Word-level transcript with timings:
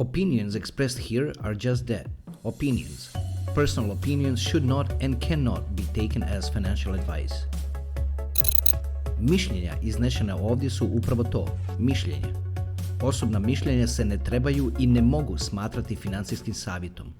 Opinions 0.00 0.54
expressed 0.54 0.96
here 0.96 1.30
are 1.44 1.54
just 1.54 1.86
that 1.88 2.06
opinions. 2.42 3.12
Personal 3.54 3.92
opinions 3.92 4.40
should 4.40 4.64
not 4.64 4.90
and 5.02 5.20
cannot 5.20 5.76
be 5.76 5.82
taken 5.92 6.22
as 6.22 6.48
financial 6.48 6.94
advice. 6.94 7.34
Mišljenja 9.18 9.76
iznešena 9.82 10.36
ovdje 10.36 10.70
su 10.70 10.86
upravo 10.86 11.24
to, 11.24 11.46
mišljenje. 11.78 12.34
Osobna 13.02 13.38
mišljenja 13.38 13.86
se 13.86 14.04
ne 14.04 14.18
trebaju 14.18 14.72
i 14.78 14.86
ne 14.86 15.02
mogu 15.02 15.38
smatrati 15.38 15.96
financijskim 15.96 16.54
savjetom. 16.54 17.12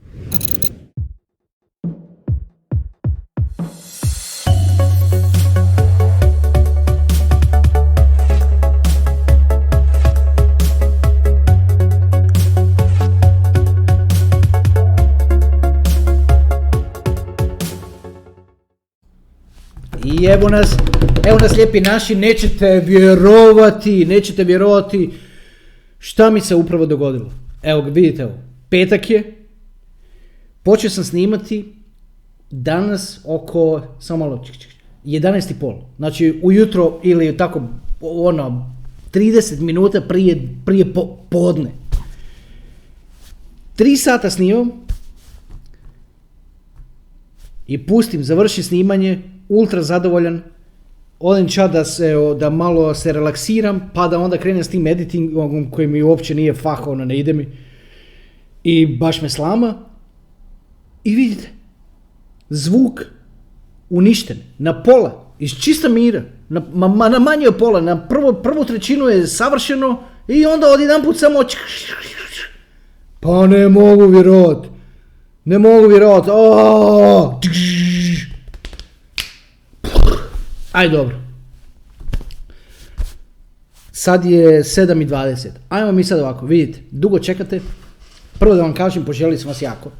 Evo 20.41 20.49
nas, 20.49 20.77
evo 21.25 21.39
nas 21.39 21.57
lijepi 21.57 21.81
naši, 21.81 22.15
nećete 22.15 22.83
vjerovati, 22.87 24.05
nećete 24.05 24.45
vjerovati 24.45 25.11
šta 25.99 26.31
mi 26.31 26.41
se 26.41 26.55
upravo 26.55 26.87
dogodilo. 26.87 27.31
Evo 27.63 27.83
ga, 27.83 27.91
vidite 27.91 28.25
ovo, 28.25 28.35
petak 28.69 29.11
je, 29.11 29.47
počeo 30.63 30.91
sam 30.91 31.05
snimati 31.05 31.75
danas 32.51 33.21
oko, 33.25 33.83
samo 33.99 34.27
malo, 34.27 34.45
čik, 34.45 34.59
čik, 34.59 34.71
11.30, 35.05 35.81
znači 35.97 36.41
ujutro 36.43 37.01
ili 37.03 37.37
tako, 37.37 37.63
ono, 38.01 38.75
30 39.13 39.61
minuta 39.61 40.01
prije, 40.01 40.49
prije 40.65 40.93
po, 40.93 41.17
podne. 41.31 41.71
Tri 43.77 43.97
sata 43.97 44.31
snimam 44.31 44.71
i 47.67 47.87
pustim, 47.87 48.25
završi 48.25 48.63
snimanje, 48.63 49.23
ultra 49.51 49.83
zadovoljan, 49.83 50.43
odem 51.19 51.49
ča 51.49 51.69
da, 51.69 51.85
se, 51.85 52.15
da 52.39 52.51
malo 52.51 52.95
se 52.95 53.13
relaksiram, 53.13 53.91
pa 53.95 54.09
da 54.09 54.19
onda 54.19 54.39
krenem 54.39 54.65
s 54.65 54.69
tim 54.69 54.87
editingom 54.87 55.71
koji 55.71 55.87
mi 55.87 56.03
uopće 56.03 56.35
nije 56.35 56.55
fah, 56.55 56.87
ono 56.87 57.05
ne 57.05 57.19
ide 57.19 57.33
mi. 57.33 57.49
I 58.65 58.87
baš 58.87 59.23
me 59.23 59.29
slama. 59.29 59.75
I 61.05 61.15
vidite, 61.15 61.49
zvuk 62.49 63.01
uništen, 63.91 64.37
na 64.59 64.83
pola, 64.83 65.25
iz 65.39 65.51
čista 65.51 65.89
mira, 65.89 66.23
na, 66.49 66.63
ma, 66.75 67.09
na 67.09 67.19
manje 67.19 67.49
od 67.49 67.57
pola, 67.57 67.81
na 67.81 68.09
prvo, 68.09 68.33
prvu 68.33 68.65
trećinu 68.65 69.09
je 69.09 69.27
savršeno 69.27 70.03
i 70.29 70.47
onda 70.47 70.67
odjedanput 70.67 71.19
samo 71.19 71.39
pa 73.21 73.47
ne 73.47 73.69
mogu 73.69 74.07
vjerovat, 74.07 74.67
ne 75.45 75.59
mogu 75.59 75.87
vjerovat! 75.87 76.25
Aj 80.73 80.89
dobro. 80.89 81.17
Sad 83.93 84.25
je 84.25 84.63
7.20. 84.63 85.49
Ajmo 85.69 85.93
mi 85.93 86.05
sad 86.05 86.21
ovako, 86.21 86.47
vidite, 86.47 86.81
dugo 86.91 87.19
čekate. 87.19 87.61
Prvo 88.39 88.55
da 88.55 88.63
vam 88.63 88.75
kažem, 88.75 89.05
poželili 89.05 89.39
smo 89.39 89.49
vas 89.49 89.63
jako. 89.63 89.91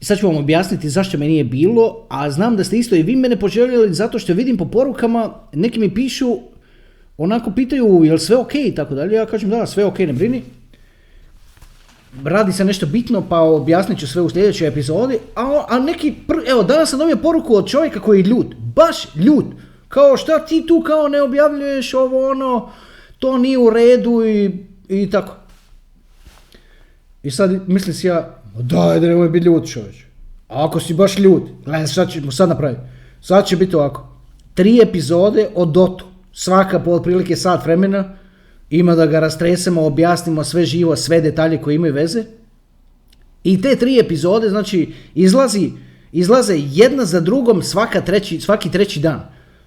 Sad 0.00 0.18
ću 0.18 0.26
vam 0.26 0.36
objasniti 0.36 0.90
zašto 0.90 1.18
me 1.18 1.26
nije 1.26 1.44
bilo, 1.44 2.06
a 2.08 2.30
znam 2.30 2.56
da 2.56 2.64
ste 2.64 2.78
isto 2.78 2.94
i 2.94 3.02
vi 3.02 3.16
mene 3.16 3.36
poželjeli 3.36 3.94
zato 3.94 4.18
što 4.18 4.34
vidim 4.34 4.56
po 4.56 4.64
porukama, 4.64 5.34
neki 5.52 5.80
mi 5.80 5.94
pišu, 5.94 6.38
onako 7.18 7.50
pitaju 7.50 8.04
jel 8.04 8.18
sve 8.18 8.36
ok 8.36 8.54
i 8.54 8.74
tako 8.74 8.94
dalje, 8.94 9.14
ja 9.14 9.26
kažem 9.26 9.50
da, 9.50 9.66
sve 9.66 9.84
ok, 9.84 9.98
ne 9.98 10.12
brini. 10.12 10.42
Radi 12.24 12.52
se 12.52 12.64
nešto 12.64 12.86
bitno, 12.86 13.22
pa 13.28 13.40
objasnit 13.40 13.98
ću 13.98 14.06
sve 14.06 14.22
u 14.22 14.30
sljedećoj 14.30 14.68
epizodi, 14.68 15.18
a, 15.36 15.64
a 15.68 15.78
neki, 15.78 16.14
evo, 16.50 16.62
danas 16.62 16.90
sam 16.90 16.98
dobio 16.98 17.16
poruku 17.16 17.54
od 17.54 17.68
čovjeka 17.68 18.00
koji 18.00 18.18
je 18.18 18.24
ljut, 18.24 18.54
baš 18.78 19.14
ljut, 19.14 19.44
kao 19.88 20.16
šta 20.16 20.38
ti 20.46 20.64
tu 20.68 20.82
kao 20.86 21.08
ne 21.08 21.22
objavljuješ 21.22 21.94
ovo 21.94 22.30
ono, 22.30 22.70
to 23.18 23.38
nije 23.38 23.58
u 23.58 23.70
redu 23.70 24.24
i, 24.24 24.66
i 24.88 25.10
tako. 25.10 25.36
I 27.22 27.30
sad 27.30 27.68
mislim 27.68 27.94
si 27.94 28.06
ja, 28.06 28.40
"Ma 28.54 28.62
daj 28.62 29.00
da 29.00 29.06
nemoj 29.06 29.28
biti 29.28 29.46
ljut 29.46 29.72
čovječ. 29.72 29.96
A 30.48 30.64
ako 30.66 30.80
si 30.80 30.94
baš 30.94 31.18
ljut, 31.18 31.42
gledaj 31.64 31.86
šta 31.86 32.06
ćemo 32.06 32.32
sad 32.32 32.48
napraviti. 32.48 32.80
Sad 33.20 33.46
će 33.46 33.56
biti 33.56 33.76
ovako. 33.76 34.08
Tri 34.54 34.80
epizode 34.82 35.48
o 35.54 35.64
Dotu, 35.64 36.04
svaka 36.32 36.80
po 36.80 36.90
otprilike 36.90 37.36
sat 37.36 37.64
vremena, 37.64 38.16
ima 38.70 38.94
da 38.94 39.06
ga 39.06 39.20
rastresemo, 39.20 39.86
objasnimo 39.86 40.44
sve 40.44 40.64
živo, 40.64 40.96
sve 40.96 41.20
detalje 41.20 41.58
koji 41.62 41.74
imaju 41.74 41.94
veze. 41.94 42.24
I 43.44 43.60
te 43.62 43.76
tri 43.76 43.98
epizode, 43.98 44.48
znači, 44.48 44.92
izlazi, 45.14 45.70
izlaze 46.12 46.54
jedna 46.56 47.04
za 47.04 47.20
drugom 47.20 47.62
svaka 47.62 48.00
treći, 48.00 48.40
svaki 48.40 48.70
treći 48.70 49.00
dan. 49.00 49.20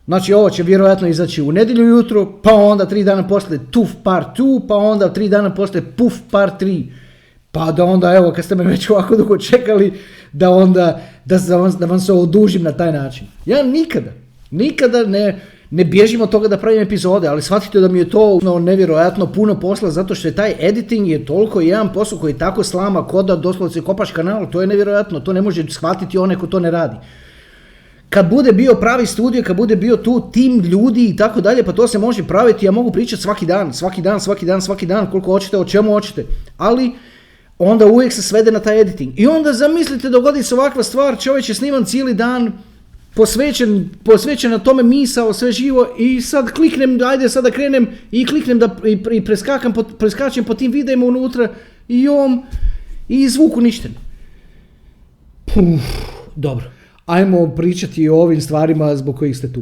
Znači, 0.06 0.34
ovo 0.34 0.50
će 0.50 0.64
vjerojatno 0.64 1.08
izaći 1.08 1.42
u 1.42 1.52
nedjelju 1.52 1.84
ujutro, 1.84 2.42
pa 2.44 2.54
onda 2.54 2.86
tri 2.86 3.04
dana 3.04 3.28
poslije 3.28 3.60
tuf 3.72 3.90
par 4.04 4.26
2, 4.38 4.68
pa 4.68 4.76
onda 4.76 5.14
tri 5.14 5.30
dana 5.30 5.56
poslije 5.56 5.84
puf 5.98 6.14
par 6.32 6.52
3. 6.60 6.86
Pa 7.52 7.72
da 7.72 7.86
onda, 7.86 8.14
evo, 8.14 8.32
kad 8.32 8.46
ste 8.46 8.56
me 8.56 8.64
već 8.64 8.90
ovako 8.90 9.16
dugo 9.16 9.38
čekali, 9.38 9.94
da 10.32 10.50
onda, 10.50 11.02
da, 11.26 11.38
da 11.80 11.86
vam 11.86 12.00
se 12.00 12.14
odužim 12.14 12.64
na 12.64 12.72
taj 12.72 12.92
način. 12.92 13.28
Ja 13.46 13.64
nikada, 13.64 14.12
nikada 14.52 15.04
ne, 15.04 15.40
ne 15.72 15.86
bježim 15.86 16.22
od 16.22 16.30
toga 16.30 16.48
da 16.48 16.58
pravim 16.58 16.82
epizode, 16.82 17.28
ali 17.28 17.42
shvatite 17.42 17.80
da 17.80 17.88
mi 17.88 18.00
je 18.00 18.10
to 18.10 18.40
no, 18.42 18.60
nevjerojatno 18.60 19.32
puno 19.32 19.60
posla, 19.60 19.92
zato 19.92 20.16
što 20.16 20.28
je 20.28 20.36
taj 20.36 20.56
editing 20.60 21.08
je 21.08 21.26
toliko 21.26 21.62
jedan 21.62 21.94
posao 21.94 22.20
koji 22.20 22.34
tako 22.34 22.64
slama 22.64 23.08
kod 23.08 23.26
da 23.26 23.36
doslovce 23.36 23.82
kopaš 23.82 24.12
kanal, 24.12 24.50
to 24.52 24.62
je 24.62 24.68
nevjerojatno, 24.68 25.20
to 25.20 25.34
ne 25.34 25.42
može 25.42 25.64
shvatiti 25.70 26.18
onaj 26.18 26.38
ko 26.38 26.48
to 26.48 26.60
ne 26.60 26.72
radi. 26.72 26.96
Kad 28.10 28.30
bude 28.30 28.52
bio 28.52 28.74
pravi 28.76 29.06
studio, 29.06 29.44
kad 29.44 29.58
bude 29.58 29.76
bio 29.76 29.98
tu 29.98 30.30
tim 30.32 30.60
ljudi 30.60 31.06
i 31.06 31.16
tako 31.16 31.42
dalje, 31.42 31.64
pa 31.64 31.72
to 31.72 31.88
se 31.88 32.00
može 32.00 32.28
praviti, 32.28 32.66
ja 32.66 32.72
mogu 32.72 32.92
pričati 32.92 33.22
svaki 33.22 33.46
dan, 33.46 33.74
svaki 33.74 34.02
dan, 34.02 34.20
svaki 34.20 34.46
dan, 34.46 34.62
svaki 34.62 34.86
dan, 34.86 35.12
koliko 35.12 35.32
hoćete, 35.32 35.58
o 35.58 35.66
čemu 35.66 35.92
hoćete. 35.92 36.26
Ali, 36.58 36.92
onda 37.60 37.86
uvijek 37.86 38.14
se 38.14 38.22
svede 38.22 38.52
na 38.52 38.60
taj 38.60 38.82
editing. 38.82 39.20
I 39.20 39.28
onda 39.28 39.54
zamislite 39.54 40.10
dogodi 40.10 40.44
se 40.44 40.56
ovakva 40.56 40.84
stvar, 40.84 41.18
čovjek 41.20 41.50
je 41.50 41.56
sniman 41.56 41.86
cijeli 41.86 42.14
dan, 42.14 42.52
posvećen, 43.16 43.90
posvećen 44.04 44.52
na 44.52 44.60
tome 44.60 44.84
misao, 44.84 45.34
sve 45.34 45.52
živo 45.52 45.88
i 46.00 46.22
sad 46.22 46.52
kliknem, 46.52 47.00
ajde 47.06 47.30
sad 47.30 47.44
da 47.44 47.52
krenem 47.52 47.88
i 48.12 48.26
kliknem 48.26 48.60
da 48.60 48.76
i, 48.86 48.98
i 49.12 49.26
preskakam, 49.26 49.74
po, 49.74 49.84
preskačem 49.84 50.44
po 50.44 50.54
tim 50.54 50.72
videima 50.72 51.06
unutra 51.06 51.50
i 51.88 52.08
on 52.08 52.44
i 53.08 53.30
zvuk 53.30 53.58
uništen. 53.58 53.92
Puf, 55.46 55.82
dobro. 56.36 56.66
Ajmo 57.06 57.56
pričati 57.56 58.10
o 58.10 58.16
ovim 58.16 58.42
stvarima 58.42 58.96
zbog 58.96 59.18
kojih 59.18 59.38
ste 59.38 59.54
tu. 59.54 59.62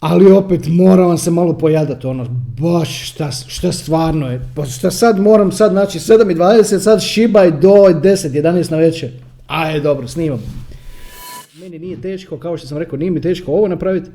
Ali 0.00 0.32
opet 0.32 0.66
moram 0.68 1.08
vam 1.08 1.18
se 1.18 1.30
malo 1.30 1.58
pojadati, 1.58 2.06
ono, 2.06 2.26
baš 2.60 3.10
šta, 3.10 3.30
šta 3.30 3.72
stvarno 3.72 4.30
je. 4.30 4.40
Pa 4.54 4.64
šta 4.64 4.90
sad 4.90 5.20
moram 5.20 5.52
sad, 5.52 5.70
znači 5.70 5.98
7.20, 5.98 6.78
sad 6.78 7.02
šibaj 7.02 7.50
do 7.50 7.68
10, 7.68 8.28
11 8.28 8.70
na 8.70 8.76
večer. 8.76 9.10
Aj, 9.46 9.80
dobro, 9.80 10.08
snimam. 10.08 10.61
Meni 11.62 11.78
nije 11.78 12.00
teško, 12.00 12.36
kao 12.36 12.56
što 12.56 12.66
sam 12.66 12.78
rekao, 12.78 12.98
nije 12.98 13.10
mi 13.10 13.20
teško 13.20 13.52
ovo 13.52 13.68
napraviti. 13.68 14.10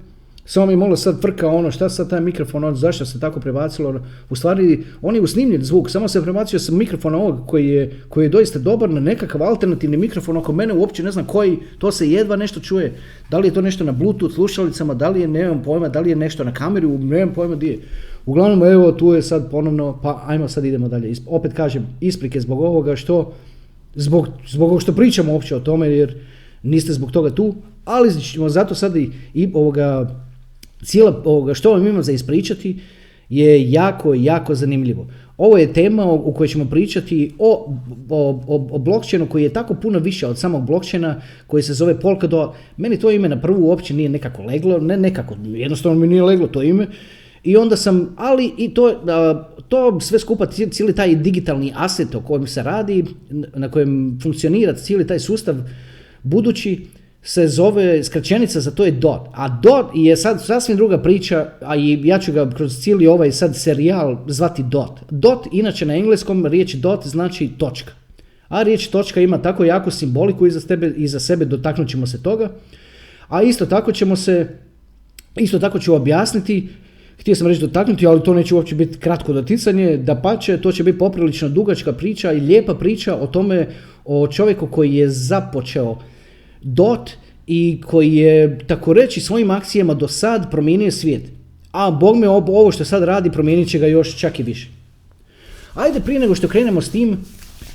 Samo 0.46 0.66
mi 0.66 0.75
malo 0.75 0.96
sad 0.96 1.22
frka 1.22 1.47
ono, 1.47 1.72
šta 1.72 1.90
sad 1.90 2.09
taj 2.09 2.22
mikrofon, 2.22 2.63
on, 2.63 2.75
zašto 2.75 3.06
se 3.06 3.19
tako 3.19 3.40
prebacilo. 3.40 4.00
U 4.30 4.35
stvari, 4.35 4.84
on 5.02 5.16
je 5.16 5.22
usnimljen 5.22 5.63
zvuk, 5.63 5.90
samo 5.90 6.08
se 6.08 6.24
prebacio 6.24 6.59
sa 6.59 6.72
mikrofona 6.72 7.18
ovog 7.18 7.47
koji 7.47 7.68
je, 7.68 8.00
koji 8.09 8.25
je 8.25 8.30
doista 8.30 8.59
dobar 8.59 8.90
na 8.90 9.00
nekakav 9.00 9.44
alternativni 9.44 9.97
mikrofon 9.97 10.38
oko 10.38 10.53
mene, 10.53 10.74
uopće 10.74 11.03
ne 11.03 11.12
znam 11.12 11.25
koji, 11.25 11.58
to 11.80 11.91
se 11.91 12.12
jedva 12.12 12.35
nešto 12.35 12.59
čuje. 12.59 12.94
Da 13.30 13.40
li 13.40 13.47
je 13.47 13.53
to 13.53 13.62
nešto 13.62 13.84
na 13.84 13.91
bluetooth 13.91 14.35
slušalicama, 14.35 14.93
da 14.93 15.09
li 15.09 15.22
je, 15.22 15.28
nemam 15.28 15.64
pojma, 15.64 15.90
da 15.90 16.00
li 16.00 16.09
je 16.09 16.16
nešto 16.16 16.43
na 16.43 16.53
kameri, 16.53 16.88
nemam 16.88 17.34
pojma 17.34 17.55
di 17.55 17.67
je. 17.67 17.79
Uglavnom, 18.26 18.64
evo, 18.64 18.91
tu 18.91 19.14
je 19.14 19.22
sad 19.22 19.52
ponovno, 19.52 20.00
pa 20.03 20.23
ajmo 20.28 20.47
sad 20.47 20.66
idemo 20.66 20.88
dalje. 20.88 21.14
Opet 21.28 21.53
kažem, 21.53 21.88
isprike 22.02 22.41
zbog 22.41 22.61
ovoga 22.61 22.96
što, 22.96 23.34
zbog, 23.96 24.28
zbog 24.47 24.82
što 24.82 24.93
pričamo 24.93 25.34
uopće 25.34 25.55
o 25.55 25.59
tome, 25.59 25.88
jer 25.88 26.16
niste 26.63 26.93
zbog 26.93 27.11
toga 27.11 27.29
tu, 27.29 27.55
ali 27.85 28.21
ćemo 28.21 28.49
zato 28.49 28.75
sad 28.75 28.95
i, 28.95 29.09
i 29.33 29.49
ovoga, 29.53 30.15
cijela 30.83 31.21
ovoga 31.25 31.53
što 31.53 31.71
vam 31.71 31.87
imam 31.87 32.03
za 32.03 32.11
ispričati 32.11 32.79
je 33.29 33.71
jako, 33.71 34.13
jako 34.13 34.55
zanimljivo. 34.55 35.07
Ovo 35.37 35.57
je 35.57 35.73
tema 35.73 36.05
u 36.05 36.33
kojoj 36.33 36.47
ćemo 36.47 36.65
pričati 36.65 37.31
o, 37.39 37.73
o, 38.09 38.43
o, 38.47 38.67
o 38.71 38.77
blockchainu 38.77 39.27
koji 39.29 39.43
je 39.43 39.53
tako 39.53 39.73
puno 39.73 39.99
više 39.99 40.27
od 40.27 40.39
samog 40.39 40.65
blockchaina 40.65 41.21
koji 41.47 41.63
se 41.63 41.73
zove 41.73 41.99
Polkadot. 41.99 42.55
Meni 42.77 42.99
to 42.99 43.11
ime 43.11 43.29
na 43.29 43.41
prvu 43.41 43.67
uopće 43.67 43.93
nije 43.93 44.09
nekako 44.09 44.43
leglo, 44.43 44.79
ne 44.79 44.97
nekako, 44.97 45.35
jednostavno 45.45 45.99
mi 45.99 46.07
nije 46.07 46.23
leglo 46.23 46.47
to 46.47 46.63
ime. 46.63 46.87
I 47.43 47.57
onda 47.57 47.75
sam, 47.75 48.15
ali 48.17 48.51
i 48.57 48.73
to, 48.73 49.01
to 49.67 49.99
sve 49.99 50.19
skupa, 50.19 50.45
cijeli 50.45 50.95
taj 50.95 51.15
digitalni 51.15 51.73
aset 51.75 52.15
o 52.15 52.21
kojem 52.21 52.47
se 52.47 52.63
radi, 52.63 53.05
na 53.55 53.71
kojem 53.71 54.19
funkcionira 54.23 54.73
cijeli 54.73 55.07
taj 55.07 55.19
sustav, 55.19 55.55
budući 56.29 56.85
se 57.22 57.47
zove, 57.47 58.03
skraćenica 58.03 58.59
za 58.62 58.72
to 58.72 58.85
je 58.85 58.91
DOT. 58.91 59.22
A 59.34 59.50
DOT 59.50 59.85
je 59.96 60.18
sad 60.18 60.46
sasvim 60.46 60.78
druga 60.78 60.97
priča, 60.97 61.50
a 61.62 61.76
i 61.76 62.00
ja 62.03 62.20
ću 62.20 62.32
ga 62.32 62.50
kroz 62.50 62.79
cijeli 62.79 63.08
ovaj 63.08 63.32
sad 63.32 63.56
serijal 63.56 64.18
zvati 64.28 64.64
DOT. 64.64 65.00
DOT, 65.09 65.47
inače 65.52 65.85
na 65.85 65.96
engleskom 65.96 66.46
riječ 66.46 66.74
DOT 66.74 67.08
znači 67.08 67.50
točka. 67.58 67.91
A 68.47 68.64
riječ 68.64 68.88
točka 68.88 69.22
ima 69.22 69.41
tako 69.41 69.66
jako 69.66 69.91
simboliku 69.91 70.47
iza, 70.47 70.68
tebe, 70.68 70.94
iza 70.96 71.20
sebe, 71.20 71.46
dotaknut 71.46 71.90
ćemo 71.90 72.08
se 72.08 72.24
toga. 72.24 72.50
A 73.28 73.41
isto 73.41 73.66
tako 73.66 73.91
ćemo 73.91 74.16
se, 74.16 74.47
isto 75.35 75.59
tako 75.59 75.79
ću 75.79 75.96
objasniti, 75.96 76.68
htio 77.20 77.35
sam 77.35 77.47
reći 77.47 77.62
dotaknuti, 77.62 78.08
ali 78.08 78.24
to 78.24 78.34
neće 78.34 78.56
uopće 78.56 78.76
biti 78.76 78.97
kratko 78.97 79.34
doticanje, 79.34 79.97
da 79.97 80.16
pače, 80.16 80.62
to 80.62 80.72
će 80.72 80.84
biti 80.84 80.97
poprilično 80.97 81.50
dugačka 81.50 81.94
priča 81.94 82.32
i 82.32 82.40
lijepa 82.40 82.76
priča 82.76 83.16
o 83.16 83.28
tome, 83.28 83.68
o 84.06 84.28
čovjeku 84.28 84.68
koji 84.68 84.96
je 84.96 85.09
započeo 85.09 85.97
dot 86.61 87.11
i 87.47 87.81
koji 87.85 88.15
je, 88.15 88.57
tako 88.67 88.93
reći, 88.93 89.21
svojim 89.21 89.51
akcijama 89.51 89.93
do 89.93 90.07
sad 90.07 90.51
promijenio 90.51 90.91
svijet. 90.91 91.23
A 91.71 91.91
Bog 91.91 92.17
me 92.17 92.29
ovo 92.29 92.71
što 92.71 92.85
sad 92.85 93.03
radi 93.03 93.31
promijenit 93.31 93.69
će 93.69 93.79
ga 93.79 93.87
još 93.87 94.17
čak 94.17 94.39
i 94.39 94.43
više. 94.43 94.67
Ajde 95.75 95.99
prije 95.99 96.19
nego 96.19 96.35
što 96.35 96.47
krenemo 96.47 96.81
s 96.81 96.89
tim, 96.89 97.17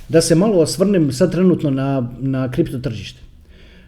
da 0.09 0.21
se 0.21 0.35
malo 0.35 0.59
osvrnem 0.59 1.11
sad 1.11 1.31
trenutno 1.31 1.69
na, 1.69 2.09
na 2.19 2.51
kripto 2.51 2.79
tržište. 2.79 3.19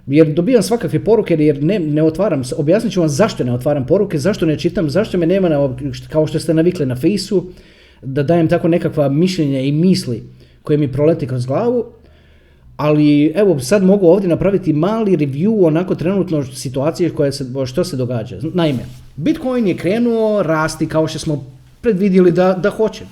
Jer 0.08 0.34
dobijam 0.34 0.64
svakakve 0.64 1.04
poruke 1.04 1.34
jer 1.34 1.64
ne, 1.64 1.80
ne 1.80 2.04
otvaram, 2.04 2.42
objasnit 2.58 2.94
ću 2.94 3.00
vam 3.00 3.10
zašto 3.10 3.44
ne 3.44 3.54
otvaram 3.54 3.86
poruke, 3.86 4.20
zašto 4.20 4.46
ne 4.46 4.60
čitam, 4.60 4.90
zašto 4.90 5.18
me 5.18 5.26
nema 5.26 5.50
na, 5.50 5.76
kao 6.10 6.28
što 6.28 6.40
ste 6.40 6.54
navikli 6.54 6.86
na 6.86 6.96
fejsu, 6.96 7.46
da 8.02 8.24
dajem 8.24 8.48
tako 8.48 8.68
nekakva 8.68 9.10
mišljenja 9.10 9.60
i 9.60 9.72
misli 9.72 10.24
koje 10.62 10.78
mi 10.78 10.92
proleti 10.92 11.28
kroz 11.28 11.46
glavu, 11.46 11.86
ali 12.78 13.32
evo 13.36 13.60
sad 13.60 13.84
mogu 13.84 14.08
ovdje 14.08 14.30
napraviti 14.30 14.74
mali 14.74 15.18
review 15.18 15.68
onako 15.68 15.96
trenutno 15.96 16.44
situacije 16.44 17.10
koje 17.10 17.32
se, 17.32 17.46
što 17.66 17.84
se 17.84 17.98
događa. 17.98 18.38
Naime, 18.54 18.86
Bitcoin 19.16 19.68
je 19.68 19.78
krenuo 19.78 20.44
rasti 20.44 20.88
kao 20.88 21.08
što 21.08 21.20
smo 21.20 21.46
predvidjeli 21.82 22.32
da, 22.32 22.54
da 22.54 22.70
hoće. 22.70 23.06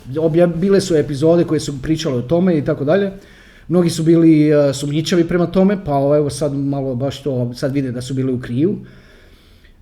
Bile 0.55 0.81
su 0.81 0.95
epizode 0.95 1.43
koje 1.43 1.59
su 1.59 1.81
pričale 1.81 2.15
o 2.15 2.21
tome 2.21 2.57
i 2.57 2.65
tako 2.65 2.83
dalje. 2.85 3.11
Mnogi 3.67 3.89
su 3.89 4.03
bili 4.03 4.55
uh, 4.55 4.75
sumnjičavi 4.75 5.27
prema 5.27 5.45
tome, 5.45 5.77
pa 5.85 5.91
evo 5.91 6.29
sad 6.29 6.53
malo 6.53 6.95
baš 6.95 7.23
to, 7.23 7.53
sad 7.53 7.73
vide 7.73 7.91
da 7.91 8.01
su 8.01 8.13
bili 8.13 8.33
u 8.33 8.39
kriju. 8.39 8.75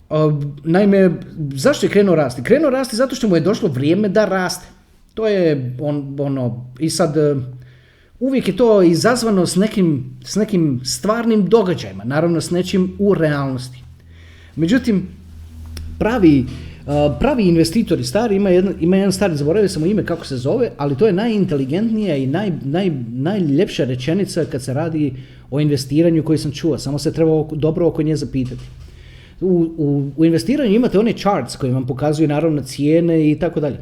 Uh, 0.10 0.18
naime, 0.64 1.12
zašto 1.56 1.86
je 1.86 1.90
krenuo 1.90 2.16
rasti? 2.16 2.44
Krenuo 2.44 2.70
rasti 2.70 2.96
zato 2.96 3.16
što 3.16 3.28
mu 3.28 3.36
je 3.36 3.42
došlo 3.42 3.70
vrijeme 3.70 4.10
da 4.10 4.26
raste. 4.26 4.68
To 5.14 5.28
je 5.28 5.76
on, 5.80 6.18
ono, 6.20 6.72
i 6.80 6.90
sad 6.90 7.18
uh, 7.18 7.44
uvijek 8.22 8.48
je 8.48 8.58
to 8.58 8.82
izazvano 8.82 9.46
s 9.46 9.56
nekim, 9.56 10.18
s 10.24 10.36
nekim 10.36 10.82
stvarnim 10.84 11.46
događajima, 11.46 12.04
naravno 12.04 12.42
s 12.42 12.52
nečim 12.52 12.94
u 13.00 13.14
realnosti. 13.14 13.84
Međutim, 14.56 15.08
pravi 16.00 16.46
pravi 17.20 17.48
investitori 17.48 18.04
stari, 18.04 18.36
ima 18.36 18.50
jedan, 18.50 18.74
ima 18.80 18.98
jedan 18.98 19.12
stari, 19.12 19.36
zaboravio 19.36 19.70
sam 19.70 19.86
ime 19.86 20.06
kako 20.06 20.26
se 20.26 20.38
zove, 20.38 20.72
ali 20.78 20.98
to 20.98 21.08
je 21.08 21.14
najinteligentnija 21.14 22.16
i 22.16 22.28
naj, 22.28 22.52
naj, 22.64 22.92
najljepša 23.12 23.84
rečenica 23.84 24.46
kad 24.46 24.64
se 24.64 24.74
radi 24.74 25.14
o 25.52 25.60
investiranju 25.60 26.24
koji 26.24 26.38
sam 26.38 26.52
čuo, 26.52 26.78
samo 26.78 27.00
se 27.00 27.14
treba 27.14 27.46
dobro 27.52 27.88
oko 27.88 28.02
nje 28.02 28.16
zapitati. 28.16 28.62
U, 29.42 29.74
u, 29.78 30.12
u 30.18 30.26
investiranju 30.26 30.76
imate 30.76 31.00
one 31.00 31.14
charts 31.14 31.56
koji 31.56 31.72
vam 31.72 31.88
pokazuju 31.88 32.28
naravno 32.28 32.62
cijene 32.64 33.32
i 33.32 33.40
tako 33.40 33.60
dalje. 33.60 33.78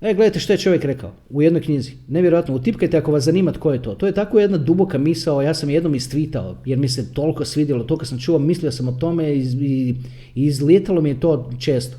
E, 0.00 0.14
gledajte 0.14 0.40
što 0.40 0.52
je 0.52 0.58
čovjek 0.58 0.84
rekao 0.84 1.12
u 1.30 1.42
jednoj 1.42 1.62
knjizi. 1.62 1.92
Nevjerojatno, 2.08 2.54
utipkajte 2.54 2.98
ako 2.98 3.12
vas 3.12 3.24
zanima 3.24 3.52
tko 3.52 3.72
je 3.72 3.82
to. 3.82 3.94
To 3.94 4.06
je 4.06 4.12
tako 4.12 4.40
jedna 4.40 4.58
duboka 4.58 4.98
misao, 4.98 5.42
ja 5.42 5.54
sam 5.54 5.70
jednom 5.70 5.94
istvitao 5.94 6.56
jer 6.64 6.78
mi 6.78 6.88
se 6.88 7.14
toliko 7.14 7.44
svidjelo, 7.44 7.84
to 7.84 7.96
kad 7.96 8.08
sam 8.08 8.20
čuo, 8.20 8.38
mislio 8.38 8.72
sam 8.72 8.88
o 8.88 8.92
tome 8.92 9.34
i, 9.34 9.40
i, 9.60 9.94
i 10.34 10.44
izlijetalo 10.44 11.00
mi 11.00 11.08
je 11.08 11.20
to 11.20 11.50
često. 11.58 11.96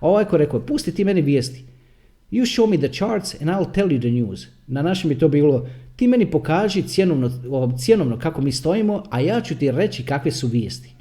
A 0.00 0.08
ovaj 0.08 0.24
ko 0.24 0.36
rekao, 0.36 0.60
pusti 0.60 0.94
ti 0.94 1.04
meni 1.04 1.22
vijesti. 1.22 1.64
You 2.30 2.44
show 2.44 2.70
me 2.70 2.76
the 2.76 2.88
charts 2.88 3.40
and 3.40 3.50
I'll 3.50 3.72
tell 3.74 3.88
you 3.88 4.00
the 4.00 4.10
news. 4.10 4.46
Na 4.66 4.82
našem 4.82 5.10
je 5.10 5.18
to 5.18 5.28
bilo, 5.28 5.68
ti 5.96 6.08
meni 6.08 6.30
pokaži 6.30 6.82
cjenovno, 6.82 7.30
cjenovno 7.78 8.18
kako 8.18 8.42
mi 8.42 8.52
stojimo, 8.52 9.02
a 9.10 9.20
ja 9.20 9.40
ću 9.40 9.54
ti 9.58 9.70
reći 9.70 10.04
kakve 10.04 10.30
su 10.30 10.46
vijesti. 10.46 10.94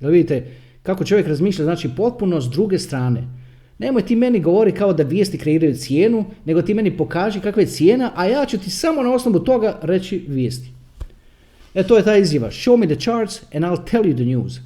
Jel 0.00 0.10
vidite, 0.10 0.46
kako 0.82 1.04
čovjek 1.04 1.26
razmišlja, 1.26 1.64
znači 1.64 1.90
potpuno 1.96 2.40
s 2.40 2.50
druge 2.50 2.78
strane. 2.78 3.37
Nemoj 3.78 4.02
ti 4.02 4.16
meni 4.16 4.40
govori 4.40 4.72
kao 4.72 4.92
da 4.92 5.02
vijesti 5.02 5.38
kreiraju 5.38 5.74
cijenu, 5.74 6.24
nego 6.44 6.62
ti 6.62 6.74
meni 6.74 6.96
pokaži 6.96 7.40
kakva 7.40 7.62
je 7.62 7.66
cijena, 7.66 8.12
a 8.14 8.26
ja 8.26 8.46
ću 8.46 8.58
ti 8.58 8.70
samo 8.70 9.02
na 9.02 9.12
osnovu 9.14 9.38
toga 9.38 9.78
reći 9.82 10.24
vijesti. 10.28 10.70
E 11.74 11.82
to 11.82 11.96
je 11.96 12.04
ta 12.04 12.16
izjava. 12.16 12.50
Show 12.50 12.76
me 12.76 12.86
the 12.86 12.96
charts 12.96 13.42
and 13.54 13.64
I'll 13.64 13.90
tell 13.90 14.04
you 14.04 14.14
the 14.14 14.24
news 14.24 14.60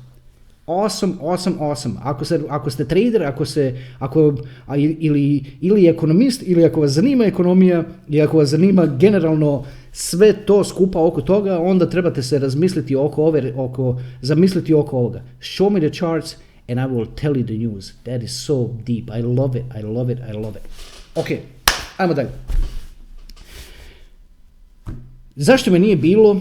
awesome, 0.66 1.18
awesome, 1.20 1.56
awesome. 1.60 1.98
Ako, 2.02 2.24
se, 2.24 2.40
ako 2.48 2.70
ste 2.70 2.84
trader, 2.84 3.22
ako 3.22 3.44
se, 3.44 3.76
ako, 3.98 4.34
ili, 4.98 5.44
ili 5.60 5.86
ekonomist, 5.86 6.42
ili 6.46 6.64
ako 6.64 6.80
vas 6.80 6.90
zanima 6.90 7.24
ekonomija 7.24 7.84
i 8.08 8.22
ako 8.22 8.38
vas 8.38 8.48
zanima 8.48 8.86
generalno 8.86 9.64
sve 9.92 10.32
to 10.32 10.64
skupa 10.64 11.04
oko 11.04 11.20
toga, 11.20 11.58
onda 11.58 11.90
trebate 11.90 12.22
se 12.22 12.38
razmisliti 12.38 12.96
oko 12.96 13.24
ove, 13.24 13.52
oko, 13.56 14.00
zamisliti 14.22 14.74
oko 14.74 14.96
ovoga. 14.96 15.22
Show 15.40 15.70
me 15.70 15.80
the 15.80 15.90
charts 15.90 16.36
and 16.68 16.80
I 16.80 16.86
will 16.86 17.06
tell 17.14 17.36
you 17.36 17.46
the 17.46 17.58
news. 17.58 17.92
That 18.04 18.22
is 18.22 18.44
so 18.46 18.68
deep. 18.84 19.10
I 19.10 19.22
love 19.22 19.58
it, 19.58 19.64
I 19.74 19.82
love 19.82 20.12
it, 20.12 20.18
I 20.18 20.32
love 20.32 20.56
it. 20.56 20.66
Ok, 21.14 21.26
ajmo 21.96 22.14
dalje. 22.14 22.30
Zašto 25.36 25.70
me 25.70 25.78
nije 25.78 25.96
bilo 25.96 26.40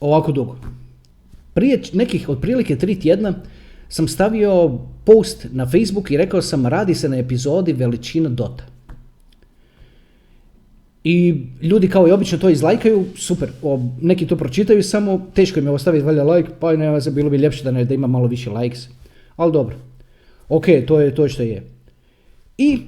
ovako 0.00 0.32
dugo? 0.32 0.56
Prije 1.54 1.82
nekih 1.92 2.28
otprilike 2.28 2.76
tri 2.76 3.00
tjedna 3.00 3.34
sam 3.88 4.08
stavio 4.08 4.78
post 5.04 5.46
na 5.50 5.66
Facebook 5.66 6.10
i 6.10 6.16
rekao 6.16 6.42
sam 6.42 6.66
radi 6.66 6.94
se 6.94 7.08
na 7.08 7.16
epizodi 7.16 7.72
veličina 7.72 8.28
Dota. 8.28 8.64
I 11.10 11.46
ljudi 11.62 11.88
kao 11.88 12.08
i 12.08 12.10
obično 12.10 12.38
to 12.38 12.48
izlajkaju, 12.48 13.04
super, 13.16 13.48
o, 13.62 13.80
neki 14.00 14.26
to 14.26 14.36
pročitaju, 14.36 14.82
samo 14.82 15.26
teško 15.34 15.58
im 15.58 15.66
je 15.66 15.72
ostaviti 15.72 16.04
valja 16.04 16.24
like, 16.24 16.50
pa 16.60 16.76
ne 16.76 17.00
bilo 17.10 17.30
bi 17.30 17.36
ljepše 17.36 17.64
da, 17.64 17.70
ne, 17.70 17.84
da 17.84 17.94
ima 17.94 18.06
malo 18.06 18.26
više 18.26 18.50
likes, 18.50 18.88
ali 19.36 19.52
dobro. 19.52 19.76
Ok, 20.48 20.66
to 20.86 21.00
je 21.00 21.14
to 21.14 21.28
što 21.28 21.42
je. 21.42 21.62
I 22.58 22.78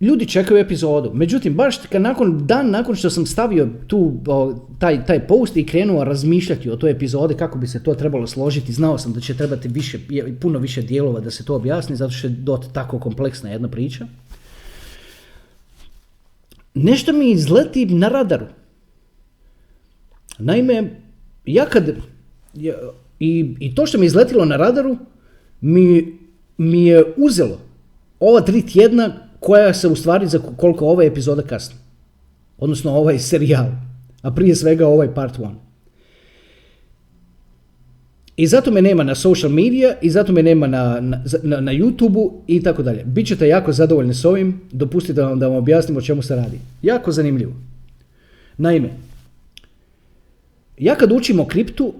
ljudi 0.00 0.26
čekaju 0.26 0.60
epizodu. 0.60 1.10
Međutim, 1.14 1.54
baš 1.54 1.76
kad 1.76 2.02
nakon, 2.02 2.46
dan 2.46 2.70
nakon 2.70 2.96
što 2.96 3.10
sam 3.10 3.26
stavio 3.26 3.68
tu, 3.86 4.12
taj, 4.78 5.06
taj 5.06 5.26
post 5.26 5.56
i 5.56 5.66
krenuo 5.66 6.04
razmišljati 6.04 6.70
o 6.70 6.76
toj 6.76 6.90
epizodi, 6.90 7.34
kako 7.34 7.58
bi 7.58 7.66
se 7.66 7.82
to 7.82 7.94
trebalo 7.94 8.26
složiti, 8.26 8.72
znao 8.72 8.98
sam 8.98 9.12
da 9.12 9.20
će 9.20 9.36
trebati 9.36 9.68
više, 9.68 9.98
puno 10.40 10.58
više 10.58 10.82
dijelova 10.82 11.20
da 11.20 11.30
se 11.30 11.44
to 11.44 11.54
objasni, 11.54 11.96
zato 11.96 12.12
što 12.12 12.26
je 12.26 12.30
dot 12.30 12.72
tako 12.72 12.98
kompleksna 12.98 13.50
jedna 13.50 13.68
priča. 13.68 14.06
Nešto 16.82 17.12
mi 17.12 17.30
izleti 17.30 17.86
na 17.86 18.08
radaru. 18.08 18.46
Naime, 20.38 21.00
ja 21.46 21.66
kad, 21.66 21.96
i, 23.20 23.54
i 23.60 23.74
to 23.74 23.86
što 23.86 23.98
mi 23.98 24.06
izletilo 24.06 24.44
na 24.44 24.56
radaru, 24.56 24.96
mi, 25.60 26.18
mi 26.58 26.86
je 26.86 27.04
uzelo 27.16 27.60
ova 28.20 28.40
tri 28.40 28.66
tjedna 28.66 29.12
koja 29.40 29.74
se 29.74 29.88
u 29.88 29.96
stvari 29.96 30.26
za 30.26 30.38
koliko 30.56 30.86
ova 30.86 31.04
epizoda 31.04 31.42
kasni. 31.42 31.76
Odnosno 32.58 32.92
ovaj 32.92 33.18
serijal. 33.18 33.66
A 34.22 34.30
prije 34.30 34.56
svega 34.56 34.86
ovaj 34.86 35.14
part 35.14 35.38
1. 35.38 35.67
I 38.38 38.46
zato 38.46 38.70
me 38.70 38.82
nema 38.82 39.02
na 39.04 39.14
social 39.14 39.52
media, 39.52 39.96
i 40.02 40.10
zato 40.10 40.32
me 40.32 40.42
nema 40.42 40.66
na, 40.66 41.00
na, 41.00 41.22
na, 41.42 41.60
na 41.60 41.72
youtube 41.72 42.30
i 42.46 42.62
tako 42.62 42.82
dalje. 42.82 43.04
Bićete 43.04 43.48
jako 43.48 43.72
zadovoljni 43.72 44.14
s 44.14 44.24
ovim, 44.24 44.60
dopustite 44.72 45.22
vam 45.22 45.38
da 45.38 45.48
vam 45.48 45.56
objasnim 45.56 45.96
o 45.96 46.00
čemu 46.00 46.22
se 46.22 46.36
radi. 46.36 46.58
Jako 46.82 47.12
zanimljivo. 47.12 47.52
Naime, 48.58 48.90
ja 50.78 50.94
kad 50.94 51.12
učim 51.12 51.40
o 51.40 51.46
kriptu, 51.46 51.94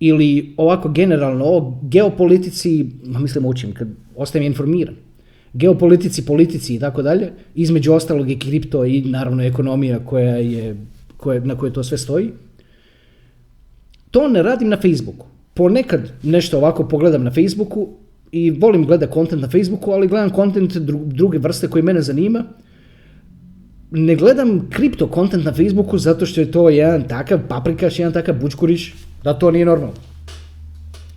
ili 0.00 0.54
ovako 0.56 0.88
generalno 0.88 1.44
o 1.44 1.78
geopolitici, 1.82 2.86
mislim 3.04 3.46
učim, 3.46 3.74
kad 3.74 3.88
ostajem 4.16 4.46
informiran 4.46 4.94
geopolitici, 5.56 6.26
politici 6.26 6.74
i 6.74 6.78
tako 6.78 7.02
dalje, 7.02 7.32
između 7.54 7.92
ostalog 7.92 8.30
i 8.30 8.38
kripto 8.38 8.84
i 8.84 9.00
naravno 9.00 9.42
ekonomija 9.42 9.98
koja 9.98 10.36
je, 10.36 10.76
koja, 11.16 11.40
na 11.40 11.56
kojoj 11.56 11.72
to 11.72 11.84
sve 11.84 11.98
stoji. 11.98 12.30
To 14.10 14.28
ne 14.28 14.42
radim 14.42 14.68
na 14.68 14.76
Facebooku. 14.76 15.26
Ponekad 15.56 16.12
nešto 16.22 16.58
ovako 16.58 16.88
pogledam 16.88 17.24
na 17.24 17.30
Facebooku 17.30 17.88
i 18.32 18.50
volim 18.50 18.84
gledati 18.86 19.12
kontent 19.12 19.42
na 19.42 19.48
Facebooku, 19.48 19.90
ali 19.90 20.08
gledam 20.08 20.30
kontent 20.30 20.76
druge 20.76 21.38
vrste 21.38 21.68
koji 21.68 21.82
mene 21.82 22.02
zanima. 22.02 22.44
Ne 23.90 24.16
gledam 24.16 24.68
kripto 24.70 25.08
kontent 25.08 25.44
na 25.44 25.52
Facebooku 25.52 25.98
zato 25.98 26.26
što 26.26 26.40
je 26.40 26.50
to 26.50 26.68
jedan 26.68 27.08
takav 27.08 27.40
paprikaš, 27.48 27.98
jedan 27.98 28.12
takav 28.12 28.34
bučkuriš, 28.40 28.94
da 29.24 29.38
to 29.38 29.50
nije 29.50 29.64
normalno. 29.64 29.94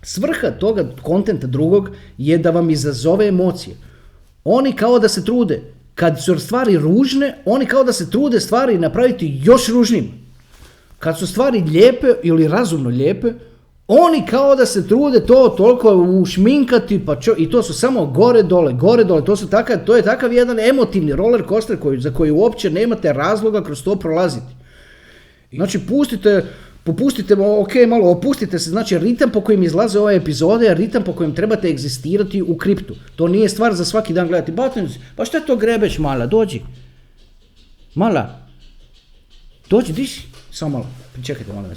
Svrha 0.02 0.50
toga 0.50 0.84
kontenta 1.02 1.46
drugog 1.46 1.90
je 2.18 2.38
da 2.38 2.50
vam 2.50 2.70
izazove 2.70 3.28
emocije. 3.28 3.76
Oni 4.44 4.72
kao 4.72 4.98
da 4.98 5.08
se 5.08 5.24
trude. 5.24 5.62
Kad 5.94 6.22
su 6.24 6.38
stvari 6.38 6.78
ružne, 6.78 7.34
oni 7.44 7.66
kao 7.66 7.84
da 7.84 7.92
se 7.92 8.10
trude 8.10 8.40
stvari 8.40 8.78
napraviti 8.78 9.40
još 9.44 9.68
ružnim. 9.68 10.08
kad 10.98 11.18
su 11.18 11.26
stvari 11.26 11.60
lijepe 11.60 12.06
ili 12.22 12.48
razumno 12.48 12.88
lijepe, 12.88 13.32
oni 13.92 14.26
kao 14.26 14.56
da 14.56 14.66
se 14.66 14.88
trude 14.88 15.26
to 15.26 15.54
toliko 15.56 15.94
ušminkati, 16.22 17.06
pa 17.06 17.20
čo, 17.20 17.34
i 17.38 17.50
to 17.50 17.62
su 17.62 17.74
samo 17.74 18.06
gore 18.06 18.42
dole, 18.42 18.72
gore 18.72 19.04
dole, 19.04 19.24
to, 19.24 19.36
su 19.36 19.50
takav, 19.50 19.76
to 19.86 19.96
je 19.96 20.02
takav 20.02 20.32
jedan 20.32 20.60
emotivni 20.60 21.12
roller 21.12 21.42
coaster 21.48 21.78
koji, 21.78 22.00
za 22.00 22.10
koji 22.10 22.30
uopće 22.30 22.70
nemate 22.70 23.12
razloga 23.12 23.64
kroz 23.64 23.82
to 23.82 23.96
prolaziti. 23.96 24.46
Znači 25.52 25.78
pustite, 25.78 26.44
popustite, 26.84 27.34
ok, 27.34 27.74
malo 27.88 28.10
opustite 28.10 28.58
se, 28.58 28.70
znači 28.70 28.98
ritam 28.98 29.30
po 29.30 29.40
kojem 29.40 29.62
izlaze 29.62 29.98
ove 29.98 30.16
epizode 30.16 30.66
je 30.66 30.74
ritam 30.74 31.04
po 31.04 31.12
kojem 31.12 31.34
trebate 31.34 31.68
egzistirati 31.68 32.42
u 32.42 32.56
kriptu. 32.56 32.94
To 33.16 33.28
nije 33.28 33.48
stvar 33.48 33.74
za 33.74 33.84
svaki 33.84 34.12
dan 34.12 34.28
gledati. 34.28 34.52
Buttons, 34.52 34.92
pa 35.16 35.24
šta 35.24 35.40
to 35.40 35.56
grebeš 35.56 35.98
mala, 35.98 36.26
dođi. 36.26 36.62
Mala, 37.94 38.38
dođi, 39.70 39.92
diši. 39.92 40.26
Samo 40.52 40.78
malo, 40.78 40.86
pričekajte 41.12 41.52
molim 41.52 41.70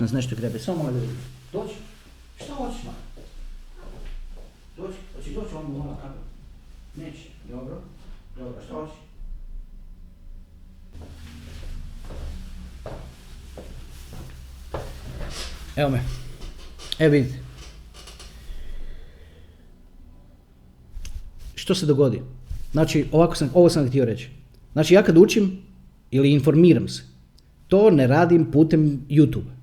vas. 0.00 0.12
Nešto 0.12 0.36
grebe, 0.36 0.58
samo 0.58 0.82
malo. 0.82 0.96
Dođi, 1.52 1.74
šta 2.44 2.54
hoćeš 2.54 2.82
mala? 2.84 2.96
Dođi, 4.76 4.98
hoći 5.16 5.34
doći 5.34 5.54
on 5.54 5.78
mala 5.78 5.96
kako? 5.96 6.18
Neće, 6.96 7.28
dobro, 7.50 7.82
dobro, 8.36 8.62
šta 8.64 8.74
hoćeš? 8.74 8.94
Evo 15.76 15.90
me. 15.90 16.02
Evo 16.98 17.12
vidite. 17.12 17.38
Što 21.54 21.74
se 21.74 21.86
dogodi? 21.86 22.22
Znači, 22.72 23.06
ovako 23.12 23.34
sam, 23.34 23.50
ovo 23.54 23.70
sam 23.70 23.88
htio 23.88 24.04
reći. 24.04 24.28
Znači, 24.72 24.94
ja 24.94 25.02
kad 25.02 25.18
učim 25.18 25.62
ili 26.10 26.32
informiram 26.32 26.88
se, 26.88 27.02
to 27.68 27.90
ne 27.90 28.06
radim 28.06 28.50
putem 28.50 29.06
YouTube. 29.08 29.59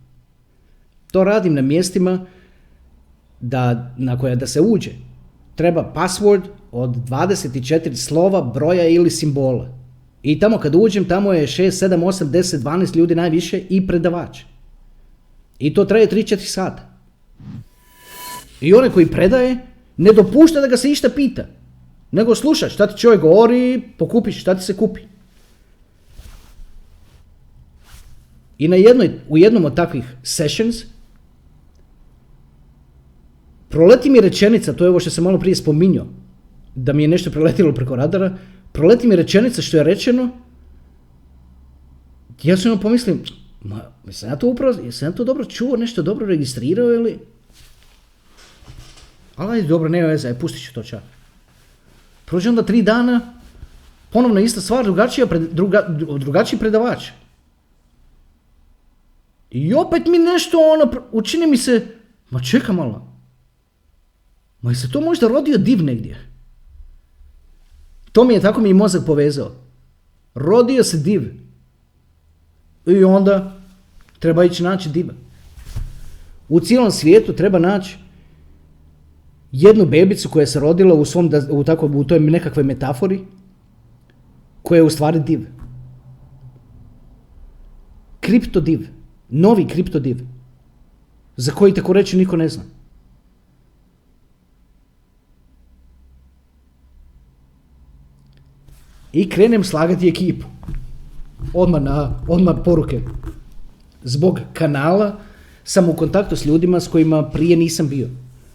To 1.12 1.24
radim 1.24 1.54
na 1.54 1.62
mjestima 1.62 2.26
da, 3.40 3.94
na 3.98 4.20
koja 4.20 4.36
da 4.36 4.48
se 4.48 4.62
uđe. 4.62 4.92
Treba 5.56 5.94
password 5.96 6.42
od 6.72 6.90
24 6.90 7.96
slova, 7.96 8.42
broja 8.42 8.88
ili 8.88 9.10
simbola. 9.10 9.78
I 10.24 10.40
tamo 10.40 10.58
kad 10.58 10.76
uđem, 10.76 11.06
tamo 11.06 11.34
je 11.34 11.48
6, 11.48 11.88
7, 11.88 12.04
8, 12.04 12.26
10, 12.26 12.58
12 12.58 12.96
ljudi 12.96 13.16
najviše 13.16 13.62
i 13.70 13.88
predavač. 13.88 14.40
I 15.60 15.74
to 15.74 15.86
traje 15.86 16.08
3-4 16.08 16.38
sata. 16.38 16.90
I 18.62 18.74
onaj 18.74 18.90
koji 18.90 19.12
predaje 19.12 19.58
ne 19.98 20.14
dopušta 20.14 20.62
da 20.62 20.68
ga 20.68 20.78
se 20.78 20.92
išta 20.92 21.10
pita. 21.10 21.46
Nego 22.12 22.36
sluša 22.36 22.70
šta 22.70 22.88
ti 22.88 23.00
čovjek 23.00 23.22
govori, 23.22 23.82
pokupiš 23.98 24.42
šta 24.42 24.56
ti 24.56 24.64
se 24.64 24.78
kupi. 24.78 25.02
I 28.58 28.68
na 28.68 28.76
jednoj, 28.76 29.12
u 29.30 29.38
jednom 29.38 29.66
od 29.66 29.76
takvih 29.76 30.04
sessions 30.24 30.76
proleti 33.70 34.10
mi 34.10 34.22
rečenica, 34.22 34.74
to 34.74 34.84
je 34.84 34.90
ovo 34.90 35.00
što 35.00 35.10
sam 35.10 35.24
malo 35.24 35.40
prije 35.40 35.56
spominjao, 35.56 36.08
da 36.76 36.94
mi 36.94 37.04
je 37.04 37.08
nešto 37.08 37.32
preletilo 37.32 37.74
preko 37.74 37.96
radara, 37.96 38.38
proleti 38.72 39.08
mi 39.08 39.16
rečenica 39.16 39.62
što 39.62 39.78
je 39.78 39.84
rečeno, 39.84 40.30
ja 42.44 42.58
sam 42.58 42.80
pomislim, 42.80 43.24
ma, 43.62 43.82
jesam 44.06 44.30
ja 44.30 44.36
to 44.36 44.48
upravo, 44.48 44.80
jesam 44.84 45.08
ja 45.08 45.12
to 45.12 45.24
dobro 45.24 45.46
čuo, 45.46 45.78
nešto 45.78 46.02
dobro 46.02 46.26
registrirao 46.26 46.94
ili... 46.94 47.20
Ali 49.36 49.68
dobro, 49.68 49.90
nema 49.90 50.08
veze, 50.08 50.40
pustit 50.40 50.64
ću 50.66 50.74
to 50.74 50.84
čak. 50.84 51.04
Prođe 52.26 52.50
onda 52.50 52.64
tri 52.64 52.82
dana, 52.82 53.34
ponovno 54.10 54.40
ista 54.40 54.62
stvar, 54.62 54.84
drugačija, 54.84 55.28
druga, 55.52 55.86
drugačiji 56.20 56.60
predavač. 56.60 57.10
I 59.52 59.74
opet 59.74 60.06
mi 60.06 60.18
nešto 60.18 60.58
ono, 60.58 60.92
učini 61.12 61.48
mi 61.48 61.58
se, 61.58 61.88
ma 62.30 62.42
čeka 62.42 62.74
malo, 62.74 63.07
ma 64.62 64.74
se 64.76 64.92
to 64.92 65.02
možda 65.02 65.28
rodio 65.28 65.58
div 65.58 65.84
negdje? 65.84 66.18
To 68.12 68.24
mi 68.24 68.34
je, 68.34 68.42
tako 68.42 68.62
mi 68.62 68.74
mozak 68.74 69.06
povezao. 69.06 69.52
Rodio 70.36 70.84
se 70.84 70.98
div. 70.98 71.22
I 72.86 73.04
onda 73.04 73.58
treba 74.20 74.44
ići 74.44 74.64
naći 74.64 74.90
diva. 74.90 75.14
U 76.50 76.60
cijelom 76.60 76.92
svijetu 76.92 77.34
treba 77.34 77.60
naći 77.60 77.98
jednu 79.52 79.86
bebicu 79.86 80.30
koja 80.30 80.46
se 80.46 80.60
rodila 80.60 80.94
u 80.94 81.06
svom, 81.06 81.32
u, 81.52 81.64
tako, 81.64 81.86
u 81.86 82.04
toj 82.04 82.20
nekakvoj 82.20 82.64
metafori, 82.64 83.20
koja 84.64 84.78
je 84.78 84.84
u 84.84 84.90
stvari 84.90 85.20
div. 85.20 85.46
Kriptodiv. 88.20 88.88
Novi 89.30 89.68
kriptodiv. 89.68 90.18
Za 91.36 91.52
koji 91.52 91.74
tako 91.74 91.94
reći 91.94 92.18
niko 92.18 92.36
ne 92.38 92.50
zna. 92.50 92.64
I 99.14 99.30
krenem 99.30 99.64
slagati 99.64 100.08
ekipu. 100.08 100.46
Odmah 101.54 101.82
na, 101.82 102.20
odmah 102.28 102.56
poruke. 102.66 103.02
Zbog 104.04 104.40
kanala 104.54 105.20
sam 105.64 105.90
u 105.90 105.94
kontaktu 105.94 106.36
s 106.36 106.46
ljudima 106.46 106.80
s 106.80 106.88
kojima 106.88 107.24
prije 107.24 107.58
nisam 107.58 107.90
bio. 107.90 108.08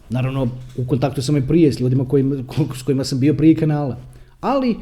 Naravno, 0.09 0.47
u 0.77 0.85
kontaktu 0.85 1.21
sam 1.21 1.37
i 1.37 1.47
prije 1.47 1.73
s 1.73 1.79
ljudima 1.79 2.05
kojima, 2.05 2.35
s 2.75 2.81
kojima 2.81 3.03
sam 3.03 3.19
bio 3.19 3.33
prije 3.33 3.55
kanala. 3.55 3.97
Ali, 4.41 4.75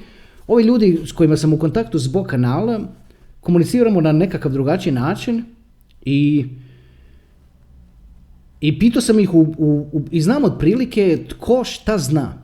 ovi 0.48 0.64
ljudi 0.64 1.00
s 1.06 1.12
kojima 1.12 1.38
sam 1.38 1.54
u 1.54 1.60
kontaktu 1.60 2.00
zbog 2.00 2.28
kanala, 2.28 2.80
komuniciramo 3.42 4.02
na 4.02 4.12
nekakav 4.12 4.52
drugačiji 4.52 4.94
način 4.94 5.44
i 6.06 6.46
i 8.62 8.80
pitao 8.80 9.02
sam 9.02 9.20
ih 9.20 9.34
u, 9.34 9.42
u, 9.58 9.88
u, 9.92 10.02
i 10.12 10.22
znam 10.22 10.44
otprilike 10.44 11.20
tko 11.30 11.64
šta 11.64 11.98
zna. 11.98 12.41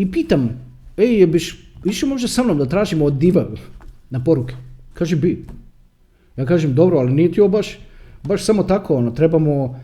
I 0.00 0.06
pitam, 0.12 0.48
ej, 0.96 1.26
biš 1.26 1.50
išao 1.84 2.08
možda 2.08 2.28
sa 2.28 2.42
mnom 2.42 2.58
da 2.58 2.64
tražimo 2.64 3.04
od 3.04 3.18
diva 3.20 3.44
na 4.10 4.24
poruke? 4.24 4.54
Kaže, 4.94 5.16
bi. 5.16 5.44
Ja 6.36 6.46
kažem, 6.46 6.74
dobro, 6.74 6.98
ali 6.98 7.12
nije 7.12 7.32
ti 7.32 7.40
baš, 8.22 8.44
samo 8.44 8.62
tako, 8.62 8.96
ono, 8.96 9.10
trebamo, 9.10 9.80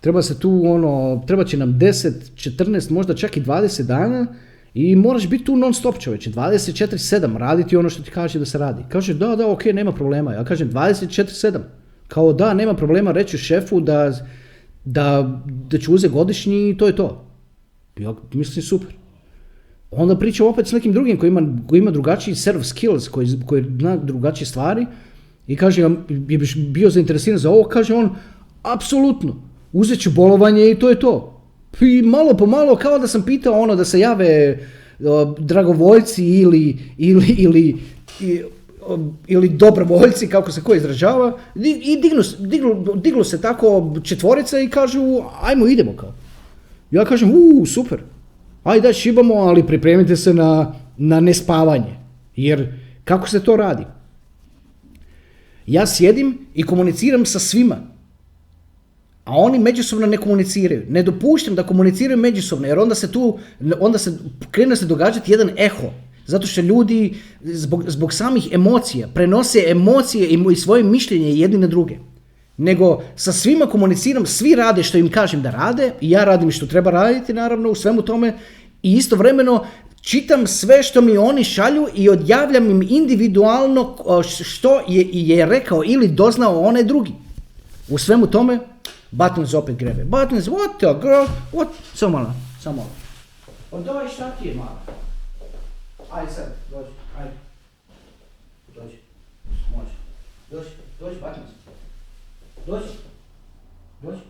treba 0.00 0.22
se 0.22 0.38
tu, 0.40 0.50
ono, 0.66 1.22
treba 1.26 1.44
će 1.44 1.56
nam 1.56 1.78
10, 1.78 2.12
14, 2.34 2.90
možda 2.92 3.14
čak 3.14 3.36
i 3.36 3.42
20 3.42 3.82
dana 3.82 4.26
i 4.74 4.96
moraš 4.96 5.28
biti 5.28 5.44
tu 5.44 5.56
non 5.56 5.74
stop 5.74 5.98
čovječe, 5.98 6.30
24-7, 6.30 7.36
raditi 7.36 7.76
ono 7.76 7.90
što 7.90 8.02
ti 8.02 8.10
kaže 8.10 8.38
da 8.38 8.44
se 8.44 8.58
radi. 8.58 8.82
Kaže, 8.88 9.14
da, 9.14 9.36
da, 9.36 9.48
ok, 9.50 9.64
nema 9.64 9.92
problema. 9.92 10.32
Ja 10.32 10.44
kažem, 10.44 10.70
24-7. 10.70 11.58
Kao 12.08 12.32
da, 12.32 12.54
nema 12.54 12.74
problema 12.74 13.12
reći 13.12 13.38
šefu 13.38 13.80
da, 13.80 14.12
da, 14.84 15.40
da 15.70 15.78
ću 15.78 15.94
uzeti 15.94 16.12
godišnji 16.14 16.70
i 16.70 16.76
to 16.76 16.86
je 16.86 16.96
to. 16.96 17.26
Ja 17.98 18.14
mislim, 18.32 18.62
super. 18.62 19.03
Onda 19.96 20.18
pričam 20.18 20.46
opet 20.46 20.66
s 20.66 20.72
nekim 20.72 20.92
drugim 20.92 21.18
koji 21.18 21.28
ima, 21.28 21.42
koji 21.68 21.78
ima 21.78 21.90
drugačiji 21.90 22.34
of 22.58 22.66
skills, 22.66 23.08
koji, 23.08 23.28
koji 23.46 23.64
zna 23.80 23.96
drugačije 23.96 24.46
stvari 24.46 24.86
i 25.46 25.56
kaže, 25.56 25.82
ja 25.82 25.90
je 26.28 26.38
bio 26.68 26.90
zainteresiran 26.90 27.38
za 27.38 27.50
ovo, 27.50 27.64
kaže 27.64 27.94
on, 27.94 28.10
apsolutno, 28.62 29.36
uzet 29.72 30.00
ću 30.00 30.10
bolovanje 30.10 30.70
i 30.70 30.74
to 30.74 30.88
je 30.88 31.00
to. 31.00 31.40
I 31.80 32.02
malo 32.02 32.34
po 32.34 32.46
malo, 32.46 32.76
kao 32.76 32.98
da 32.98 33.06
sam 33.06 33.22
pitao 33.22 33.60
ono 33.60 33.76
da 33.76 33.84
se 33.84 34.00
jave 34.00 34.58
uh, 34.98 35.38
dragovoljci 35.38 36.24
ili, 36.24 36.78
ili, 36.98 37.34
ili, 37.38 37.76
ili 39.26 39.48
dobrovoljci, 39.48 40.28
kako 40.28 40.52
se 40.52 40.60
ko 40.60 40.74
izražava, 40.74 41.38
i 41.54 42.00
dignu, 42.02 42.22
diglu, 42.38 42.84
diglu 42.94 43.24
se 43.24 43.40
tako 43.40 43.96
četvorica 44.02 44.60
i 44.60 44.68
kažu, 44.68 45.00
ajmo 45.42 45.66
idemo 45.66 45.92
kao. 45.96 46.12
Ja 46.90 47.04
kažem, 47.04 47.30
u, 47.34 47.66
super, 47.66 48.00
ajde 48.64 48.88
da 48.88 48.92
šibamo, 48.92 49.34
ali 49.34 49.66
pripremite 49.66 50.16
se 50.16 50.34
na, 50.34 50.74
na 50.96 51.20
nespavanje. 51.20 51.96
Jer 52.36 52.72
kako 53.04 53.28
se 53.28 53.40
to 53.40 53.56
radi? 53.56 53.84
Ja 55.66 55.86
sjedim 55.86 56.38
i 56.54 56.62
komuniciram 56.62 57.26
sa 57.26 57.38
svima. 57.38 57.76
A 59.24 59.36
oni 59.36 59.58
međusobno 59.58 60.06
ne 60.06 60.16
komuniciraju. 60.16 60.82
Ne 60.88 61.02
dopuštam 61.02 61.54
da 61.54 61.66
komuniciraju 61.66 62.18
međusobno, 62.18 62.66
jer 62.66 62.78
onda 62.78 62.94
se 62.94 63.12
tu, 63.12 63.38
onda 63.80 63.98
se 63.98 64.18
krene 64.50 64.76
se 64.76 64.86
događati 64.86 65.32
jedan 65.32 65.50
eho. 65.56 65.90
Zato 66.26 66.46
što 66.46 66.60
ljudi 66.60 67.14
zbog, 67.42 67.84
zbog 67.86 68.12
samih 68.12 68.48
emocija 68.52 69.08
prenose 69.14 69.64
emocije 69.66 70.28
i 70.28 70.56
svoje 70.56 70.84
mišljenje 70.84 71.30
jedni 71.30 71.58
na 71.58 71.66
druge. 71.66 71.96
Nego 72.56 73.02
sa 73.16 73.32
svima 73.32 73.66
komuniciram, 73.66 74.26
svi 74.26 74.54
rade 74.54 74.82
što 74.82 74.98
im 74.98 75.10
kažem 75.10 75.42
da 75.42 75.50
rade 75.50 75.92
i 76.00 76.10
ja 76.10 76.24
radim 76.24 76.50
što 76.50 76.66
treba 76.66 76.90
raditi 76.90 77.32
naravno 77.32 77.70
u 77.70 77.74
svemu 77.74 78.02
tome 78.02 78.38
i 78.82 78.92
istovremeno 78.92 79.66
čitam 80.00 80.46
sve 80.46 80.82
što 80.82 81.00
mi 81.00 81.16
oni 81.16 81.44
šalju 81.44 81.88
i 81.94 82.08
odjavljam 82.08 82.70
im 82.70 82.82
individualno 82.82 83.96
što 84.22 84.80
je, 84.88 85.08
je 85.12 85.46
rekao 85.46 85.82
ili 85.84 86.08
doznao 86.08 86.60
onaj 86.60 86.84
drugi. 86.84 87.12
U 87.88 87.98
svemu 87.98 88.26
tome 88.26 88.58
Buttons 89.10 89.54
opet 89.54 89.76
grebe. 89.76 90.04
Buttons, 90.04 90.48
what 90.48 90.78
the 90.78 91.00
girl, 91.00 91.26
what? 91.52 91.68
Samo 91.94 92.18
malo, 92.18 92.34
samo 92.60 92.76
malo. 92.76 92.90
Odaj 93.70 94.08
šta 94.08 94.30
ti 94.30 94.48
je 94.48 94.54
malo? 94.54 94.78
Ajde 96.10 96.32
sad, 96.32 96.54
dođi, 96.70 96.90
ajde. 97.18 97.30
Dođi. 98.74 98.96
Dođi, 100.50 100.68
dođi, 101.00 101.20
Batnić. 101.20 101.46
Dođi. 102.66 102.92
Dođi. 104.02 104.20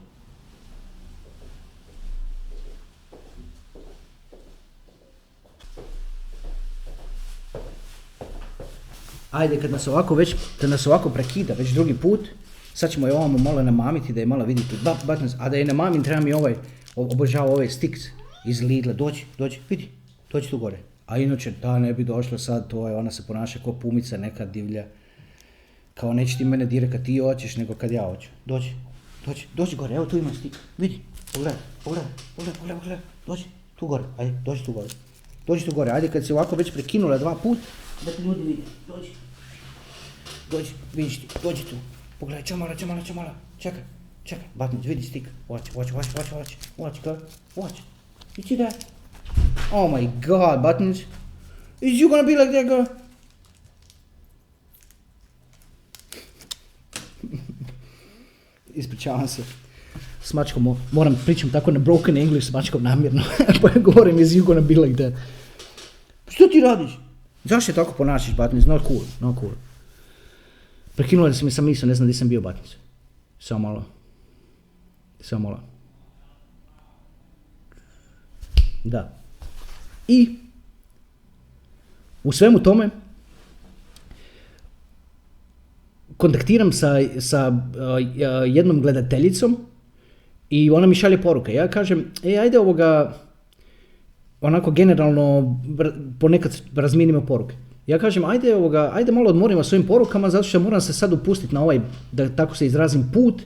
Ajde, 9.30 9.60
kad 9.60 9.70
nas 9.70 9.88
ovako 9.88 10.14
već, 10.14 10.34
kad 10.60 10.70
nas 10.70 10.86
ovako 10.86 11.10
prekida 11.10 11.54
već 11.54 11.70
drugi 11.70 11.94
put, 11.94 12.20
sad 12.74 12.90
ćemo 12.90 13.06
je 13.06 13.14
ovamo 13.14 13.38
malo 13.38 13.62
namamiti 13.62 14.12
da 14.12 14.20
je 14.20 14.26
malo 14.26 14.44
vidite. 14.44 14.74
Batnić, 15.06 15.32
a 15.38 15.48
da 15.48 15.56
je 15.56 15.64
namamim 15.64 16.04
treba 16.04 16.20
mi 16.20 16.32
ovaj, 16.32 16.54
o- 16.96 17.02
obožavao 17.12 17.52
ovaj 17.52 17.68
Stix 17.68 17.98
iz 18.46 18.60
Lidla. 18.60 18.92
Dođi, 18.92 19.24
dođi, 19.38 19.58
vidi, 19.68 19.88
dođi 20.32 20.50
tu 20.50 20.58
gore. 20.58 20.78
A 21.06 21.18
inače, 21.18 21.52
ta 21.62 21.78
ne 21.78 21.92
bi 21.92 22.04
došla 22.04 22.38
sad, 22.38 22.68
to 22.68 22.88
je, 22.88 22.96
ona 22.96 23.10
se 23.10 23.22
ponaša 23.26 23.58
kao 23.64 23.72
pumica 23.72 24.16
neka 24.16 24.44
divlja. 24.44 24.86
Kao 25.94 26.12
neće 26.12 26.36
ti 26.36 26.44
mene 26.44 26.66
dirati 26.66 26.92
kad 26.92 27.04
ti 27.04 27.18
hoćeš, 27.18 27.56
nego 27.56 27.74
kad 27.74 27.90
ja 27.90 28.02
hoću. 28.02 28.28
Dođi, 28.44 28.72
dođi, 29.26 29.46
dođi 29.54 29.76
gore, 29.76 29.94
evo 29.94 30.06
tu 30.06 30.18
ima 30.18 30.30
stik. 30.38 30.56
Vidi, 30.78 31.00
pogledaj, 31.32 31.58
pogledaj, 31.84 32.10
pogledaj, 32.36 32.58
pogledaj, 32.58 32.78
pogledaj. 32.80 32.98
Dođi, 33.26 33.44
tu 33.76 33.86
gore, 33.86 34.04
ajde, 34.18 34.38
dođi 34.44 34.64
tu 34.64 34.72
gore. 34.72 34.88
Dođi 35.46 35.64
tu 35.64 35.74
gore, 35.74 35.90
ajde 35.90 36.08
kad 36.08 36.26
se 36.26 36.34
ovako 36.34 36.56
već 36.56 36.72
prekinula 36.72 37.18
dva 37.18 37.34
put, 37.34 37.58
da 38.04 38.10
ti 38.10 38.22
ljudi 38.22 38.42
vide. 38.42 38.62
Dođi. 38.88 39.08
Dođi, 40.50 40.70
vidiš 40.94 41.20
ti, 41.20 41.26
dođi 41.42 41.62
tu. 41.62 41.76
Pogledaj, 42.20 42.44
čamala, 42.44 42.74
čamala, 42.74 43.02
čamala. 43.04 43.34
Čekaj, 43.58 43.82
čekaj, 44.24 44.44
Batnić, 44.54 44.86
vidi 44.86 45.02
stik. 45.02 45.28
Watch, 45.48 45.72
watch, 45.74 45.92
watch, 45.92 46.14
watch, 46.16 46.32
watch, 46.32 46.54
watch, 46.78 47.02
girl, 47.02 47.16
watch. 47.56 47.80
You 48.36 48.42
see? 48.48 48.68
Oh 49.72 49.90
my 49.90 50.08
god, 50.26 50.62
Batnić. 50.62 50.96
Is 51.80 52.00
you 52.00 52.08
gonna 52.08 52.22
be 52.22 52.36
like 52.36 52.52
that, 52.52 52.66
girl? 52.66 53.03
Ispričavam 58.74 59.28
se. 59.28 59.42
S 60.22 60.32
mačkom, 60.32 60.62
mo- 60.62 60.76
moram 60.92 61.20
pričam 61.24 61.50
tako 61.50 61.70
na 61.70 61.78
broken 61.78 62.16
English 62.16 62.48
s 62.48 62.52
mačkom 62.52 62.82
namjerno. 62.82 63.22
pa 63.62 63.68
ja 63.68 63.80
govorim 63.80 64.18
is 64.20 64.28
you 64.28 64.44
gonna 64.44 64.60
be 64.60 64.74
like 64.74 64.96
that. 64.96 65.12
Što 66.28 66.46
ti 66.46 66.60
radiš? 66.60 66.98
Zašto 67.44 67.72
je 67.72 67.76
tako 67.76 67.92
ponašaš, 67.92 68.36
Batnić? 68.36 68.64
Not 68.64 68.82
cool, 68.86 69.00
not 69.20 69.38
cool. 69.40 69.52
Prekinula 70.96 71.32
si 71.32 71.44
mi 71.44 71.50
sam 71.50 71.64
misao, 71.64 71.86
ne 71.86 71.94
znam 71.94 72.06
gdje 72.08 72.18
sam 72.18 72.28
bio, 72.28 72.40
Batnić. 72.40 72.76
Samo 73.40 73.68
malo. 73.68 73.84
Samo 75.20 75.48
malo. 75.48 75.60
Da. 78.84 79.18
I 80.08 80.36
u 82.24 82.32
svemu 82.32 82.62
tome 82.62 82.90
kontaktiram 86.16 86.72
sa, 86.72 86.96
sa 87.20 87.48
uh, 87.48 87.54
uh, 87.54 88.00
jednom 88.46 88.80
gledateljicom 88.80 89.56
i 90.50 90.70
ona 90.70 90.86
mi 90.86 90.94
šalje 90.94 91.22
poruke. 91.22 91.54
Ja 91.54 91.68
kažem, 91.68 92.04
e, 92.24 92.36
ajde 92.38 92.58
ovoga, 92.58 93.14
onako 94.40 94.70
generalno 94.70 95.58
ponekad 96.20 96.60
razmijenimo 96.74 97.26
poruke. 97.26 97.54
Ja 97.86 97.98
kažem, 97.98 98.24
ajde, 98.24 98.54
ovoga, 98.54 98.90
ajde 98.94 99.12
malo 99.12 99.30
odmorimo 99.30 99.64
svojim 99.64 99.86
porukama, 99.86 100.30
zato 100.30 100.48
što 100.48 100.60
moram 100.60 100.80
se 100.80 100.92
sad 100.92 101.12
upustiti 101.12 101.54
na 101.54 101.62
ovaj, 101.62 101.80
da 102.12 102.28
tako 102.28 102.56
se 102.56 102.66
izrazim, 102.66 103.10
put 103.12 103.42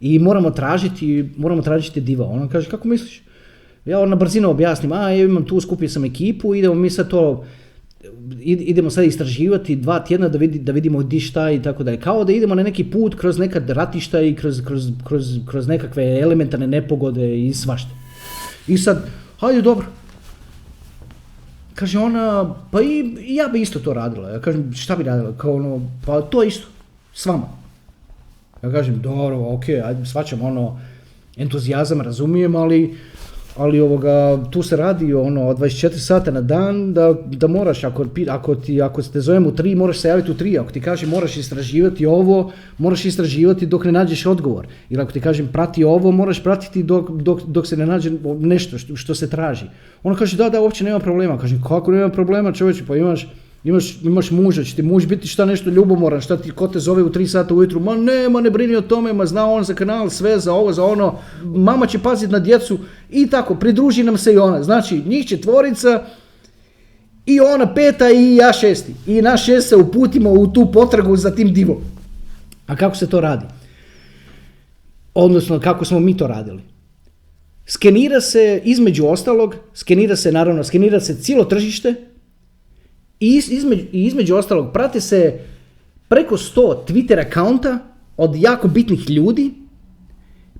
i 0.00 0.18
moramo 0.18 0.50
tražiti, 0.50 1.30
moramo 1.36 1.62
tražiti 1.62 2.00
diva. 2.00 2.26
Ona 2.26 2.48
kaže, 2.48 2.70
kako 2.70 2.88
misliš? 2.88 3.22
Ja 3.84 4.06
na 4.06 4.16
brzinu 4.16 4.50
objasnim, 4.50 4.92
a 4.92 5.10
ja 5.10 5.24
imam 5.24 5.44
tu, 5.44 5.60
skupio 5.60 5.88
sam 5.88 6.04
ekipu, 6.04 6.54
idemo 6.54 6.74
mi 6.74 6.90
sad 6.90 7.10
to, 7.10 7.44
idemo 8.40 8.90
sad 8.90 9.04
istraživati 9.04 9.76
dva 9.76 9.98
tjedna 9.98 10.28
da, 10.28 10.38
vidi, 10.38 10.58
da 10.58 10.72
vidimo 10.72 11.02
di 11.02 11.20
šta 11.20 11.50
i 11.50 11.62
tako 11.62 11.82
dalje. 11.82 12.00
Kao 12.00 12.24
da 12.24 12.32
idemo 12.32 12.54
na 12.54 12.62
neki 12.62 12.84
put 12.84 13.14
kroz 13.14 13.38
neka 13.38 13.62
ratišta 13.68 14.20
i 14.20 14.34
kroz, 14.34 14.62
kroz, 14.66 14.88
kroz, 15.04 15.24
kroz 15.46 15.68
nekakve 15.68 16.20
elementarne 16.20 16.66
nepogode 16.66 17.38
i 17.38 17.54
svašta. 17.54 17.90
I 18.66 18.78
sad, 18.78 19.06
hajde 19.38 19.62
dobro. 19.62 19.86
Kaže 21.74 21.98
ona, 21.98 22.54
pa 22.70 22.82
i 22.82 23.16
ja 23.26 23.48
bi 23.48 23.60
isto 23.60 23.78
to 23.78 23.94
radila. 23.94 24.30
Ja 24.30 24.40
kažem, 24.40 24.72
šta 24.72 24.96
bi 24.96 25.04
radila? 25.04 25.32
Kao 25.38 25.54
ono, 25.54 25.80
pa 26.06 26.20
to 26.20 26.42
isto, 26.42 26.66
s 27.14 27.26
vama. 27.26 27.48
Ja 28.62 28.70
kažem, 28.70 29.00
dobro, 29.02 29.38
ok, 29.38 29.68
ajde, 29.68 30.06
svačam 30.06 30.42
ono, 30.42 30.80
entuzijazam, 31.36 32.00
razumijem, 32.00 32.56
ali, 32.56 32.96
ali 33.56 33.80
ovoga, 33.80 34.44
tu 34.50 34.62
se 34.62 34.76
radi 34.76 35.14
ono, 35.14 35.40
24 35.40 35.98
sata 35.98 36.30
na 36.30 36.40
dan, 36.40 36.94
da, 36.94 37.14
da 37.26 37.46
moraš, 37.46 37.84
ako, 37.84 38.06
ako, 38.28 38.54
ti, 38.54 38.82
ako 38.82 39.02
te 39.02 39.20
zovem 39.20 39.46
u 39.46 39.52
tri, 39.54 39.74
moraš 39.74 39.98
se 39.98 40.08
javiti 40.08 40.30
u 40.30 40.34
tri, 40.34 40.58
ako 40.58 40.72
ti 40.72 40.80
kažem 40.80 41.08
moraš 41.08 41.36
istraživati 41.36 42.06
ovo, 42.06 42.52
moraš 42.78 43.04
istraživati 43.04 43.66
dok 43.66 43.84
ne 43.84 43.92
nađeš 43.92 44.26
odgovor. 44.26 44.66
Ili 44.90 45.02
ako 45.02 45.12
ti 45.12 45.20
kažem 45.20 45.48
prati 45.52 45.84
ovo, 45.84 46.10
moraš 46.10 46.42
pratiti 46.42 46.82
dok, 46.82 47.10
dok, 47.10 47.42
dok 47.42 47.66
se 47.66 47.76
ne 47.76 47.86
nađe 47.86 48.10
nešto 48.40 48.78
što, 48.78 48.96
što 48.96 49.14
se 49.14 49.30
traži. 49.30 49.66
Ona 50.02 50.16
kaže, 50.16 50.36
da, 50.36 50.48
da, 50.48 50.60
uopće 50.60 50.84
nema 50.84 50.98
problema. 50.98 51.38
Kažem, 51.38 51.62
kako 51.68 51.92
nema 51.92 52.08
problema, 52.08 52.52
čovječe, 52.52 52.84
pa 52.86 52.96
imaš, 52.96 53.28
Imaš, 53.64 53.98
imaš 54.02 54.30
muža, 54.30 54.64
će 54.64 54.74
ti 54.76 54.82
muž 54.82 55.06
biti 55.06 55.28
šta 55.28 55.44
nešto 55.44 55.70
ljubomoran, 55.70 56.20
šta 56.20 56.36
ti, 56.36 56.50
ko 56.50 56.68
te 56.68 56.78
zove 56.78 57.02
u 57.02 57.10
3 57.10 57.26
sata 57.26 57.54
ujutru, 57.54 57.80
ma 57.80 57.94
ne, 57.94 58.28
ma 58.28 58.40
ne 58.40 58.50
brini 58.50 58.76
o 58.76 58.80
tome, 58.80 59.12
ma 59.12 59.26
zna 59.26 59.46
on 59.50 59.64
za 59.64 59.74
kanal, 59.74 60.10
sve 60.10 60.38
za 60.38 60.52
ovo, 60.52 60.72
za 60.72 60.84
ono, 60.84 61.18
mama 61.44 61.86
će 61.86 61.98
paziti 61.98 62.32
na 62.32 62.38
djecu 62.38 62.78
i 63.10 63.26
tako, 63.26 63.54
pridruži 63.54 64.02
nam 64.02 64.18
se 64.18 64.32
i 64.32 64.38
ona. 64.38 64.62
Znači, 64.62 65.02
njih 65.06 65.26
četvorica 65.26 66.04
i 67.26 67.40
ona 67.40 67.74
peta 67.74 68.10
i 68.10 68.36
ja 68.36 68.52
šesti. 68.52 68.94
I 69.06 69.22
naš 69.22 69.46
šest 69.46 69.68
se 69.68 69.76
uputimo 69.76 70.30
u 70.30 70.46
tu 70.46 70.72
potragu 70.72 71.16
za 71.16 71.30
tim 71.30 71.52
divom. 71.52 71.78
A 72.66 72.76
kako 72.76 72.96
se 72.96 73.06
to 73.06 73.20
radi? 73.20 73.46
Odnosno, 75.14 75.60
kako 75.60 75.84
smo 75.84 76.00
mi 76.00 76.16
to 76.16 76.26
radili? 76.26 76.62
Skenira 77.66 78.20
se, 78.20 78.60
između 78.64 79.06
ostalog, 79.06 79.54
skenira 79.74 80.16
se, 80.16 80.32
naravno, 80.32 80.64
skenira 80.64 81.00
se 81.00 81.14
cijelo 81.14 81.44
tržište, 81.44 81.94
i 83.20 83.36
iz- 83.36 83.50
između, 83.50 83.82
između 83.92 84.36
ostalog 84.36 84.72
prate 84.72 85.00
se 85.00 85.38
preko 86.08 86.36
100 86.36 86.60
Twitter 86.86 87.26
akaunta 87.26 87.78
od 88.16 88.36
jako 88.36 88.68
bitnih 88.68 89.10
ljudi, 89.10 89.54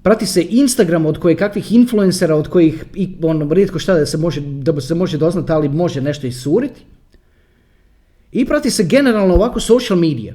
prati 0.02 0.26
se 0.26 0.46
Instagram 0.50 1.06
od 1.06 1.18
koje 1.18 1.36
kakvih 1.36 1.72
influencera, 1.72 2.36
od 2.36 2.48
kojih 2.48 2.84
i 2.94 3.08
ono, 3.22 3.54
rijetko 3.54 3.78
šta 3.78 3.94
da 3.94 4.06
se 4.06 4.18
može, 4.18 4.40
da 4.40 4.80
se 4.80 4.94
može 4.94 5.18
doznati, 5.18 5.52
ali 5.52 5.68
može 5.68 6.00
nešto 6.00 6.26
isuriti. 6.26 6.80
I 8.32 8.44
prati 8.44 8.70
se 8.70 8.84
generalno 8.84 9.34
ovako 9.34 9.60
social 9.60 9.98
media. 9.98 10.34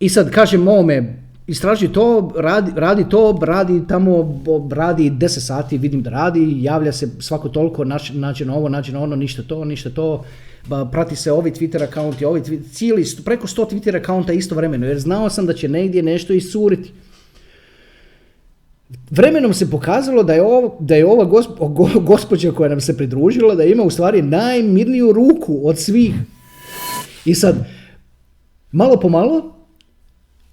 I 0.00 0.08
sad 0.08 0.30
kažem 0.30 0.68
ovome, 0.68 1.16
istraži 1.46 1.88
to, 1.88 2.32
radi, 2.36 2.72
radi 2.74 3.08
to, 3.08 3.38
radi 3.42 3.82
tamo, 3.88 4.42
radi 4.70 5.10
10 5.10 5.28
sati, 5.40 5.78
vidim 5.78 6.02
da 6.02 6.10
radi, 6.10 6.62
javlja 6.62 6.92
se 6.92 7.08
svako 7.18 7.48
toliko, 7.48 7.84
nađe 8.12 8.44
na 8.44 8.54
ovo, 8.54 8.68
nađe 8.68 8.92
na 8.92 9.02
ono, 9.02 9.16
ništa 9.16 9.42
to, 9.42 9.64
ništa 9.64 9.90
to, 9.90 10.24
prati 10.92 11.16
se 11.16 11.32
ovi 11.32 11.50
Twitter 11.50 11.82
akaunti, 11.82 12.24
ovi 12.24 12.40
Twi- 12.40 12.72
cijeli, 12.72 13.04
preko 13.24 13.46
100 13.46 13.70
Twitter 13.70 13.96
akaunta 13.96 14.32
istovremeno, 14.32 14.86
jer 14.86 14.98
znao 14.98 15.30
sam 15.30 15.46
da 15.46 15.52
će 15.52 15.68
negdje 15.68 16.02
nešto 16.02 16.32
isuriti. 16.32 16.92
Vremenom 19.10 19.54
se 19.54 19.70
pokazalo 19.70 20.22
da 20.22 20.34
je, 20.34 20.42
ovo, 20.42 20.76
da 20.80 20.94
je 20.94 21.06
ova 21.06 21.24
gosp- 21.26 21.74
go- 21.74 22.00
gospođa 22.10 22.52
koja 22.52 22.68
nam 22.68 22.80
se 22.80 22.96
pridružila, 22.96 23.54
da 23.54 23.64
ima 23.64 23.82
u 23.82 23.90
stvari 23.90 24.22
najmirniju 24.22 25.12
ruku 25.12 25.60
od 25.64 25.78
svih. 25.78 26.14
I 27.24 27.34
sad, 27.34 27.66
malo 28.72 29.00
po 29.00 29.08
malo, 29.08 29.56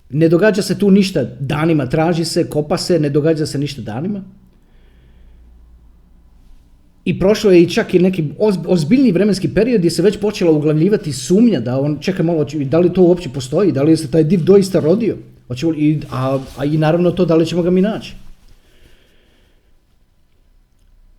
ne 0.10 0.30
događa 0.30 0.62
se 0.62 0.80
tu 0.80 0.92
ništa 0.92 1.24
danima, 1.40 1.86
traži 1.86 2.26
se, 2.26 2.50
kopa 2.50 2.78
se, 2.78 3.00
ne 3.00 3.10
događa 3.10 3.46
se 3.46 3.58
ništa 3.58 3.82
danima. 3.82 4.24
I 7.08 7.20
prošlo 7.20 7.52
je 7.52 7.62
i 7.62 7.70
čak 7.70 7.94
i 7.94 8.00
neki 8.00 8.24
oz- 8.40 8.66
ozbiljni 8.68 9.12
vremenski 9.12 9.48
period 9.54 9.80
gdje 9.80 9.92
se 9.92 10.02
već 10.02 10.18
počela 10.20 10.52
uglavljivati 10.52 11.14
sumnja 11.14 11.60
da 11.60 11.80
on, 11.80 11.98
čekaj 12.02 12.26
malo, 12.26 12.46
da 12.66 12.80
li 12.80 12.94
to 12.94 13.02
uopće 13.02 13.30
postoji, 13.30 13.72
da 13.72 13.84
li 13.84 13.98
se 13.98 14.12
taj 14.12 14.24
div 14.24 14.44
doista 14.44 14.80
rodio, 14.80 15.18
i, 15.78 16.00
a, 16.12 16.40
a 16.58 16.66
i 16.66 16.78
naravno 16.78 17.12
to 17.12 17.26
da 17.26 17.36
li 17.36 17.46
ćemo 17.46 17.62
ga 17.62 17.70
mi 17.70 17.82
naći. 17.82 18.14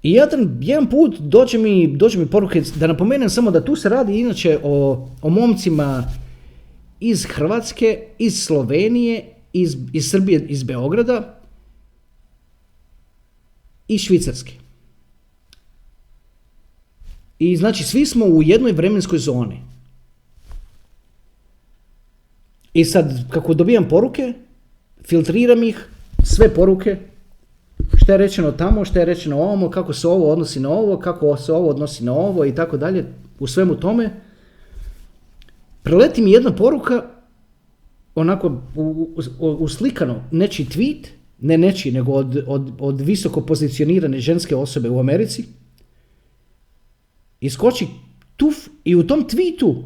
I 0.02 0.12
jedan, 0.12 0.58
jedan 0.60 0.90
put 0.90 1.18
dođe 1.18 1.58
mi, 1.58 1.98
poruke, 2.30 2.62
da 2.76 2.86
napomenem 2.86 3.30
samo 3.30 3.50
da 3.50 3.64
tu 3.64 3.76
se 3.76 3.88
radi 3.88 4.20
inače 4.20 4.58
o, 4.62 5.08
o 5.22 5.30
momcima 5.30 6.04
iz 7.00 7.24
Hrvatske, 7.24 7.98
iz 8.18 8.44
Slovenije, 8.44 9.24
iz, 9.52 9.76
iz 9.92 10.10
Srbije, 10.10 10.46
iz 10.48 10.62
Beograda 10.62 11.40
i 13.88 13.98
Švicarske. 13.98 14.67
I 17.38 17.56
znači 17.56 17.84
svi 17.84 18.06
smo 18.06 18.24
u 18.24 18.42
jednoj 18.42 18.72
vremenskoj 18.72 19.18
zoni. 19.18 19.60
I 22.74 22.84
sad 22.84 23.30
kako 23.30 23.54
dobijam 23.54 23.88
poruke, 23.88 24.32
filtriram 25.04 25.62
ih, 25.62 25.88
sve 26.24 26.54
poruke, 26.54 26.96
šta 27.96 28.12
je 28.12 28.18
rečeno 28.18 28.52
tamo, 28.52 28.84
šta 28.84 28.98
je 28.98 29.04
rečeno 29.04 29.38
ovamo, 29.38 29.70
kako 29.70 29.92
se 29.92 30.08
ovo 30.08 30.32
odnosi 30.32 30.60
na 30.60 30.70
ovo, 30.70 30.98
kako 30.98 31.36
se 31.36 31.52
ovo 31.52 31.68
odnosi 31.68 32.04
na 32.04 32.12
ovo 32.12 32.44
i 32.44 32.54
tako 32.54 32.76
dalje, 32.76 33.04
u 33.38 33.46
svemu 33.46 33.74
tome. 33.74 34.10
Preleti 35.82 36.22
mi 36.22 36.32
jedna 36.32 36.54
poruka 36.54 37.02
onako 38.14 38.62
uslikano 39.38 40.24
nečiji 40.30 40.66
tweet, 40.66 41.06
ne 41.40 41.58
nečiji, 41.58 41.92
nego 41.92 42.12
od, 42.12 42.44
od, 42.46 42.72
od 42.78 43.00
visoko 43.00 43.40
pozicionirane 43.40 44.20
ženske 44.20 44.56
osobe 44.56 44.90
u 44.90 45.00
Americi, 45.00 45.44
iskoči 47.40 47.86
tuf 48.36 48.56
i 48.84 48.96
u 48.96 49.06
tom 49.06 49.24
tweetu 49.28 49.82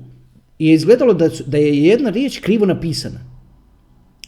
je 0.58 0.74
izgledalo 0.74 1.14
da, 1.14 1.28
da 1.46 1.58
je 1.58 1.84
jedna 1.84 2.10
riječ 2.10 2.38
krivo 2.38 2.66
napisana. 2.66 3.20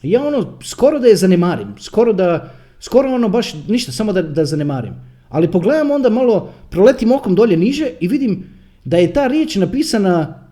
Ja 0.03 0.27
ono, 0.27 0.59
skoro 0.63 0.99
da 0.99 1.07
je 1.07 1.17
zanemarim, 1.17 1.75
skoro 1.79 2.13
da, 2.13 2.53
skoro 2.81 3.15
ono 3.15 3.29
baš 3.29 3.55
ništa, 3.69 3.93
samo 3.93 4.13
da, 4.13 4.23
da 4.23 4.45
zanemarim. 4.45 4.95
Ali 5.29 5.51
pogledam 5.51 5.91
onda 5.91 6.11
malo, 6.11 6.53
proletim 6.71 7.13
okom 7.13 7.35
dolje 7.35 7.57
niže 7.57 7.91
i 8.01 8.09
vidim 8.09 8.45
da 8.85 8.97
je 8.97 9.13
ta 9.13 9.27
riječ 9.27 9.57
napisana 9.57 10.49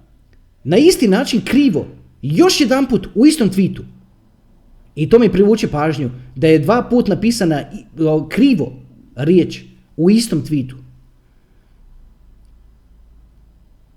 na 0.64 0.76
isti 0.76 1.08
način 1.08 1.40
krivo. 1.44 1.86
Još 2.22 2.60
jedanput 2.60 3.08
u 3.14 3.26
istom 3.26 3.50
tweetu. 3.50 3.80
I 4.94 5.08
to 5.08 5.18
mi 5.18 5.32
privuče 5.32 5.68
pažnju 5.68 6.10
da 6.36 6.46
je 6.46 6.58
dva 6.58 6.82
put 6.90 7.08
napisana 7.08 7.62
krivo 8.28 8.72
riječ 9.16 9.60
u 9.96 10.10
istom 10.10 10.42
tweetu. 10.42 10.81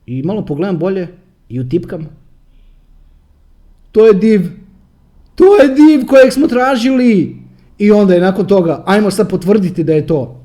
I 0.05 0.23
malo 0.23 0.45
pogledam 0.45 0.77
bolje 0.77 1.07
i 1.49 1.59
utipkam. 1.59 2.09
To 3.91 4.07
je 4.07 4.13
div. 4.13 4.41
To 5.35 5.45
je 5.55 5.67
div 5.67 6.07
kojeg 6.07 6.33
smo 6.33 6.47
tražili. 6.47 7.35
I 7.77 7.91
onda 7.91 8.13
je 8.13 8.21
nakon 8.21 8.47
toga, 8.47 8.83
ajmo 8.85 9.11
sad 9.11 9.29
potvrditi 9.29 9.83
da 9.83 9.93
je 9.93 10.07
to. 10.07 10.41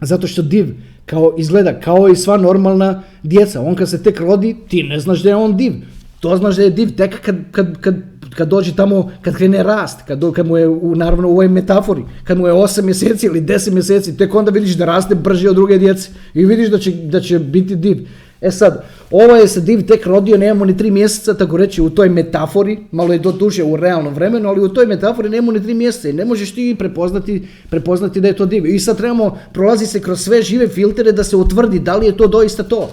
Zato 0.00 0.26
što 0.26 0.42
div 0.42 0.66
kao 1.06 1.34
izgleda 1.38 1.80
kao 1.80 2.08
i 2.08 2.16
sva 2.16 2.36
normalna 2.36 3.02
djeca. 3.22 3.60
On 3.60 3.74
kad 3.74 3.90
se 3.90 4.02
tek 4.02 4.20
rodi, 4.20 4.56
ti 4.68 4.82
ne 4.82 5.00
znaš 5.00 5.22
da 5.22 5.28
je 5.28 5.36
on 5.36 5.56
div. 5.56 5.72
To 6.20 6.36
znaš 6.36 6.56
da 6.56 6.62
je 6.62 6.70
div 6.70 6.96
tek 6.96 7.20
kad, 7.22 7.36
kad, 7.52 7.80
kad, 7.80 7.96
kad 8.36 8.48
dođe 8.48 8.76
tamo, 8.76 9.10
kad 9.22 9.36
krene 9.36 9.62
rast, 9.62 10.00
kad, 10.06 10.46
mu 10.46 10.56
je, 10.56 10.68
u, 10.68 10.94
naravno 10.94 11.28
u 11.28 11.30
ovoj 11.30 11.48
metafori, 11.48 12.02
kad 12.24 12.38
mu 12.38 12.46
je 12.46 12.52
8 12.52 12.82
mjeseci 12.82 13.26
ili 13.26 13.40
10 13.40 13.70
mjeseci, 13.72 14.16
tek 14.16 14.34
onda 14.34 14.50
vidiš 14.50 14.74
da 14.76 14.84
raste 14.84 15.14
brže 15.14 15.48
od 15.50 15.56
druge 15.56 15.78
djece 15.78 16.10
i 16.34 16.44
vidiš 16.44 16.68
da 16.68 16.78
će, 16.78 16.90
da 16.90 17.20
će 17.20 17.38
biti 17.38 17.76
div. 17.76 18.06
E 18.40 18.50
sad, 18.50 18.84
ovaj 19.10 19.40
je 19.40 19.48
se 19.48 19.60
div 19.60 19.86
tek 19.86 20.06
rodio, 20.06 20.36
nemamo 20.36 20.64
ni 20.64 20.76
tri 20.76 20.90
mjeseca, 20.90 21.34
tako 21.34 21.56
reći, 21.56 21.82
u 21.82 21.90
toj 21.90 22.08
metafori, 22.08 22.78
malo 22.90 23.12
je 23.12 23.22
to 23.22 23.32
duže 23.32 23.64
u 23.64 23.76
realnom 23.76 24.14
vremenu, 24.14 24.48
ali 24.48 24.60
u 24.60 24.68
toj 24.68 24.86
metafori 24.86 25.28
nemamo 25.28 25.52
ni 25.52 25.62
tri 25.62 25.74
mjeseca 25.74 26.08
i 26.08 26.12
ne 26.12 26.24
možeš 26.24 26.54
ti 26.54 26.76
prepoznati, 26.78 27.48
prepoznati 27.70 28.20
da 28.20 28.28
je 28.28 28.36
to 28.36 28.46
div. 28.46 28.66
I 28.66 28.78
sad 28.78 28.96
trebamo, 28.96 29.38
prolazi 29.52 29.86
se 29.86 30.00
kroz 30.00 30.20
sve 30.20 30.42
žive 30.42 30.68
filtere 30.68 31.12
da 31.12 31.24
se 31.24 31.36
utvrdi 31.36 31.78
da 31.78 31.96
li 31.96 32.06
je 32.06 32.16
to 32.16 32.26
doista 32.26 32.62
to. 32.62 32.90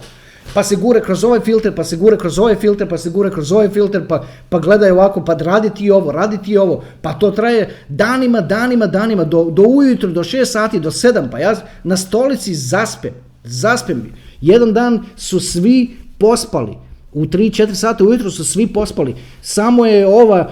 Pa 0.54 0.64
se 0.64 0.76
gure 0.76 1.02
kroz 1.02 1.24
ovaj 1.24 1.40
filter, 1.40 1.76
pa 1.76 1.84
se 1.84 1.98
gure 1.98 2.18
kroz 2.18 2.40
ovaj 2.40 2.56
filter, 2.56 2.90
pa 2.90 2.98
se 2.98 3.10
gure 3.10 3.32
kroz 3.32 3.52
ovaj 3.52 3.70
filter, 3.70 4.08
pa, 4.08 4.24
pa 4.50 4.60
gledaj 4.60 4.92
ovako, 4.92 5.26
pa 5.26 5.34
radi 5.34 5.70
ti 5.70 5.92
ovo, 5.92 6.12
radi 6.12 6.38
ti 6.38 6.58
ovo. 6.58 6.84
Pa 7.02 7.14
to 7.14 7.32
traje 7.32 7.70
danima, 7.90 8.42
danima, 8.42 8.88
danima, 8.88 9.24
do, 9.24 9.44
do 9.44 9.64
ujutro, 9.64 10.10
do 10.10 10.24
6 10.24 10.46
sati, 10.46 10.80
do 10.80 10.92
7, 10.92 11.30
pa 11.32 11.40
ja 11.40 11.56
na 11.84 11.98
stolici 11.98 12.56
zaspem, 12.56 13.14
zaspem. 13.44 14.12
Jedan 14.42 14.74
dan 14.74 15.06
su 15.16 15.40
svi 15.40 15.98
pospali. 16.18 16.85
U 17.16 17.26
3-4 17.26 17.74
sata 17.74 18.04
ujutro 18.04 18.32
su 18.32 18.46
svi 18.46 18.68
pospali. 18.68 19.16
Samo 19.42 19.86
je 19.86 20.08
ova 20.08 20.50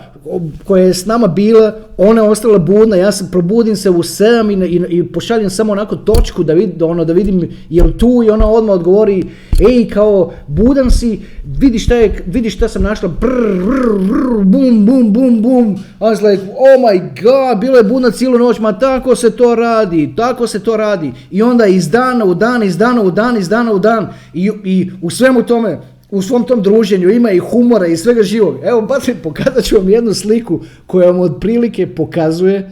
koja 0.65 0.84
je 0.84 0.93
s 0.93 1.06
nama 1.06 1.28
bila, 1.28 1.76
ona 1.97 2.21
je 2.21 2.30
ostala 2.30 2.58
budna. 2.58 2.95
Ja 2.95 3.12
se 3.12 3.32
probudim 3.32 3.76
se 3.76 3.89
u 3.89 4.04
7 4.04 4.65
i, 4.65 4.76
i, 4.76 4.97
i 4.97 5.04
pošaljem 5.04 5.49
samo 5.49 5.71
onako 5.71 5.95
točku 5.95 6.43
da, 6.43 6.54
vid, 6.54 6.82
ono, 6.82 7.06
da 7.06 7.13
vidim 7.13 7.49
je 7.69 7.84
li 7.84 7.97
tu 7.97 8.23
i 8.26 8.30
ona 8.30 8.47
odmah 8.47 8.76
odgovori 8.76 9.23
ej 9.69 9.89
kao 9.89 10.32
budan 10.47 10.91
si, 10.91 11.19
vidi 11.60 11.80
šta, 11.80 11.95
je, 11.95 12.23
vidi 12.26 12.49
šta 12.49 12.67
sam 12.67 12.84
našla, 12.84 13.10
brr, 13.10 13.63
brr, 13.65 13.99
brr, 13.99 14.43
bum, 14.43 14.86
bum, 14.86 15.13
bum, 15.13 15.41
bum. 15.41 15.76
I 15.76 16.04
was 16.04 16.32
like, 16.32 16.43
oh 16.43 16.82
my 16.82 16.99
god, 17.21 17.60
bila 17.60 17.78
je 17.78 17.84
budna 17.84 18.12
cijelu 18.12 18.38
noć, 18.38 18.60
ma 18.60 18.80
tako 18.80 19.15
se 19.15 19.30
to 19.30 19.56
radi, 19.56 20.13
tako 20.15 20.47
se 20.47 20.60
to 20.60 20.78
radi. 20.78 21.12
I 21.32 21.41
onda 21.41 21.65
iz 21.65 21.89
dana 21.89 22.26
u 22.26 22.34
dan, 22.34 22.63
iz 22.63 22.78
dana 22.78 23.02
u 23.02 23.12
dan, 23.12 23.38
iz 23.38 23.49
dana 23.49 23.73
u 23.73 23.80
dan 23.80 24.08
i, 24.34 24.52
i 24.63 24.91
u 25.02 25.10
svemu 25.10 25.43
tome, 25.43 25.80
u 26.13 26.21
svom 26.21 26.43
tom 26.43 26.62
druženju 26.62 27.10
ima 27.10 27.32
i 27.32 27.38
humora 27.39 27.88
i 27.88 27.97
svega 27.97 28.23
živog. 28.23 28.56
Evo, 28.63 28.88
Patrik, 28.88 29.17
pokazat 29.23 29.63
ću 29.63 29.76
vam 29.76 29.89
jednu 29.89 30.13
sliku 30.13 30.60
koja 30.88 31.12
vam 31.12 31.19
otprilike 31.19 31.95
pokazuje, 31.95 32.71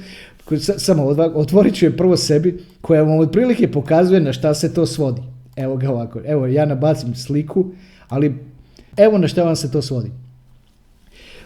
samo 0.78 1.04
otvorit 1.34 1.76
ću 1.76 1.86
je 1.86 1.98
prvo 1.98 2.18
sebi, 2.18 2.64
koja 2.82 3.04
vam 3.04 3.20
otprilike 3.20 3.72
pokazuje 3.72 4.20
na 4.20 4.34
šta 4.34 4.54
se 4.54 4.74
to 4.74 4.86
svodi. 4.86 5.22
Evo 5.56 5.76
ga 5.76 5.90
ovako, 5.90 6.22
evo 6.26 6.48
ja 6.48 6.66
nabacim 6.66 7.16
sliku, 7.16 7.66
ali 8.08 8.36
evo 8.98 9.18
na 9.18 9.28
šta 9.28 9.44
vam 9.44 9.56
se 9.56 9.72
to 9.72 9.82
svodi. 9.82 10.12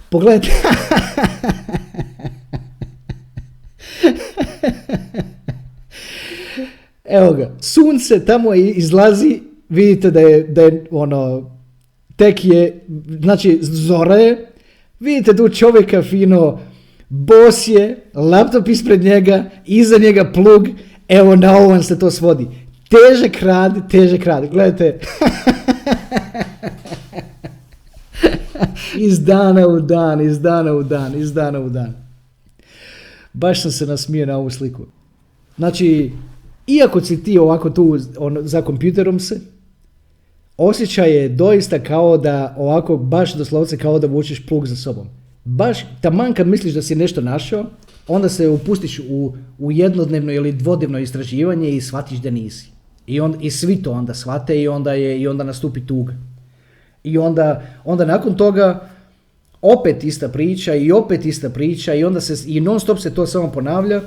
Pogledajte. 0.09 0.49
Evo 7.05 7.33
ga, 7.33 7.51
sunce 7.59 8.25
tamo 8.25 8.53
izlazi, 8.53 9.41
vidite 9.69 10.11
da 10.11 10.19
je, 10.19 10.43
da 10.43 10.61
je 10.61 10.85
ono, 10.91 11.54
tek 12.15 12.45
je, 12.45 12.85
znači 13.21 13.59
zora 13.61 14.15
je, 14.15 14.47
vidite 14.99 15.35
tu 15.35 15.49
čovjeka 15.49 16.01
fino, 16.01 16.59
bos 17.09 17.67
je, 17.67 17.97
laptop 18.13 18.67
ispred 18.67 19.03
njega, 19.03 19.49
iza 19.65 19.97
njega 19.97 20.31
plug, 20.33 20.67
evo 21.07 21.35
na 21.35 21.57
ovo 21.57 21.67
vam 21.67 21.83
se 21.83 21.99
to 21.99 22.11
svodi. 22.11 22.47
Težak 22.89 23.41
rad, 23.41 23.91
težak 23.91 24.25
rad, 24.25 24.49
gledajte. 24.51 24.99
iz 28.97 29.23
dana 29.23 29.67
u 29.67 29.79
dan, 29.79 30.21
iz 30.21 30.39
dana 30.39 30.73
u 30.73 30.83
dan, 30.83 31.15
iz 31.15 31.33
dana 31.33 31.59
u 31.59 31.69
dan. 31.69 31.93
Baš 33.33 33.61
sam 33.61 33.71
se 33.71 33.85
nasmio 33.85 34.25
na 34.25 34.37
ovu 34.37 34.49
sliku. 34.49 34.85
Znači, 35.57 36.11
iako 36.67 37.01
si 37.01 37.23
ti 37.23 37.39
ovako 37.39 37.69
tu 37.69 37.97
ono, 38.17 38.41
za 38.41 38.61
kompjuterom 38.61 39.19
se, 39.19 39.41
osjećaj 40.57 41.11
je 41.11 41.29
doista 41.29 41.79
kao 41.79 42.17
da 42.17 42.55
ovako, 42.57 42.97
baš 42.97 43.33
doslovce 43.33 43.77
kao 43.77 43.99
da 43.99 44.07
vučeš 44.07 44.45
plug 44.45 44.67
za 44.67 44.75
sobom. 44.75 45.07
Baš, 45.43 45.85
taman 46.01 46.33
kad 46.33 46.47
misliš 46.47 46.73
da 46.73 46.81
si 46.81 46.95
nešto 46.95 47.21
našao, 47.21 47.65
onda 48.07 48.29
se 48.29 48.49
upustiš 48.49 48.99
u, 49.09 49.33
u 49.59 49.71
jednodnevno 49.71 50.31
ili 50.31 50.51
dvodnevno 50.51 50.99
istraživanje 50.99 51.69
i 51.69 51.81
shvatiš 51.81 52.19
da 52.19 52.29
nisi. 52.29 52.69
I, 53.07 53.19
on, 53.19 53.35
I 53.41 53.51
svi 53.51 53.83
to 53.83 53.91
onda 53.91 54.13
shvate 54.13 54.61
i 54.61 54.67
onda, 54.67 54.93
je, 54.93 55.21
i 55.21 55.27
onda 55.27 55.43
nastupi 55.43 55.85
tuga. 55.85 56.13
I 57.03 57.17
onda, 57.17 57.63
onda 57.85 58.05
nakon 58.05 58.35
toga 58.35 58.89
opet 59.61 60.03
ista 60.03 60.29
priča 60.29 60.75
i 60.75 60.91
opet 60.91 61.25
ista 61.25 61.49
priča 61.49 61.93
i 61.93 62.03
onda 62.03 62.21
se 62.21 62.51
i 62.51 62.61
non 62.61 62.79
stop 62.79 62.99
se 62.99 63.13
to 63.13 63.25
samo 63.25 63.51
ponavlja. 63.51 64.01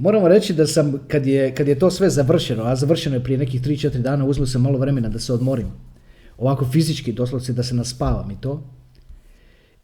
Moramo 0.00 0.28
reći 0.28 0.52
da 0.52 0.66
sam, 0.66 0.94
kad 1.08 1.26
je, 1.26 1.54
kad 1.54 1.68
je 1.68 1.78
to 1.78 1.90
sve 1.90 2.10
završeno, 2.10 2.62
a 2.62 2.76
završeno 2.76 3.16
je 3.16 3.24
prije 3.24 3.38
nekih 3.38 3.62
3-4 3.62 3.98
dana, 3.98 4.24
uzeo 4.24 4.46
sam 4.46 4.62
malo 4.62 4.78
vremena 4.78 5.08
da 5.08 5.18
se 5.18 5.32
odmorim. 5.32 5.66
Ovako 6.38 6.64
fizički, 6.64 7.12
doslovce 7.12 7.52
da 7.52 7.62
se 7.62 7.74
naspavam 7.74 8.30
i 8.30 8.40
to. 8.40 8.62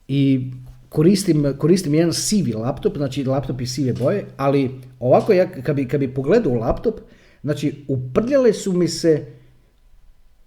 I 0.09 0.51
koristim, 0.89 1.55
koristim 1.59 1.95
jedan 1.95 2.13
sivi 2.13 2.53
laptop, 2.53 2.97
znači 2.97 3.25
laptop 3.25 3.61
iz 3.61 3.71
sive 3.71 3.93
boje, 3.93 4.25
ali 4.37 4.71
ovako 5.01 5.33
ja 5.33 5.63
kad 5.63 5.77
bi, 5.77 5.89
kad 5.89 6.01
bi 6.01 6.15
pogledao 6.15 6.55
laptop, 6.55 7.01
znači 7.43 7.85
uprljale 7.89 8.53
su 8.53 8.73
mi 8.73 8.89
se 8.89 9.27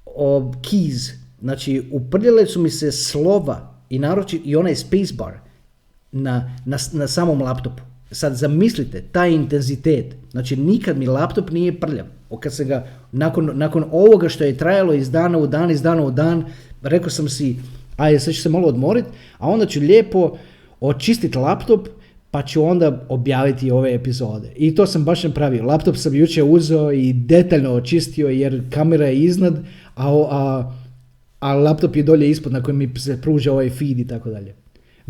o, 0.05 0.51
keys, 0.62 1.13
znači 1.41 1.84
uprljale 1.91 2.45
su 2.45 2.62
mi 2.62 2.69
se 2.69 2.91
slova 2.91 3.84
i 3.89 3.99
naroči 3.99 4.41
i 4.45 4.55
onaj 4.55 4.75
spacebar 4.75 5.39
na, 6.12 6.58
na, 6.65 6.77
na 6.93 7.08
samom 7.08 7.41
laptopu. 7.41 7.88
Sad 8.12 8.36
zamislite, 8.36 9.02
taj 9.12 9.32
intenzitet, 9.32 10.15
znači 10.32 10.56
nikad 10.56 10.98
mi 10.98 11.08
laptop 11.08 11.52
nije 11.52 11.80
prljav. 11.80 12.06
Kad 12.39 12.54
se 12.54 12.65
ga, 12.65 12.88
nakon, 13.12 13.52
nakon 13.54 13.86
ovoga 13.91 14.30
što 14.30 14.43
je 14.43 14.58
trajalo 14.58 14.93
iz 14.93 15.12
dana 15.12 15.38
u 15.38 15.48
dan, 15.48 15.72
iz 15.72 15.82
dana 15.82 16.04
u 16.04 16.12
dan, 16.12 16.45
rekao 16.82 17.10
sam 17.10 17.30
si, 17.30 17.56
ajde 17.98 18.19
sad 18.19 18.34
ću 18.34 18.41
se 18.41 18.50
malo 18.50 18.67
odmorit, 18.67 19.06
a 19.38 19.50
onda 19.50 19.65
ću 19.65 19.80
lijepo 19.80 20.38
očistiti 20.80 21.38
laptop, 21.38 21.88
pa 22.32 22.41
ću 22.41 22.63
onda 22.63 23.06
objaviti 23.10 23.72
ove 23.72 23.93
epizode. 23.93 24.52
I 24.56 24.76
to 24.76 24.86
sam 24.86 25.04
baš 25.04 25.24
napravio. 25.24 25.63
Laptop 25.63 25.95
sam 25.95 26.15
jučer 26.15 26.43
uzeo 26.48 26.91
i 26.91 27.13
detaljno 27.13 27.74
očistio 27.74 28.30
jer 28.30 28.62
kamera 28.69 29.06
je 29.06 29.19
iznad, 29.19 29.58
a, 29.95 30.26
a, 30.32 30.74
a 31.39 31.54
laptop 31.54 31.95
je 31.95 32.04
dolje 32.04 32.30
ispod 32.30 32.52
na 32.52 32.63
kojem 32.63 32.78
mi 32.78 32.91
se 33.00 33.22
pruža 33.22 33.52
ovaj 33.52 33.69
feed 33.69 34.00
i 34.00 34.08
tako 34.08 34.30
dalje. 34.30 34.56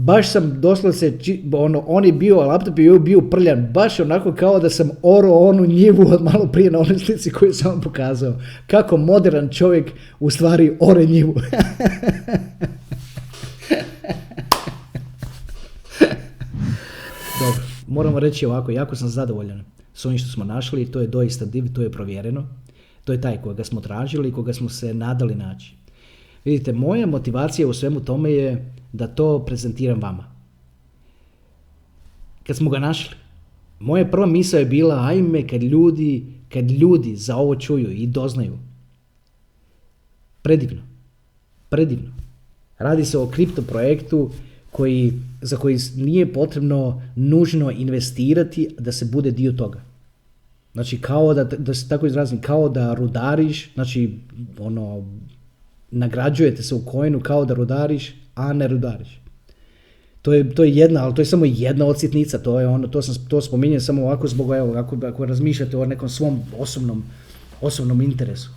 Baš 0.02 0.32
sam 0.32 0.62
doslovce, 0.62 1.14
ono, 1.54 1.84
on 1.88 2.06
je 2.06 2.12
bio, 2.12 2.38
laptop 2.38 2.80
je 2.80 3.00
bio 3.00 3.22
prljan, 3.22 3.68
baš 3.74 4.00
onako 4.00 4.34
kao 4.34 4.60
da 4.60 4.70
sam 4.70 4.90
oro 5.04 5.32
onu 5.32 5.66
njivu 5.66 6.08
od 6.12 6.22
malo 6.24 6.48
prije 6.48 6.72
na 6.72 6.80
onoj 6.80 7.00
slici 7.00 7.32
koju 7.32 7.54
sam 7.54 7.72
vam 7.72 7.82
pokazao. 7.82 8.34
Kako 8.68 8.98
modern 8.98 9.50
čovjek 9.50 9.92
u 10.20 10.30
stvari 10.30 10.78
ore 10.80 11.06
njivu. 11.06 11.36
Dobro, 17.40 17.64
moramo 17.88 18.20
reći 18.20 18.46
ovako, 18.46 18.72
jako 18.72 18.96
sam 18.96 19.10
zadovoljan 19.10 19.64
s 19.94 20.06
ovim 20.06 20.18
što 20.18 20.32
smo 20.32 20.46
našli, 20.46 20.92
to 20.92 21.02
je 21.02 21.08
doista 21.08 21.46
div, 21.46 21.74
to 21.74 21.82
je 21.82 21.92
provjereno. 21.92 22.48
To 23.06 23.12
je 23.14 23.22
taj 23.22 23.42
koga 23.42 23.64
smo 23.64 23.82
tražili 23.82 24.30
i 24.30 24.32
koga 24.32 24.54
smo 24.54 24.70
se 24.70 24.94
nadali 24.94 25.36
naći. 25.36 25.74
Vidite, 26.46 26.74
moja 26.74 27.06
motivacija 27.06 27.68
u 27.68 27.74
svemu 27.74 28.00
tome 28.00 28.32
je 28.32 28.74
da 28.94 29.08
to 29.08 29.46
prezentiram 29.46 30.02
vama. 30.02 30.32
Kad 32.48 32.56
smo 32.56 32.70
ga 32.70 32.80
našli, 32.80 33.16
moja 33.80 34.06
prva 34.06 34.26
misao 34.26 34.60
je 34.60 34.66
bila, 34.66 35.06
ajme 35.06 35.48
kad 35.48 35.64
ljudi, 35.64 36.26
kad 36.50 36.72
ljudi 36.72 37.16
za 37.16 37.36
ovo 37.36 37.56
čuju 37.56 37.92
i 37.92 38.08
doznaju. 38.08 38.58
Predivno. 40.42 40.82
Predivno. 41.70 42.10
Radi 42.78 43.06
se 43.06 43.18
o 43.18 43.28
kripto 43.28 43.62
projektu 43.62 44.32
koji, 44.72 45.14
za 45.42 45.58
koji 45.58 45.78
nije 45.96 46.34
potrebno 46.34 47.02
nužno 47.16 47.72
investirati 47.72 48.76
da 48.80 48.92
se 48.92 49.06
bude 49.06 49.32
dio 49.32 49.52
toga. 49.52 49.82
Znači 50.74 51.02
kao 51.02 51.34
da, 51.34 51.44
da 51.44 51.74
se 51.74 51.90
tako 51.90 52.08
izrazim, 52.08 52.42
kao 52.42 52.70
da 52.70 52.94
rudariš, 52.94 53.74
znači 53.74 54.20
ono, 54.60 55.06
nagrađujete 55.92 56.64
se 56.64 56.76
u 56.76 56.82
coinu 56.92 57.20
kao 57.20 57.46
da 57.46 57.54
rudariš, 57.54 58.14
a 58.40 58.54
ne 58.54 58.68
rudariš. 58.68 59.22
To 60.22 60.34
je, 60.34 60.50
to 60.56 60.64
je 60.64 60.76
jedna, 60.76 61.04
ali 61.04 61.16
to 61.16 61.22
je 61.22 61.26
samo 61.26 61.46
jedna 61.46 61.86
odsjetnica, 61.86 62.38
to 62.38 62.60
je 62.60 62.68
ono, 62.68 62.88
to 62.88 63.02
sam 63.02 63.16
to 63.28 63.42
spominjem 63.42 63.82
samo 63.82 64.02
ovako 64.04 64.28
zbog, 64.28 64.56
evo, 64.56 64.74
ako, 64.74 64.98
ako 65.06 65.26
razmišljate 65.26 65.78
o 65.78 65.86
nekom 65.86 66.10
svom 66.10 66.42
osobnom, 66.58 67.04
osobnom 67.62 68.02
interesu. 68.02 68.50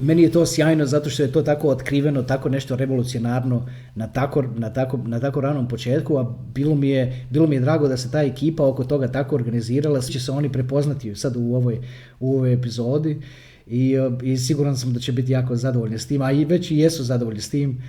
Meni 0.00 0.22
je 0.22 0.30
to 0.30 0.46
sjajno 0.46 0.86
zato 0.86 1.10
što 1.10 1.22
je 1.22 1.32
to 1.32 1.42
tako 1.42 1.68
otkriveno, 1.68 2.22
tako 2.22 2.48
nešto 2.48 2.76
revolucionarno 2.76 3.66
na 3.94 4.06
tako, 4.06 4.42
na 4.42 4.72
tako, 4.72 4.96
na 4.96 5.20
tako 5.20 5.40
ranom 5.40 5.68
početku, 5.68 6.16
a 6.18 6.34
bilo 6.54 6.74
mi, 6.74 6.88
je, 6.88 7.26
bilo 7.30 7.46
mi 7.46 7.56
je 7.56 7.60
drago 7.60 7.88
da 7.88 7.96
se 7.96 8.10
ta 8.10 8.22
ekipa 8.22 8.66
oko 8.66 8.84
toga 8.84 9.08
tako 9.08 9.34
organizirala, 9.34 10.00
će 10.00 10.20
se 10.20 10.32
oni 10.32 10.52
prepoznati 10.52 11.14
sad 11.14 11.36
u 11.36 11.54
ovoj, 11.54 11.80
u 12.20 12.34
ovoj 12.34 12.52
epizodi 12.52 13.20
i, 13.66 13.96
i 14.22 14.36
siguran 14.36 14.76
sam 14.76 14.92
da 14.92 15.00
će 15.00 15.12
biti 15.12 15.32
jako 15.32 15.56
zadovoljni 15.56 15.98
s 15.98 16.06
tim, 16.06 16.22
a 16.22 16.32
i 16.32 16.44
već 16.44 16.70
i 16.70 16.78
jesu 16.78 17.04
zadovoljni 17.04 17.40
s 17.40 17.50
tim. 17.50 17.82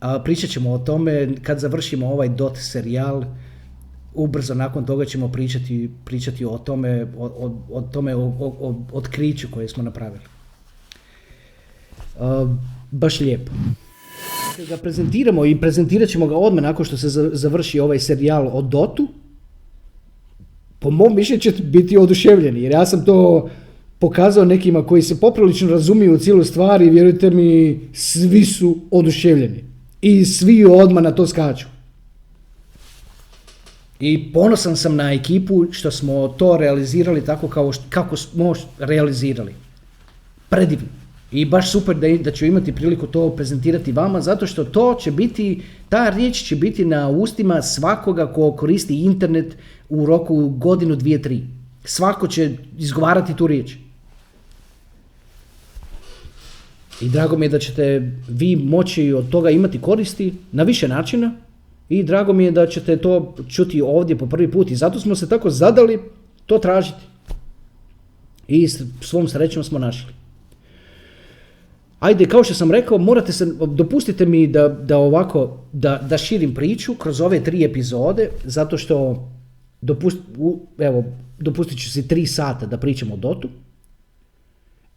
A, 0.00 0.18
pričat 0.18 0.50
ćemo 0.50 0.72
o 0.72 0.78
tome 0.78 1.28
kad 1.42 1.58
završimo 1.58 2.06
ovaj 2.06 2.28
DOT 2.28 2.56
serijal, 2.56 3.24
ubrzo 4.14 4.54
nakon 4.54 4.86
toga 4.86 5.04
ćemo 5.04 5.32
pričati, 5.32 5.90
pričati 6.04 6.44
o 6.44 6.58
tome, 6.58 7.06
o, 7.18 7.26
o, 7.26 7.62
o 7.70 7.80
tome, 7.80 8.14
o, 8.16 8.84
otkriću 8.92 9.48
koje 9.50 9.68
smo 9.68 9.82
napravili. 9.82 10.22
Uh, 12.18 12.50
baš 12.90 13.20
lijepo. 13.20 13.52
Ga 14.68 14.76
prezentiramo 14.76 15.44
i 15.46 15.60
prezentirat 15.60 16.08
ćemo 16.08 16.26
ga 16.26 16.36
odmah 16.36 16.62
nakon 16.62 16.84
što 16.84 16.96
se 16.96 17.08
završi 17.32 17.80
ovaj 17.80 17.98
serijal 17.98 18.50
o 18.52 18.62
Dotu, 18.62 19.08
po 20.78 20.90
mom 20.90 21.14
mišljenju 21.14 21.40
ćete 21.40 21.62
biti 21.62 21.96
oduševljeni, 21.96 22.62
jer 22.62 22.72
ja 22.72 22.86
sam 22.86 23.04
to 23.04 23.48
pokazao 23.98 24.44
nekima 24.44 24.86
koji 24.86 25.02
se 25.02 25.20
poprilično 25.20 25.70
razumiju 25.70 26.14
u 26.14 26.18
cijelu 26.18 26.44
stvar 26.44 26.82
i 26.82 26.90
vjerujte 26.90 27.30
mi, 27.30 27.80
svi 27.92 28.44
su 28.44 28.76
oduševljeni. 28.90 29.67
I 30.02 30.24
svi 30.24 30.64
odmah 30.64 31.04
na 31.04 31.10
to 31.10 31.26
skaču. 31.26 31.66
I 34.00 34.32
ponosan 34.32 34.76
sam 34.76 34.96
na 34.96 35.12
ekipu 35.12 35.66
što 35.70 35.90
smo 35.90 36.28
to 36.28 36.56
realizirali 36.56 37.24
tako 37.24 37.48
kao 37.48 37.72
što, 37.72 37.84
kako 37.90 38.16
smo 38.16 38.54
realizirali. 38.78 39.54
Predivno. 40.48 40.88
I 41.32 41.44
baš 41.44 41.72
super 41.72 41.96
da, 41.96 42.08
da 42.08 42.30
ću 42.30 42.46
imati 42.46 42.72
priliku 42.72 43.06
to 43.06 43.30
prezentirati 43.36 43.92
vama, 43.92 44.20
zato 44.20 44.46
što 44.46 44.64
to 44.64 44.96
će 45.00 45.10
biti, 45.10 45.62
ta 45.88 46.10
riječ 46.10 46.42
će 46.42 46.56
biti 46.56 46.84
na 46.84 47.08
ustima 47.08 47.62
svakoga 47.62 48.32
ko 48.32 48.52
koristi 48.52 49.02
internet 49.02 49.56
u 49.88 50.06
roku 50.06 50.48
godinu, 50.48 50.96
dvije, 50.96 51.22
tri. 51.22 51.42
Svako 51.84 52.28
će 52.28 52.50
izgovarati 52.78 53.36
tu 53.36 53.46
riječ. 53.46 53.76
I 57.00 57.08
drago 57.08 57.36
mi 57.38 57.46
je 57.46 57.48
da 57.48 57.58
ćete 57.58 58.12
vi 58.28 58.56
moći 58.56 59.12
od 59.12 59.30
toga 59.30 59.50
imati 59.50 59.80
koristi 59.80 60.34
na 60.52 60.62
više 60.62 60.88
načina 60.88 61.32
i 61.88 62.02
drago 62.02 62.32
mi 62.32 62.44
je 62.44 62.50
da 62.50 62.66
ćete 62.66 62.96
to 62.96 63.34
čuti 63.48 63.80
ovdje 63.82 64.18
po 64.18 64.26
prvi 64.26 64.50
put 64.50 64.70
i 64.70 64.76
zato 64.76 65.00
smo 65.00 65.14
se 65.14 65.28
tako 65.28 65.50
zadali 65.50 65.98
to 66.46 66.58
tražiti. 66.58 67.00
I 68.48 68.68
svom 69.00 69.28
srećom 69.28 69.64
smo 69.64 69.78
našli. 69.78 70.12
Ajde, 72.00 72.24
kao 72.24 72.44
što 72.44 72.54
sam 72.54 72.70
rekao, 72.70 72.98
morate 72.98 73.32
se, 73.32 73.46
dopustite 73.66 74.26
mi 74.26 74.46
da, 74.46 74.68
da 74.68 74.98
ovako, 74.98 75.58
da, 75.72 76.06
da 76.08 76.18
širim 76.18 76.54
priču 76.54 76.94
kroz 76.94 77.20
ove 77.20 77.44
tri 77.44 77.64
epizode, 77.64 78.30
zato 78.44 78.78
što 78.78 79.28
dopust, 79.80 80.18
evo, 80.78 81.04
dopustit 81.38 81.78
ću 81.78 81.90
si 81.90 82.08
tri 82.08 82.26
sata 82.26 82.66
da 82.66 82.78
pričamo 82.78 83.14
o 83.14 83.16
Dotu. 83.16 83.48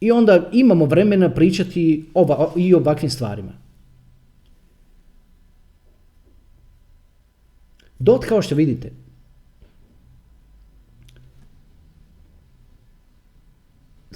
I 0.01 0.11
onda 0.11 0.49
imamo 0.51 0.85
vremena 0.85 1.29
pričati 1.29 2.05
ova, 2.13 2.53
i 2.55 2.73
o 2.73 2.77
ovakvim 2.77 3.09
stvarima. 3.09 3.51
Dot, 7.99 8.25
kao 8.25 8.41
što 8.41 8.55
vidite, 8.55 8.91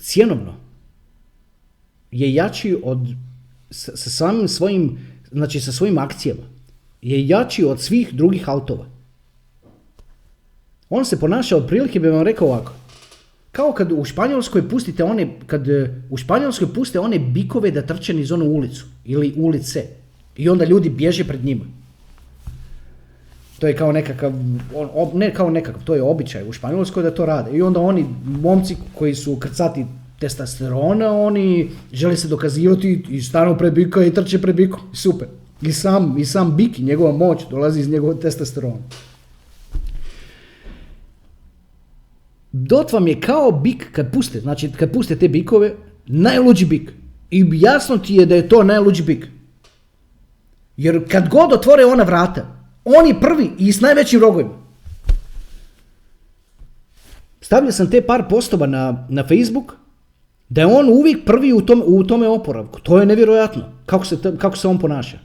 cjenovno 0.02 0.56
je 2.12 2.34
jači 2.34 2.78
od, 2.84 3.00
sa, 3.70 3.98
sa 3.98 4.10
samim 4.10 4.48
svojim, 4.48 4.98
znači 5.32 5.60
sa 5.60 5.72
svojim 5.72 5.98
akcijama, 5.98 6.42
je 7.02 7.28
jači 7.28 7.64
od 7.64 7.82
svih 7.82 8.14
drugih 8.14 8.50
autova. 8.50 8.86
On 10.90 11.06
se 11.06 11.20
ponaša 11.20 11.58
otprilike, 11.58 12.00
bi 12.00 12.10
vam 12.10 12.24
rekao 12.24 12.48
ovako, 12.48 12.74
kao 13.56 13.74
kad 13.74 13.92
u 13.92 14.04
Španjolskoj 14.06 14.70
pustite 14.70 15.04
one, 15.04 15.28
kad 15.48 15.70
e, 15.70 16.02
u 16.10 16.18
Španjolskoj 16.18 16.74
puste 16.74 17.00
one 17.00 17.20
bikove 17.20 17.72
da 17.72 17.82
trče 17.82 18.14
niz 18.14 18.32
onu 18.32 18.46
ulicu 18.46 18.86
ili 19.06 19.34
ulice 19.38 19.84
i 20.38 20.50
onda 20.50 20.66
ljudi 20.66 20.90
bježe 20.90 21.24
pred 21.24 21.46
njima. 21.46 21.66
To 23.60 23.68
je 23.68 23.76
kao 23.76 23.92
nekakav, 23.92 24.34
ne 25.14 25.34
kao 25.34 25.50
nekakav, 25.50 25.84
to 25.84 25.96
je 25.96 26.04
običaj 26.04 26.50
u 26.50 26.52
Španjolskoj 26.52 27.04
da 27.04 27.14
to 27.16 27.26
rade. 27.26 27.52
I 27.58 27.62
onda 27.62 27.80
oni 27.80 28.06
momci 28.26 28.76
koji 28.94 29.16
su 29.16 29.38
krcati 29.40 29.86
testosterona, 30.20 31.14
oni 31.14 31.70
žele 31.94 32.18
se 32.18 32.28
dokazivati 32.28 33.06
i 33.10 33.22
stanu 33.22 33.58
pred 33.58 33.74
bika 33.74 34.04
i 34.04 34.14
trče 34.14 34.42
pred 34.42 34.56
bikom. 34.56 34.80
Super. 34.94 35.28
I 35.62 35.72
sam, 35.72 36.18
I 36.18 36.26
sam 36.26 36.56
bik 36.56 36.80
i 36.80 36.84
njegova 36.84 37.12
moć 37.12 37.48
dolazi 37.50 37.80
iz 37.80 37.90
njegovog 37.90 38.20
testosterona. 38.20 38.84
Dot 42.58 42.94
vam 42.94 43.08
je 43.08 43.22
kao 43.22 43.52
bik 43.52 43.92
kad 43.92 44.12
puste, 44.14 44.40
znači 44.40 44.72
kad 44.72 44.92
puste 44.92 45.16
te 45.16 45.28
bikove, 45.28 45.74
najluđi 46.06 46.66
bik. 46.66 46.92
I 47.32 47.46
jasno 47.54 47.98
ti 47.98 48.16
je 48.16 48.26
da 48.26 48.36
je 48.36 48.50
to 48.50 48.64
najluđi 48.64 49.04
bik. 49.04 49.28
Jer 50.78 51.12
kad 51.12 51.30
god 51.30 51.54
otvore 51.54 51.86
ona 51.86 52.04
vrata, 52.04 52.46
oni 52.86 53.16
prvi 53.22 53.50
i 53.58 53.72
s 53.72 53.82
najvećim 53.82 54.22
rogovima. 54.22 54.54
Stavio 57.42 57.72
sam 57.72 57.92
te 57.92 58.02
par 58.02 58.24
postova 58.30 58.68
na, 58.68 59.06
na 59.10 59.24
Facebook 59.24 59.74
da 60.50 60.62
je 60.62 60.68
on 60.68 60.90
uvijek 60.90 61.26
prvi 61.26 61.54
u, 61.54 61.62
tom, 61.62 61.84
u 61.86 62.04
tome 62.04 62.28
oporavku. 62.28 62.80
To 62.80 63.00
je 63.00 63.06
nevjerojatno. 63.06 63.64
Kako 63.86 64.06
se, 64.06 64.18
kako 64.38 64.58
se 64.58 64.68
on 64.68 64.80
ponaša. 64.80 65.18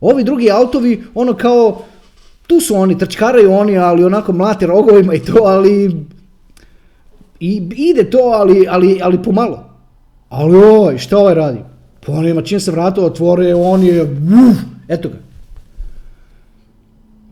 Ovi 0.00 0.24
drugi 0.24 0.50
autovi, 0.50 1.04
ono 1.14 1.34
kao, 1.34 1.82
tu 2.46 2.60
su 2.60 2.74
oni, 2.74 2.98
trčkaraju 2.98 3.52
oni, 3.52 3.78
ali 3.78 4.04
onako 4.04 4.32
mlate 4.32 4.66
rogovima 4.66 5.14
i 5.14 5.20
to, 5.20 5.42
ali 5.44 6.06
i 7.40 7.68
ide 7.76 8.10
to, 8.10 8.18
ali, 8.18 8.66
ali, 8.68 9.00
ali 9.02 9.22
pomalo. 9.22 9.64
Ali 10.28 10.58
oj, 10.58 10.98
šta 10.98 11.18
ovaj 11.18 11.34
radi? 11.34 11.58
Pa 12.06 12.12
on 12.12 12.28
ima 12.28 12.42
čim 12.42 12.60
se 12.60 12.70
vrata 12.70 13.00
otvore, 13.00 13.54
on 13.54 13.82
je, 13.82 14.02
uf, 14.02 14.56
eto 14.88 15.08
ga. 15.08 15.16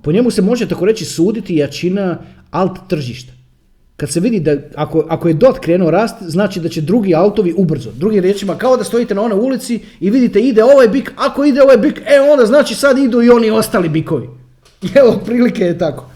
Po 0.03 0.12
njemu 0.12 0.31
se 0.31 0.43
može 0.43 0.69
tako 0.69 0.85
reći 0.85 1.05
suditi 1.05 1.57
jačina 1.57 2.19
alt 2.51 2.79
tržišta. 2.88 3.33
Kad 3.97 4.11
se 4.11 4.21
vidi 4.21 4.40
da 4.40 4.57
ako, 4.75 5.05
ako 5.09 5.29
je 5.29 5.35
dot 5.35 5.59
krenuo 5.59 5.90
rast, 5.90 6.14
znači 6.21 6.61
da 6.61 6.69
će 6.69 6.81
drugi 6.81 7.14
autovi 7.14 7.55
ubrzo. 7.57 7.90
Drugim 7.93 8.23
riječima, 8.23 8.59
kao 8.59 8.77
da 8.77 8.85
stojite 8.85 9.14
na 9.14 9.23
onoj 9.23 9.38
ulici 9.38 9.81
i 10.01 10.11
vidite 10.11 10.40
ide 10.40 10.64
ovaj 10.64 10.88
bik, 10.88 11.12
ako 11.17 11.45
ide 11.45 11.62
ovaj 11.62 11.77
bik, 11.77 11.99
e 11.99 12.21
onda 12.33 12.47
znači 12.47 12.75
sad 12.75 12.99
idu 12.99 13.23
i 13.23 13.31
oni 13.31 13.51
ostali 13.51 13.88
bikovi. 13.88 14.29
Evo, 15.01 15.21
prilike 15.25 15.64
je 15.64 15.79
tako. 15.79 16.13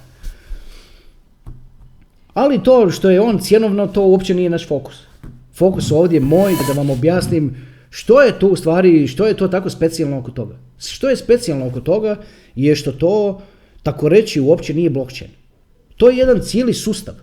Ali 2.39 2.63
to 2.63 2.91
što 2.91 3.11
je 3.11 3.21
on 3.21 3.39
cjenovno, 3.39 3.87
to 3.87 4.03
uopće 4.07 4.35
nije 4.35 4.51
naš 4.51 4.67
fokus. 4.69 4.97
Fokus 5.55 5.91
ovdje 5.93 6.17
je 6.17 6.21
moj 6.21 6.53
da 6.69 6.73
vam 6.73 6.91
objasnim 6.91 7.57
što 7.91 8.23
je 8.23 8.39
to 8.39 8.49
u 8.49 8.57
stvari, 8.57 9.07
što 9.07 9.27
je 9.27 9.37
to 9.37 9.49
tako 9.49 9.71
specijalno 9.71 10.19
oko 10.19 10.31
toga. 10.31 10.59
Što 10.79 11.09
je 11.09 11.17
specijalno 11.17 11.67
oko 11.67 11.81
toga 11.81 12.17
je 12.55 12.77
što 12.77 12.93
to, 12.93 13.43
tako 13.83 14.09
reći, 14.09 14.41
uopće 14.41 14.75
nije 14.75 14.91
blockchain. 14.91 15.31
To 15.97 16.11
je 16.11 16.17
jedan 16.17 16.41
cijeli 16.43 16.75
sustav 16.75 17.15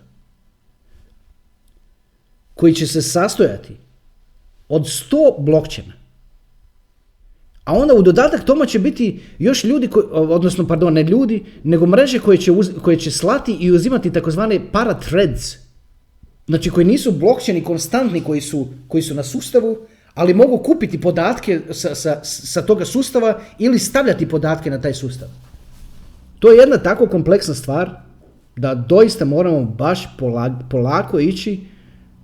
koji 2.54 2.74
će 2.74 2.86
se 2.86 3.02
sastojati 3.02 3.76
od 4.68 4.82
100 4.82 5.34
blockchaina. 5.38 5.92
A 7.66 7.74
onda 7.74 7.94
u 7.94 8.02
dodatak 8.02 8.44
tome 8.44 8.66
će 8.66 8.78
biti 8.78 9.20
još 9.38 9.64
ljudi, 9.64 9.88
koji, 9.88 10.06
odnosno 10.10 10.66
pardon, 10.66 10.92
ne 10.92 11.02
ljudi, 11.02 11.44
nego 11.64 11.86
mreže 11.86 12.18
koje 12.18 12.38
će, 12.38 12.52
koje 12.82 12.96
će 12.96 13.10
slati 13.10 13.56
i 13.60 13.70
uzimati 13.70 14.12
takozvane 14.12 14.60
parathreads. 14.72 15.56
Znači 16.46 16.70
koji 16.70 16.86
nisu 16.86 17.12
blockchaini 17.12 17.64
konstantni 17.64 18.20
koji 18.20 18.40
su, 18.40 18.66
koji 18.88 19.02
su 19.02 19.14
na 19.14 19.22
sustavu, 19.22 19.76
ali 20.14 20.34
mogu 20.34 20.58
kupiti 20.58 21.00
podatke 21.00 21.60
sa, 21.70 21.94
sa, 21.94 22.20
sa 22.22 22.62
toga 22.62 22.84
sustava 22.84 23.40
ili 23.58 23.78
stavljati 23.78 24.28
podatke 24.28 24.70
na 24.70 24.80
taj 24.80 24.94
sustav. 24.94 25.28
To 26.38 26.50
je 26.50 26.58
jedna 26.58 26.78
tako 26.78 27.06
kompleksna 27.06 27.54
stvar 27.54 27.90
da 28.56 28.74
doista 28.74 29.24
moramo 29.24 29.64
baš 29.64 30.08
pola- 30.18 30.68
polako 30.70 31.18
ići 31.18 31.60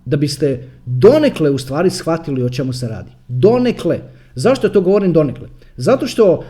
da 0.04 0.16
biste 0.16 0.68
donekle 0.86 1.50
u 1.50 1.58
stvari 1.58 1.90
shvatili 1.90 2.42
o 2.42 2.48
čemu 2.48 2.72
se 2.72 2.88
radi. 2.88 3.10
Donekle. 3.28 4.00
Zašto 4.34 4.68
to 4.68 4.80
govorim 4.80 5.12
donekle? 5.12 5.48
Zato 5.76 6.06
što 6.06 6.44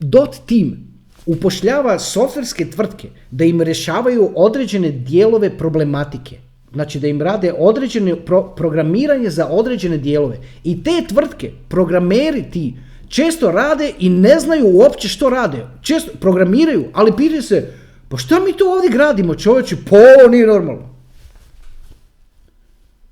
dot 0.00 0.36
team 0.46 0.90
upošljava 1.26 1.98
softverske 1.98 2.70
tvrtke 2.70 3.08
da 3.30 3.44
im 3.44 3.62
rješavaju 3.62 4.32
određene 4.36 4.90
dijelove 4.90 5.58
problematike. 5.58 6.38
Znači 6.72 7.00
da 7.00 7.08
im 7.08 7.22
rade 7.22 7.52
određene 7.58 8.16
pro- 8.16 8.54
programiranje 8.56 9.30
za 9.30 9.46
određene 9.46 9.98
dijelove. 9.98 10.38
I 10.64 10.82
te 10.84 11.04
tvrtke, 11.08 11.50
programeri 11.68 12.44
ti, 12.50 12.74
često 13.08 13.50
rade 13.50 13.92
i 13.98 14.08
ne 14.08 14.40
znaju 14.40 14.66
uopće 14.66 15.08
što 15.08 15.30
rade. 15.30 15.66
Često 15.82 16.12
programiraju, 16.20 16.84
ali 16.92 17.16
pitaju 17.16 17.42
se, 17.42 17.72
pa 18.08 18.16
šta 18.16 18.40
mi 18.40 18.52
to 18.52 18.72
ovdje 18.74 18.90
gradimo 18.90 19.34
čovječe, 19.34 19.76
pa 19.90 19.96
ovo 19.96 20.28
nije 20.30 20.46
normalno. 20.46 20.90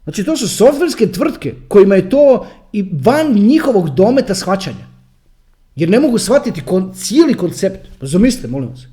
Znači 0.05 0.25
to 0.25 0.37
su 0.37 0.49
softverske 0.49 1.07
tvrtke 1.13 1.55
kojima 1.69 1.95
je 1.95 2.11
to 2.11 2.47
i 2.73 2.91
van 2.93 3.33
njihovog 3.35 3.91
dometa 3.91 4.35
shvaćanja. 4.35 4.87
Jer 5.77 5.91
ne 5.91 6.01
mogu 6.01 6.19
shvatiti 6.19 6.61
kon, 6.65 6.93
cijeli 6.95 7.35
koncept. 7.35 7.89
Pa 7.99 8.07
zamislite, 8.07 8.49
molim 8.49 8.69
vas. 8.69 8.87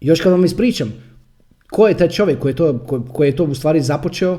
Još 0.00 0.20
kad 0.20 0.32
vam 0.32 0.44
ispričam, 0.44 0.92
ko 1.70 1.88
je 1.88 1.96
taj 1.96 2.08
čovjek 2.08 2.38
koji 2.38 2.52
je 2.52 2.56
to, 2.56 2.78
ko, 2.78 3.02
koji 3.12 3.28
je 3.28 3.36
to 3.36 3.44
u 3.44 3.54
stvari 3.54 3.80
započeo 3.80 4.38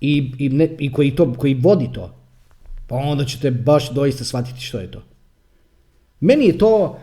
i, 0.00 0.32
i, 0.38 0.68
i 0.78 0.92
koji, 0.92 1.16
to, 1.16 1.32
koji 1.32 1.54
vodi 1.54 1.88
to, 1.92 2.14
pa 2.86 2.96
onda 2.96 3.24
ćete 3.24 3.50
baš 3.50 3.90
doista 3.90 4.24
shvatiti 4.24 4.60
što 4.60 4.78
je 4.78 4.90
to. 4.90 5.02
Meni 6.20 6.46
je 6.46 6.58
to, 6.58 6.98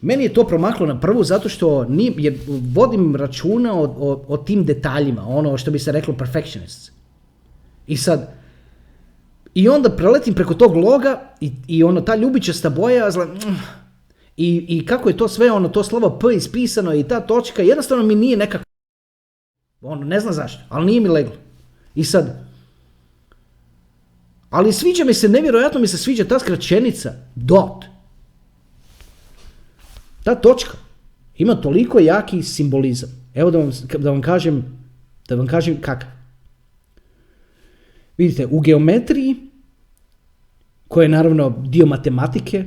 meni 0.00 0.24
je 0.24 0.34
to 0.34 0.46
promaklo 0.46 0.86
na 0.86 1.00
prvu 1.00 1.24
zato 1.24 1.48
što 1.48 1.84
ni, 1.84 2.14
jer 2.18 2.38
vodim 2.72 3.16
računa 3.16 3.74
o, 3.74 3.84
o, 3.84 4.24
o 4.28 4.36
tim 4.36 4.64
detaljima, 4.64 5.28
ono 5.28 5.58
što 5.58 5.70
bi 5.70 5.78
se 5.78 5.92
reklo 5.92 6.14
perfectionists. 6.14 6.90
I 7.86 7.96
sad, 7.96 8.34
i 9.56 9.68
onda 9.68 9.90
preletim 9.90 10.34
preko 10.34 10.54
tog 10.54 10.76
loga 10.76 11.20
i, 11.40 11.52
i 11.66 11.84
ono 11.84 12.00
ta 12.00 12.16
ljubičasta 12.16 12.70
boja, 12.70 13.10
zla, 13.10 13.26
i, 14.36 14.66
i 14.68 14.86
kako 14.86 15.08
je 15.08 15.16
to 15.16 15.28
sve, 15.28 15.50
ono 15.52 15.68
to 15.68 15.84
slovo 15.84 16.18
P 16.18 16.34
ispisano 16.34 16.94
i 16.94 17.02
ta 17.02 17.20
točka, 17.20 17.62
jednostavno 17.62 18.04
mi 18.04 18.14
nije 18.14 18.36
nekako, 18.36 18.64
ono 19.80 20.04
ne 20.04 20.20
znam 20.20 20.32
zašto, 20.32 20.60
ali 20.68 20.86
nije 20.86 21.00
mi 21.00 21.08
leglo. 21.08 21.32
I 21.94 22.04
sad, 22.04 22.46
ali 24.50 24.72
sviđa 24.72 25.04
mi 25.04 25.14
se, 25.14 25.28
nevjerojatno 25.28 25.80
mi 25.80 25.86
se 25.86 25.98
sviđa 25.98 26.24
ta 26.24 26.38
skraćenica, 26.38 27.12
dot. 27.34 27.84
Ta 30.24 30.34
točka 30.34 30.76
ima 31.36 31.54
toliko 31.54 31.98
jaki 31.98 32.42
simbolizam. 32.42 33.08
Evo 33.34 33.50
da 33.50 33.58
vam, 33.58 33.70
da 33.98 34.10
vam 34.10 34.22
kažem, 34.22 34.64
da 35.28 35.34
vam 35.34 35.46
kažem 35.46 35.80
kakav. 35.80 36.15
Vidite, 38.18 38.46
u 38.46 38.60
geometriji, 38.60 39.36
koja 40.88 41.02
je 41.02 41.08
naravno 41.08 41.64
dio 41.68 41.86
matematike, 41.86 42.64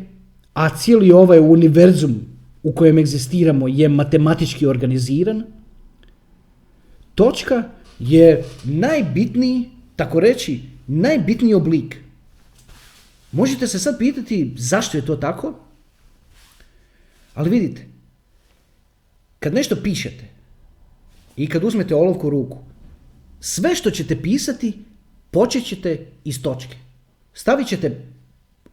a 0.54 0.78
cijeli 0.78 1.12
ovaj 1.12 1.40
univerzum 1.40 2.16
u 2.64 2.72
kojem 2.72 2.98
egzistiramo 2.98 3.68
je 3.68 3.90
matematički 3.90 4.66
organiziran, 4.66 5.44
točka 7.16 7.64
je 8.00 8.44
najbitniji, 8.64 9.70
tako 9.96 10.20
reći, 10.20 10.62
najbitniji 10.88 11.54
oblik. 11.54 11.98
Možete 13.32 13.68
se 13.68 13.80
sad 13.80 13.98
pitati 13.98 14.54
zašto 14.58 14.98
je 14.98 15.06
to 15.06 15.16
tako? 15.16 15.54
Ali 17.34 17.50
vidite, 17.50 17.88
kad 19.40 19.54
nešto 19.54 19.76
pišete 19.76 20.26
i 21.38 21.48
kad 21.48 21.64
uzmete 21.64 21.96
olovku 21.96 22.28
u 22.28 22.30
ruku, 22.30 22.58
sve 23.40 23.76
što 23.76 23.92
ćete 23.92 24.22
pisati 24.22 24.74
počet 25.32 25.66
ćete 25.66 26.06
iz 26.24 26.42
točke. 26.42 26.76
Stavit 27.34 27.68
ćete 27.68 28.06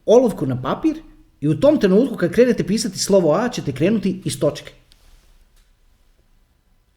olovku 0.05 0.45
na 0.45 0.61
papir 0.61 0.95
i 1.41 1.47
u 1.47 1.59
tom 1.59 1.79
trenutku 1.79 2.15
kad 2.15 2.31
krenete 2.31 2.63
pisati 2.63 2.99
slovo 2.99 3.31
A 3.31 3.49
ćete 3.49 3.71
krenuti 3.71 4.21
iz 4.25 4.39
točke. 4.39 4.71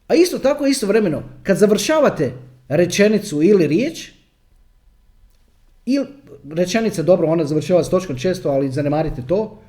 A 0.08 0.14
isto 0.14 0.38
tako 0.38 0.66
istovremeno, 0.66 1.22
kad 1.42 1.58
završavate 1.58 2.32
rečenicu 2.68 3.42
ili 3.42 3.66
riječ, 3.66 4.10
ili 5.86 6.06
rečenica, 6.50 7.02
dobro, 7.02 7.28
ona 7.28 7.44
završava 7.44 7.84
s 7.84 7.90
točkom 7.90 8.18
često, 8.18 8.50
ali 8.50 8.72
zanemarite 8.72 9.22
to. 9.26 9.62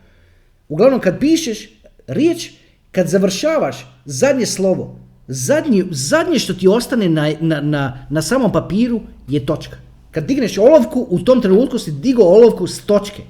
Uglavnom, 0.70 1.00
kad 1.00 1.20
pišeš 1.20 1.70
riječ, 2.08 2.52
kad 2.92 3.08
završavaš 3.08 4.02
zadnje 4.06 4.46
slovo, 4.46 5.00
zadnje, 5.28 5.86
zadnje 5.92 6.40
što 6.40 6.54
ti 6.54 6.68
ostane 6.68 7.10
na, 7.10 7.34
na, 7.40 7.62
na, 7.62 8.08
na 8.10 8.22
samom 8.22 8.52
papiru 8.52 9.02
je 9.28 9.46
točka. 9.46 9.78
Kad 10.12 10.26
digneš 10.26 10.58
olovku, 10.58 11.08
u 11.10 11.20
tom 11.20 11.42
trenutku 11.42 11.80
si 11.80 11.92
digao 11.92 12.26
olovku 12.26 12.68
s 12.68 12.86
točke. 12.86 13.24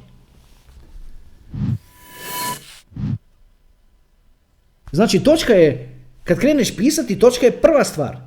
Znači, 4.92 5.20
točka 5.20 5.54
je, 5.54 6.00
kad 6.24 6.40
kreneš 6.40 6.76
pisati, 6.76 7.20
točka 7.20 7.46
je 7.46 7.62
prva 7.62 7.84
stvar. 7.84 8.18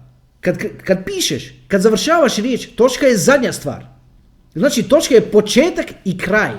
Kad, 0.41 0.59
kad 0.85 1.05
pišeš, 1.05 1.55
kad 1.69 1.81
završavaš 1.81 2.37
riječ, 2.37 2.67
točka 2.77 3.07
je 3.07 3.17
zadnja 3.17 3.53
stvar. 3.53 3.87
Znači, 4.55 4.83
točka 4.83 5.15
je 5.15 5.31
početak 5.31 5.87
i 6.05 6.19
kraj. 6.19 6.53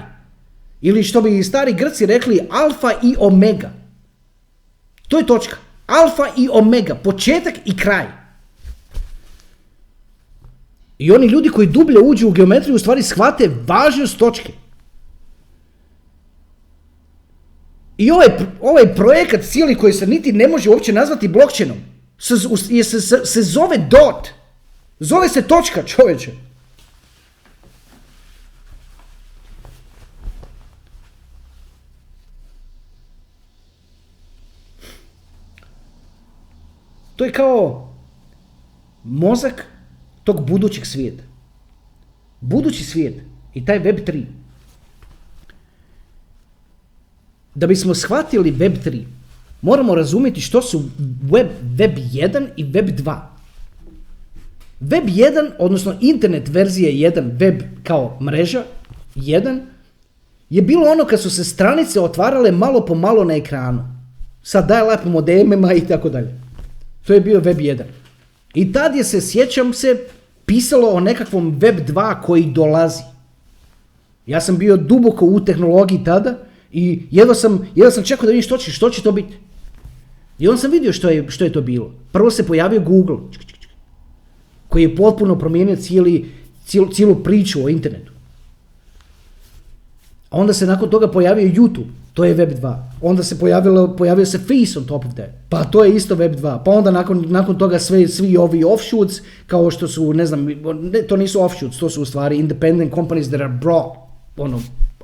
Ili 0.82 1.04
što 1.04 1.22
bi 1.22 1.44
stari 1.44 1.74
Grci 1.74 2.06
rekli, 2.06 2.40
alfa 2.50 2.92
i 3.04 3.16
omega. 3.20 3.72
To 5.08 5.18
je 5.18 5.26
točka. 5.26 5.65
Alfa 5.88 6.24
i 6.38 6.50
omega, 6.52 6.96
početak 6.96 7.54
i 7.66 7.78
kraj. 7.78 8.06
I 10.98 11.12
oni 11.12 11.28
ljudi 11.28 11.50
koji 11.50 11.68
dublje 11.68 12.00
uđu 12.00 12.28
u 12.28 12.32
geometriju 12.32 12.76
u 12.76 12.80
stvari 12.80 13.04
shvate 13.04 13.50
važnost 13.68 14.18
točke. 14.18 14.54
I 17.98 18.12
ovaj, 18.12 18.28
ovaj 18.62 18.96
projekat 18.96 19.42
cijeli 19.44 19.76
koji 19.76 19.94
se 19.94 20.08
niti 20.08 20.34
ne 20.34 20.48
može 20.48 20.70
uopće 20.70 20.94
nazvati 20.94 21.28
blockchainom, 21.28 21.78
se, 22.20 22.36
se, 22.84 23.02
se, 23.02 23.26
se 23.26 23.42
zove 23.42 23.78
dot. 23.78 24.28
Zove 25.00 25.30
se 25.30 25.42
točka, 25.42 25.84
čovječe. 25.84 26.32
To 37.16 37.26
je 37.26 37.32
kao 37.32 37.94
mozak 39.04 39.66
tog 40.24 40.48
budućeg 40.48 40.86
svijeta. 40.86 41.24
Budući 42.42 42.84
svijet 42.84 43.22
i 43.54 43.66
taj 43.66 43.80
Web 43.80 43.98
3. 44.08 44.26
Da 47.56 47.68
bismo 47.68 47.96
shvatili 47.96 48.52
Web 48.52 48.74
3, 48.86 49.04
moramo 49.62 49.96
razumjeti 49.96 50.42
što 50.42 50.62
su 50.62 50.84
Web, 51.32 51.48
Web 51.78 51.98
1 51.98 52.48
i 52.58 52.64
Web 52.64 52.90
2. 52.90 53.20
Web 54.80 55.06
1, 55.06 55.52
odnosno 55.60 55.96
internet 56.02 56.48
verzije 56.48 57.12
1, 57.12 57.40
web 57.40 57.62
kao 57.84 58.18
mreža 58.22 58.64
1, 59.16 59.62
je 60.50 60.62
bilo 60.62 60.92
ono 60.92 61.06
kad 61.06 61.22
su 61.22 61.30
se 61.30 61.44
stranice 61.44 62.00
otvarale 62.00 62.52
malo 62.52 62.86
po 62.86 62.96
malo 62.96 63.24
na 63.24 63.36
ekranu. 63.36 63.96
Sa 64.44 64.62
dial-up 64.62 65.06
modemima 65.06 65.74
i 65.74 65.88
tako 65.88 66.10
dalje. 66.10 66.45
To 67.08 67.14
je 67.14 67.22
bio 67.22 67.40
Web 67.40 67.58
1. 67.58 67.84
I 68.54 68.74
tad 68.74 68.96
je 68.96 69.04
se, 69.04 69.22
sjećam 69.22 69.74
se, 69.74 69.98
pisalo 70.46 70.90
o 70.90 71.00
nekakvom 71.00 71.56
Web 71.60 71.80
2 71.90 72.22
koji 72.22 72.46
dolazi. 72.46 73.04
Ja 74.26 74.42
sam 74.42 74.58
bio 74.58 74.78
duboko 74.78 75.26
u 75.26 75.46
tehnologiji 75.46 76.04
tada 76.04 76.38
i 76.72 77.02
jedva 77.12 77.36
sam, 77.36 77.68
jedva 77.76 77.92
sam 77.92 78.04
čekao 78.04 78.26
da 78.26 78.32
vidim 78.32 78.44
što 78.44 78.58
će, 78.58 78.72
što 78.72 78.90
će 78.90 79.02
to 79.02 79.12
biti. 79.12 79.38
I 80.40 80.48
onda 80.48 80.62
sam 80.62 80.72
vidio 80.72 80.94
što 80.94 81.10
je, 81.10 81.26
što 81.30 81.44
je 81.44 81.52
to 81.52 81.62
bilo. 81.62 81.94
Prvo 82.12 82.32
se 82.32 82.48
pojavio 82.48 82.80
Google, 82.80 83.18
koji 84.68 84.84
je 84.84 84.96
potpuno 84.96 85.40
promijenio 85.40 85.76
cijeli, 85.76 86.32
cijelu, 86.66 86.94
cijelu 86.94 87.16
priču 87.16 87.66
o 87.66 87.70
internetu. 87.70 88.12
A 90.30 90.38
onda 90.38 90.54
se 90.54 90.66
nakon 90.66 90.90
toga 90.90 91.08
pojavio 91.08 91.48
YouTube, 91.48 91.88
to 92.14 92.26
je 92.26 92.34
Web 92.34 92.52
2. 92.52 92.78
Onda 93.08 93.24
se 93.24 93.40
pojavilo, 93.40 93.96
pojavio 93.96 94.26
se 94.26 94.38
Face 94.38 94.80
on 94.80 94.86
top 94.86 95.06
of 95.06 95.14
that, 95.14 95.30
pa 95.50 95.64
to 95.64 95.84
je 95.84 95.96
isto 95.96 96.16
Web 96.16 96.36
2. 96.36 96.64
Pa 96.66 96.72
onda 96.72 96.92
nakon, 96.92 97.26
nakon 97.28 97.58
toga 97.58 97.80
sve, 97.80 98.08
svi 98.08 98.38
ovi 98.38 98.64
offshoots, 98.64 99.22
kao 99.48 99.72
što 99.72 99.88
su, 99.88 100.14
ne 100.14 100.26
znam, 100.26 100.46
ne, 100.82 101.02
to 101.02 101.18
nisu 101.18 101.42
offshoots, 101.42 101.78
to 101.78 101.90
su 101.90 102.02
u 102.02 102.06
stvari 102.06 102.38
independent 102.38 102.94
companies 102.94 103.28
that 103.28 103.42
are 103.42 103.54
brought 103.62 103.96
ono, 104.38 104.62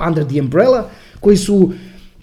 under 0.07 0.25
the 0.25 0.41
umbrella, 0.41 0.89
koji 1.19 1.37
su 1.37 1.71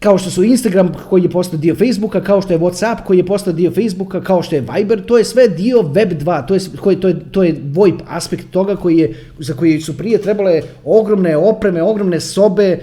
kao 0.01 0.19
što 0.19 0.31
su 0.31 0.45
Instagram 0.45 0.93
koji 1.09 1.23
je 1.23 1.31
postao 1.31 1.59
dio 1.59 1.75
Facebooka, 1.75 2.21
kao 2.21 2.43
što 2.43 2.53
je 2.53 2.59
Whatsapp 2.59 3.05
koji 3.07 3.19
je 3.19 3.27
postao 3.27 3.53
dio 3.53 3.71
Facebooka, 3.71 4.21
kao 4.21 4.43
što 4.43 4.57
je 4.57 4.67
Viber, 4.75 5.07
to 5.07 5.19
je 5.19 5.25
sve 5.25 5.49
dio 5.49 5.83
Web 5.83 6.13
2, 6.13 6.47
to 6.47 6.55
je, 6.55 6.61
koji, 6.81 7.01
to 7.01 7.09
je, 7.09 7.17
to 7.31 7.43
je 7.43 7.61
VoIP 7.73 8.01
aspekt 8.09 8.51
toga 8.51 8.77
koji 8.77 8.99
je, 8.99 9.15
za 9.39 9.55
koji 9.55 9.81
su 9.81 9.97
prije 9.97 10.19
trebale 10.19 10.63
ogromne 10.85 11.37
opreme, 11.37 11.83
ogromne 11.83 12.21
sobe 12.21 12.79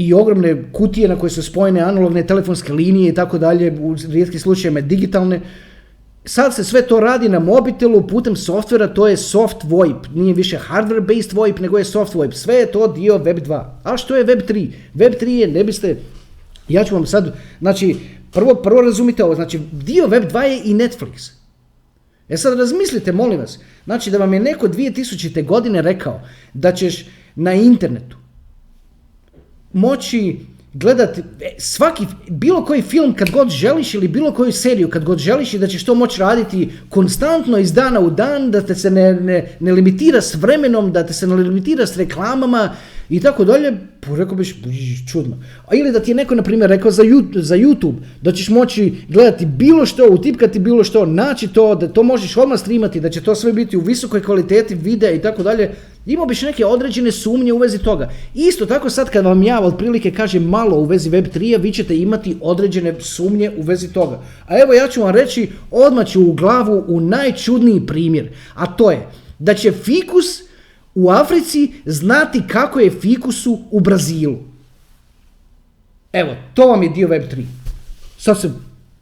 i 0.00 0.14
ogromne 0.14 0.72
kutije 0.72 1.08
na 1.08 1.16
koje 1.18 1.30
su 1.30 1.42
spojene 1.42 1.80
analogne 1.80 2.26
telefonske 2.26 2.72
linije 2.72 3.10
i 3.10 3.14
tako 3.14 3.38
dalje, 3.38 3.72
u 3.80 3.94
rijetkim 4.08 4.40
slučajevima 4.40 4.80
digitalne. 4.80 5.40
Sad 6.24 6.54
se 6.54 6.64
sve 6.64 6.82
to 6.86 7.00
radi 7.00 7.28
na 7.28 7.38
mobitelu 7.38 8.06
putem 8.06 8.36
softvera, 8.36 8.88
to 8.94 9.08
je 9.08 9.16
soft 9.16 9.56
VoIP, 9.64 10.06
nije 10.14 10.34
više 10.34 10.58
hardware 10.68 11.00
based 11.00 11.32
VoIP, 11.32 11.60
nego 11.60 11.78
je 11.78 11.84
soft 11.84 12.14
VoIP. 12.14 12.32
Sve 12.34 12.54
je 12.54 12.72
to 12.72 12.86
dio 12.92 13.18
Web 13.18 13.38
2. 13.38 13.64
A 13.84 13.96
što 13.96 14.16
je 14.16 14.24
Web 14.24 14.40
3? 14.48 14.70
Web 14.94 15.12
3 15.20 15.28
je, 15.28 15.48
ne 15.48 15.64
biste 15.64 15.96
ja 16.68 16.84
ću 16.84 16.94
vam 16.94 17.06
sad, 17.06 17.34
znači, 17.60 17.96
prvo, 18.32 18.54
prvo 18.54 18.80
razumite 18.80 19.24
ovo, 19.24 19.34
znači, 19.34 19.60
dio 19.72 20.06
Web 20.06 20.24
2 20.32 20.42
je 20.42 20.60
i 20.64 20.74
Netflix. 20.74 21.30
E 22.28 22.36
sad 22.36 22.58
razmislite, 22.58 23.12
molim 23.12 23.40
vas, 23.40 23.58
znači 23.84 24.10
da 24.10 24.18
vam 24.18 24.34
je 24.34 24.40
neko 24.40 24.68
2000. 24.68 25.44
godine 25.44 25.82
rekao 25.82 26.20
da 26.54 26.72
ćeš 26.72 27.06
na 27.34 27.52
internetu 27.54 28.19
moći 29.72 30.36
gledati 30.72 31.20
e, 31.20 31.54
svaki, 31.58 32.06
bilo 32.28 32.64
koji 32.64 32.82
film 32.82 33.14
kad 33.14 33.30
god 33.30 33.50
želiš 33.50 33.94
ili 33.94 34.08
bilo 34.08 34.32
koju 34.32 34.52
seriju 34.52 34.90
kad 34.90 35.04
god 35.04 35.18
želiš 35.18 35.54
i 35.54 35.58
da 35.58 35.66
ćeš 35.66 35.84
to 35.84 35.94
moći 35.94 36.20
raditi 36.20 36.70
konstantno 36.88 37.58
iz 37.58 37.72
dana 37.72 38.00
u 38.00 38.10
dan, 38.10 38.50
da 38.50 38.60
te 38.60 38.74
se 38.74 38.90
ne, 38.90 39.14
ne, 39.14 39.56
ne 39.60 39.72
limitira 39.72 40.20
s 40.20 40.34
vremenom, 40.34 40.92
da 40.92 41.06
te 41.06 41.12
se 41.12 41.26
ne 41.26 41.34
limitira 41.34 41.86
s 41.86 41.96
reklamama 41.96 42.76
i 43.10 43.20
tako 43.20 43.44
dalje, 43.44 43.72
rekao 44.16 44.36
biš 44.36 44.56
čudno. 45.12 45.36
A 45.66 45.74
ili 45.74 45.92
da 45.92 46.00
ti 46.00 46.10
je 46.10 46.14
neko, 46.14 46.34
na 46.34 46.42
primjer, 46.42 46.70
rekao 46.70 46.90
za, 46.90 47.02
za 47.34 47.56
YouTube, 47.56 47.94
da 48.22 48.32
ćeš 48.32 48.48
moći 48.48 48.94
gledati 49.08 49.46
bilo 49.46 49.86
što, 49.86 50.08
utipkati 50.10 50.58
bilo 50.58 50.84
što, 50.84 51.06
naći 51.06 51.48
to, 51.48 51.74
da 51.74 51.88
to 51.88 52.02
možeš 52.02 52.36
odmah 52.36 52.60
streamati, 52.60 53.00
da 53.00 53.10
će 53.10 53.20
to 53.20 53.34
sve 53.34 53.52
biti 53.52 53.76
u 53.76 53.80
visokoj 53.80 54.22
kvaliteti 54.22 54.74
videa 54.74 55.10
i 55.10 55.22
tako 55.22 55.42
dalje, 55.42 55.70
imao 56.06 56.26
biš 56.26 56.42
neke 56.42 56.66
određene 56.66 57.12
sumnje 57.12 57.52
u 57.52 57.58
vezi 57.58 57.78
toga. 57.78 58.10
Isto 58.34 58.66
tako 58.66 58.90
sad 58.90 59.10
kad 59.10 59.24
vam 59.24 59.42
ja 59.42 59.60
otprilike 59.60 60.10
kažem 60.10 60.42
malo 60.42 60.76
u 60.76 60.84
vezi 60.84 61.10
Web 61.10 61.26
3 61.34 61.60
vi 61.60 61.72
ćete 61.72 61.96
imati 61.96 62.36
određene 62.40 62.94
sumnje 63.00 63.50
u 63.56 63.62
vezi 63.62 63.92
toga. 63.92 64.22
A 64.46 64.58
evo 64.58 64.72
ja 64.72 64.88
ću 64.88 65.02
vam 65.02 65.14
reći, 65.14 65.48
odmah 65.70 66.06
ću 66.06 66.22
u 66.22 66.32
glavu 66.32 66.84
u 66.88 67.00
najčudniji 67.00 67.86
primjer, 67.86 68.28
a 68.54 68.66
to 68.66 68.90
je 68.90 69.06
da 69.38 69.54
će 69.54 69.72
fikus 69.72 70.49
u 70.94 71.10
Africi 71.10 71.72
znati 71.86 72.42
kako 72.48 72.80
je 72.80 73.00
fikusu 73.00 73.58
u 73.70 73.80
Brazilu. 73.80 74.38
Evo, 76.12 76.36
to 76.54 76.66
vam 76.66 76.82
je 76.82 76.88
dio 76.88 77.08
Web 77.08 77.22
3. 77.22 77.44
Sad 78.18 78.40
se, 78.40 78.50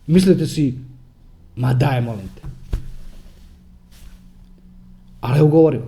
mislite 0.07 0.47
si, 0.47 0.75
ma 1.57 1.75
daj, 1.75 2.01
molim 2.01 2.29
te. 2.35 2.49
Ali 5.21 5.39
evo 5.39 5.49
govorim. 5.49 5.83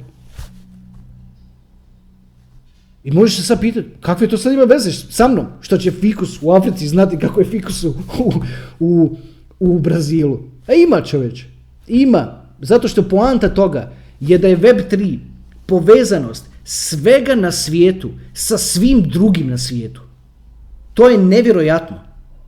I 3.04 3.10
možeš 3.10 3.36
se 3.36 3.42
sad 3.42 3.60
pitati, 3.60 3.88
kakve 4.00 4.28
to 4.28 4.38
sad 4.38 4.52
ima 4.52 4.64
veze 4.64 4.92
sa 4.92 5.28
mnom? 5.28 5.46
Što 5.60 5.78
će 5.78 5.90
fikus 5.90 6.38
u 6.42 6.52
Africi 6.52 6.88
znati 6.88 7.18
kako 7.18 7.40
je 7.40 7.46
fikus 7.46 7.84
u, 7.84 7.94
u, 8.80 9.16
u 9.60 9.78
Brazilu? 9.78 10.40
A 10.66 10.72
ima 10.72 11.00
čoveč, 11.00 11.44
ima. 11.86 12.42
Zato 12.60 12.88
što 12.88 13.08
poanta 13.08 13.48
toga 13.48 13.92
je 14.20 14.38
da 14.38 14.48
je 14.48 14.56
Web 14.56 14.76
3 14.90 15.18
povezanost 15.70 16.50
svega 16.64 17.34
na 17.34 17.52
svijetu 17.52 18.10
sa 18.34 18.58
svim 18.58 19.02
drugim 19.02 19.50
na 19.50 19.58
svijetu. 19.58 20.00
To 20.94 21.08
je 21.08 21.18
nevjerojatno. 21.18 22.00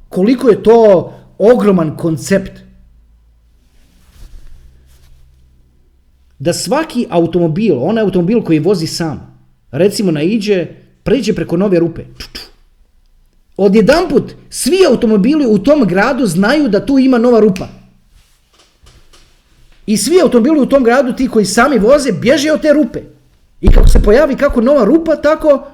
Koliko 0.08 0.48
je 0.48 0.62
to 0.62 1.12
ogroman 1.38 1.96
koncept. 1.96 2.52
Da 6.38 6.52
svaki 6.52 7.06
automobil, 7.10 7.78
onaj 7.78 8.02
automobil 8.02 8.42
koji 8.42 8.58
vozi 8.58 8.86
sam, 8.86 9.38
recimo 9.70 10.10
naiđe, 10.10 10.66
pređe 11.02 11.34
preko 11.34 11.56
nove 11.56 11.78
rupe. 11.78 12.04
Odjedanput 13.56 14.34
svi 14.50 14.82
automobili 14.88 15.46
u 15.46 15.58
tom 15.58 15.86
gradu 15.86 16.26
znaju 16.26 16.68
da 16.68 16.86
tu 16.86 16.98
ima 16.98 17.18
nova 17.18 17.40
rupa. 17.40 17.68
I 19.86 19.96
svi 19.96 20.20
automobili 20.22 20.60
u 20.60 20.66
tom 20.66 20.84
gradu, 20.84 21.12
ti 21.12 21.28
koji 21.28 21.44
sami 21.44 21.78
voze, 21.78 22.12
bježe 22.12 22.52
od 22.52 22.60
te 22.62 22.72
rupe. 22.72 23.11
I 23.62 23.68
kako 23.68 23.88
se 23.88 24.02
pojavi 24.02 24.36
kako 24.36 24.60
nova 24.60 24.84
rupa, 24.84 25.16
tako 25.16 25.66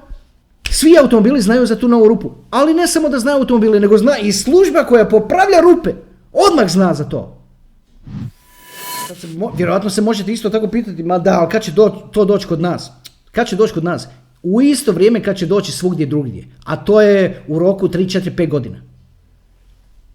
svi 0.70 0.98
automobili 1.00 1.40
znaju 1.40 1.66
za 1.66 1.76
tu 1.76 1.88
novu 1.88 2.08
rupu. 2.08 2.30
Ali 2.50 2.74
ne 2.74 2.86
samo 2.86 3.08
da 3.08 3.18
znaju 3.18 3.38
automobili, 3.38 3.80
nego 3.80 3.98
zna 3.98 4.18
i 4.18 4.32
služba 4.32 4.84
koja 4.84 5.08
popravlja 5.08 5.60
rupe. 5.60 5.90
Odmah 6.32 6.68
zna 6.68 6.94
za 6.94 7.04
to. 7.04 7.38
se, 9.20 9.26
vjerojatno 9.56 9.90
se 9.90 10.02
možete 10.02 10.32
isto 10.32 10.50
tako 10.50 10.68
pitati, 10.68 11.02
ma 11.02 11.18
da, 11.18 11.40
ali 11.40 11.50
kad 11.50 11.62
će 11.62 11.74
to 12.12 12.24
doći 12.24 12.46
kod 12.46 12.60
nas? 12.60 12.90
Kad 13.32 13.48
će 13.48 13.56
doći 13.56 13.74
kod 13.74 13.84
nas? 13.84 14.08
U 14.42 14.62
isto 14.62 14.92
vrijeme 14.92 15.22
kad 15.22 15.36
će 15.36 15.46
doći 15.46 15.72
svugdje 15.72 16.06
drugdje. 16.06 16.44
A 16.64 16.76
to 16.76 17.00
je 17.00 17.42
u 17.48 17.58
roku 17.58 17.88
3, 17.88 18.20
4, 18.20 18.34
5 18.36 18.48
godina. 18.48 18.82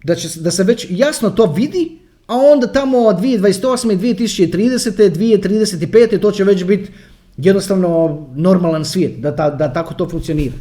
Da, 0.03 0.15
će, 0.15 0.39
da 0.39 0.51
se 0.51 0.63
već 0.63 0.87
jasno 0.89 1.29
to 1.29 1.45
vidi, 1.45 1.99
a 2.27 2.35
onda 2.35 2.67
tamo 2.67 2.97
2028. 2.97 3.97
2030. 3.97 5.09
2035. 5.09 6.19
to 6.19 6.31
će 6.31 6.43
već 6.43 6.63
biti 6.63 6.91
jednostavno 7.37 8.19
normalan 8.35 8.85
svijet, 8.85 9.19
da, 9.19 9.35
ta, 9.35 9.49
da 9.49 9.73
tako 9.73 9.93
to 9.93 10.09
funkcionira. 10.09 10.53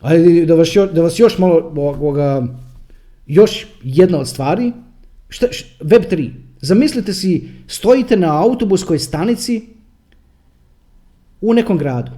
Ali 0.00 0.46
da 0.46 0.54
vas, 0.54 0.76
još, 0.76 0.90
da 0.92 1.02
vas 1.02 1.18
još 1.18 1.38
malo, 1.38 1.72
ovoga, 1.76 2.46
još 3.26 3.66
jedna 3.82 4.18
od 4.18 4.28
stvari, 4.28 4.72
šta, 5.28 5.46
Web 5.80 6.02
3. 6.10 6.30
Zamislite 6.60 7.12
si, 7.12 7.48
stojite 7.66 8.16
na 8.16 8.42
autobuskoj 8.42 8.98
stanici 8.98 9.62
u 11.40 11.54
nekom 11.54 11.78
gradu 11.78 12.12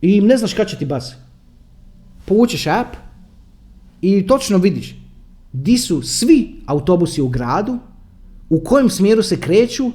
i 0.00 0.20
ne 0.20 0.36
znaš 0.36 0.54
kada 0.54 0.68
će 0.68 0.76
ti 0.76 0.86
bas. 0.86 1.14
Povučeš 2.24 2.66
app 2.66 2.96
i 4.00 4.26
točno 4.26 4.58
vidiš 4.58 4.94
di 5.52 5.78
su 5.78 6.02
svi 6.02 6.54
autobusi 6.66 7.22
u 7.22 7.28
gradu, 7.28 7.78
u 8.50 8.60
kojem 8.64 8.90
smjeru 8.90 9.22
se 9.22 9.40
kreću 9.40 9.90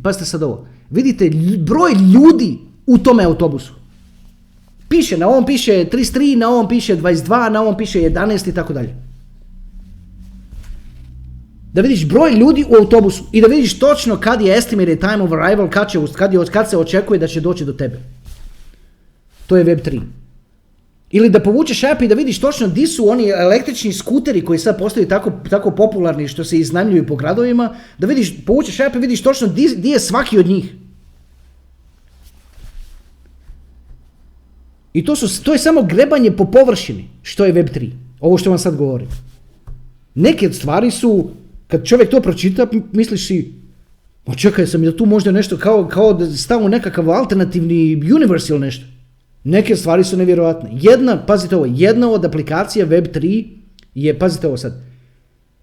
i 0.00 0.02
pazite 0.02 0.24
sad 0.24 0.42
ovo. 0.42 0.66
Vidite 0.90 1.30
broj 1.58 1.92
ljudi 2.14 2.58
u 2.86 2.98
tome 2.98 3.24
autobusu. 3.24 3.72
Piše, 4.88 5.16
na 5.16 5.28
ovom 5.28 5.46
piše 5.46 5.72
33, 5.72 6.36
na 6.36 6.48
ovom 6.48 6.68
piše 6.68 6.96
22, 6.96 7.50
na 7.50 7.60
ovom 7.62 7.76
piše 7.76 7.98
11 8.00 8.48
i 8.48 8.54
tako 8.54 8.72
dalje. 8.72 8.94
Da 11.72 11.80
vidiš 11.80 12.08
broj 12.08 12.32
ljudi 12.32 12.64
u 12.68 12.74
autobusu 12.74 13.24
i 13.32 13.40
da 13.40 13.46
vidiš 13.46 13.78
točno 13.78 14.16
kad 14.16 14.40
je 14.40 14.56
estimated 14.56 15.00
time 15.00 15.22
of 15.22 15.32
arrival, 15.32 15.70
kad, 15.70 15.90
će, 15.90 15.98
kad, 16.16 16.32
je, 16.32 16.46
kad 16.46 16.70
se 16.70 16.78
očekuje 16.78 17.18
da 17.18 17.26
će 17.26 17.40
doći 17.40 17.64
do 17.64 17.72
tebe. 17.72 18.00
To 19.46 19.56
je 19.56 19.64
Web 19.64 19.78
3. 19.78 20.00
Ili 21.10 21.30
da 21.30 21.40
povučeš 21.40 21.84
app 21.84 22.02
i 22.02 22.08
da 22.08 22.14
vidiš 22.14 22.40
točno 22.40 22.68
di 22.68 22.86
su 22.86 23.08
oni 23.08 23.28
električni 23.28 23.92
skuteri 23.92 24.44
koji 24.44 24.58
sad 24.58 24.78
postaju 24.78 25.08
tako, 25.08 25.32
tako 25.50 25.70
popularni 25.70 26.28
što 26.28 26.44
se 26.44 26.58
iznajmljuju 26.58 27.06
po 27.06 27.16
gradovima, 27.16 27.76
da 27.98 28.06
vidiš, 28.06 28.44
povučeš 28.46 28.80
app 28.80 28.96
i 28.96 28.98
vidiš 28.98 29.22
točno 29.22 29.46
di, 29.48 29.68
je 29.82 30.00
svaki 30.00 30.38
od 30.38 30.46
njih. 30.46 30.74
I 34.92 35.04
to, 35.04 35.16
su, 35.16 35.42
to 35.44 35.52
je 35.52 35.58
samo 35.58 35.82
grebanje 35.82 36.30
po 36.30 36.44
površini, 36.44 37.08
što 37.22 37.44
je 37.44 37.54
Web3. 37.54 37.90
Ovo 38.20 38.38
što 38.38 38.50
vam 38.50 38.58
sad 38.58 38.76
govorim. 38.76 39.08
Neke 40.14 40.52
stvari 40.52 40.90
su, 40.90 41.30
kad 41.66 41.84
čovjek 41.84 42.10
to 42.10 42.20
pročita, 42.20 42.66
misliš 42.92 43.26
si, 43.26 43.52
ma 44.26 44.34
čekaj 44.34 44.66
sam 44.66 44.82
da 44.82 44.96
tu 44.96 45.06
možda 45.06 45.30
nešto 45.30 45.56
kao, 45.56 45.88
kao 45.88 46.12
da 46.12 46.36
stavimo 46.36 46.68
nekakav 46.68 47.10
alternativni 47.10 48.12
universe 48.14 48.52
ili 48.52 48.60
nešto. 48.60 48.99
Neke 49.44 49.76
stvari 49.76 50.04
su 50.04 50.16
nevjerojatne. 50.16 50.70
Jedna, 50.72 51.26
pazite 51.26 51.56
ovo, 51.56 51.66
jedna 51.68 52.10
od 52.10 52.24
aplikacija 52.24 52.86
Web3 52.86 53.48
je, 53.94 54.18
pazite 54.18 54.46
ovo 54.46 54.56
sad, 54.56 54.82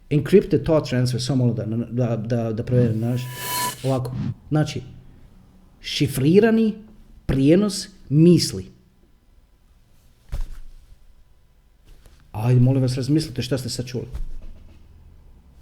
encrypted 0.10 0.64
thought 0.64 0.90
transfer, 0.90 1.22
samo 1.22 1.46
malo 1.46 1.54
da, 1.54 1.66
da, 1.92 2.18
da, 2.18 2.54
da 2.54 2.64
provjerim, 2.64 2.98
znaš, 2.98 3.22
ovako, 3.84 4.16
znači, 4.50 4.82
šifrirani 5.82 6.74
prijenos 7.26 7.88
misli. 8.10 8.66
Ajde, 12.32 12.60
molim 12.60 12.82
vas, 12.82 12.96
razmislite 12.96 13.42
šta 13.42 13.58
ste 13.58 13.70
sad 13.70 13.86
čuli. 13.86 14.08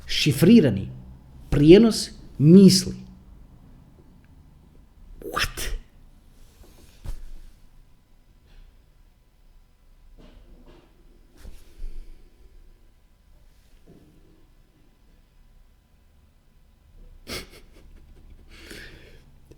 Šifrirani 0.05 0.89
prijenos 1.49 2.09
misli. 2.37 2.95
What? 5.21 5.74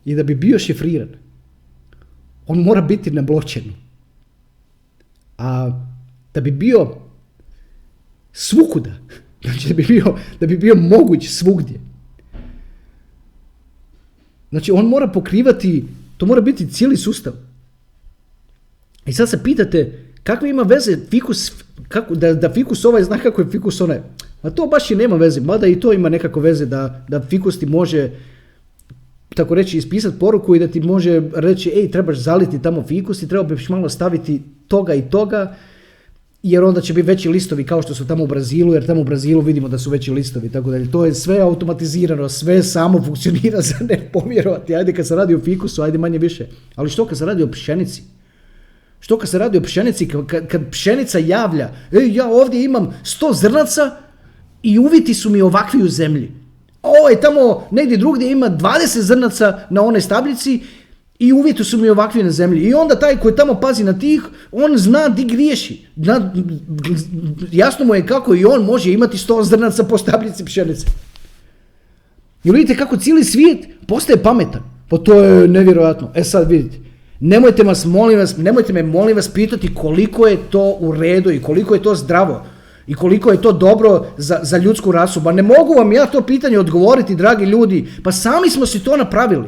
I 0.08 0.16
da 0.16 0.24
bi 0.24 0.36
bio 0.36 0.60
šifriran, 0.60 1.10
on 2.48 2.60
mora 2.60 2.82
biti 2.82 3.12
na 3.12 3.22
blockchainu. 3.22 3.74
A 5.38 5.72
da 6.34 6.42
bi 6.42 6.52
bio 6.52 6.96
svukuda, 8.34 8.94
znači 9.44 9.68
da 9.68 9.74
bi 9.74 9.84
bio, 9.84 10.16
da 10.40 10.48
bi 10.48 10.58
bio 10.58 10.76
moguć 10.76 11.28
svugdje. 11.30 11.80
Znači 14.50 14.72
on 14.72 14.86
mora 14.86 15.08
pokrivati, 15.08 15.86
to 16.18 16.26
mora 16.26 16.42
biti 16.42 16.68
cijeli 16.68 16.98
sustav. 16.98 17.34
I 19.06 19.14
sad 19.14 19.30
se 19.30 19.44
pitate 19.44 20.06
kakve 20.24 20.50
ima 20.50 20.64
veze 20.64 20.98
fikus, 21.10 21.52
kako, 21.88 22.16
da, 22.16 22.34
da 22.34 22.54
fikus 22.54 22.86
ovaj 22.86 23.04
zna 23.04 23.18
kako 23.18 23.42
je 23.42 23.52
fikus 23.52 23.82
onaj. 23.82 24.00
A 24.42 24.50
to 24.50 24.68
baš 24.68 24.92
i 24.92 24.96
nema 24.96 25.16
veze, 25.16 25.42
mada 25.42 25.68
i 25.68 25.80
to 25.80 25.94
ima 25.94 26.10
nekako 26.10 26.40
veze 26.40 26.66
da, 26.66 27.06
da 27.10 27.22
fikus 27.22 27.60
ti 27.60 27.66
može 27.66 28.12
tako 29.38 29.56
reći 29.56 29.78
ispisati 29.78 30.20
poruku 30.20 30.56
i 30.56 30.60
da 30.60 30.68
ti 30.68 30.82
može 30.82 31.22
reći 31.36 31.70
ej 31.76 31.92
trebaš 31.92 32.18
zaliti 32.18 32.62
tamo 32.62 32.84
fikus 32.84 33.22
i 33.22 33.28
treba 33.28 33.44
biš 33.44 33.70
malo 33.70 33.90
staviti 33.90 34.42
toga 34.68 34.94
i 34.94 35.02
toga 35.02 35.56
jer 36.44 36.64
onda 36.64 36.82
će 36.82 36.94
biti 36.94 37.08
veći 37.08 37.30
listovi 37.30 37.64
kao 37.64 37.82
što 37.82 37.96
su 37.96 38.08
tamo 38.08 38.24
u 38.24 38.28
Brazilu, 38.28 38.74
jer 38.74 38.86
tamo 38.86 39.02
u 39.02 39.04
Brazilu 39.04 39.42
vidimo 39.42 39.68
da 39.68 39.78
su 39.78 39.90
veći 39.90 40.12
listovi, 40.12 40.50
tako 40.50 40.72
dalje. 40.72 40.92
To 40.92 41.06
je 41.06 41.14
sve 41.14 41.40
automatizirano, 41.40 42.30
sve 42.30 42.64
samo 42.64 43.04
funkcionira 43.04 43.62
za 43.70 43.76
ne 43.90 44.10
povjerovati. 44.14 44.76
Ajde 44.76 44.94
kad 44.94 45.08
se 45.08 45.16
radi 45.16 45.36
o 45.36 45.40
fikusu, 45.40 45.82
ajde 45.82 45.98
manje 45.98 46.18
više. 46.18 46.48
Ali 46.76 46.90
što 46.90 47.06
kad 47.06 47.18
se 47.18 47.26
radi 47.26 47.44
o 47.44 47.52
pšenici? 47.52 48.04
Što 49.00 49.18
kad 49.18 49.30
se 49.30 49.38
radi 49.38 49.58
o 49.58 49.62
pšenici, 49.62 50.08
kad, 50.08 50.48
kad 50.48 50.72
pšenica 50.72 51.20
javlja, 51.20 51.70
ej, 51.92 52.16
ja 52.16 52.28
ovdje 52.28 52.64
imam 52.64 52.94
100 53.04 53.34
zrnaca 53.34 53.92
i 54.64 54.80
uviti 54.80 55.14
su 55.14 55.30
mi 55.30 55.42
ovakvi 55.42 55.84
u 55.84 55.90
zemlji. 55.90 56.32
Ovo 57.00 57.10
je 57.10 57.22
tamo 57.22 57.68
negdje 57.72 57.98
drugdje 57.98 58.32
ima 58.32 58.50
20 58.50 59.00
zrnaca 59.00 59.60
na 59.70 59.82
onoj 59.82 60.02
stabljici 60.02 60.62
i 61.20 61.34
uvjeti 61.34 61.64
su 61.64 61.78
mi 61.78 61.90
ovakvi 61.90 62.24
na 62.24 62.32
zemlji. 62.32 62.64
I 62.64 62.74
onda 62.74 63.00
taj 63.00 63.18
koji 63.18 63.36
tamo 63.36 63.60
pazi 63.60 63.84
na 63.84 64.00
tih, 64.00 64.22
on 64.52 64.78
zna 64.78 65.10
di 65.10 65.24
griješi. 65.24 65.88
Jasno 67.52 67.86
mu 67.86 67.96
je 67.96 68.06
kako 68.06 68.36
i 68.36 68.46
on 68.46 68.66
može 68.66 68.92
imati 68.92 69.18
100 69.18 69.44
zrnaca 69.44 69.84
po 69.84 69.98
stabljici 69.98 70.46
pšenice. 70.46 70.86
I 72.44 72.52
vidite 72.52 72.78
kako 72.78 72.98
cijeli 72.98 73.24
svijet 73.24 73.68
postaje 73.88 74.24
pametan. 74.24 74.62
Pa 74.90 74.98
to 74.98 75.14
je 75.14 75.48
nevjerojatno. 75.48 76.12
E 76.16 76.24
sad 76.24 76.50
vidite. 76.50 76.78
Nemojte, 77.20 77.64
vas, 77.64 77.86
molim 77.86 78.20
vas, 78.20 78.38
nemojte 78.38 78.74
me 78.74 78.84
molim 78.84 79.16
vas 79.16 79.28
pitati 79.28 79.74
koliko 79.76 80.28
je 80.28 80.38
to 80.50 80.78
u 80.80 80.92
redu 80.92 81.32
i 81.32 81.42
koliko 81.42 81.74
je 81.74 81.82
to 81.82 81.96
zdravo 81.96 82.46
i 82.88 82.96
koliko 82.96 83.32
je 83.32 83.42
to 83.42 83.52
dobro 83.52 84.06
za, 84.18 84.40
za 84.44 84.58
ljudsku 84.58 84.92
rasu. 84.92 85.20
Ba 85.20 85.32
ne 85.32 85.42
mogu 85.42 85.74
vam 85.74 85.92
ja 85.92 86.06
to 86.06 86.22
pitanje 86.22 86.60
odgovoriti, 86.60 87.16
dragi 87.16 87.46
ljudi. 87.46 87.88
Pa 88.04 88.12
sami 88.12 88.50
smo 88.50 88.66
si 88.66 88.84
to 88.84 88.98
napravili. 88.98 89.48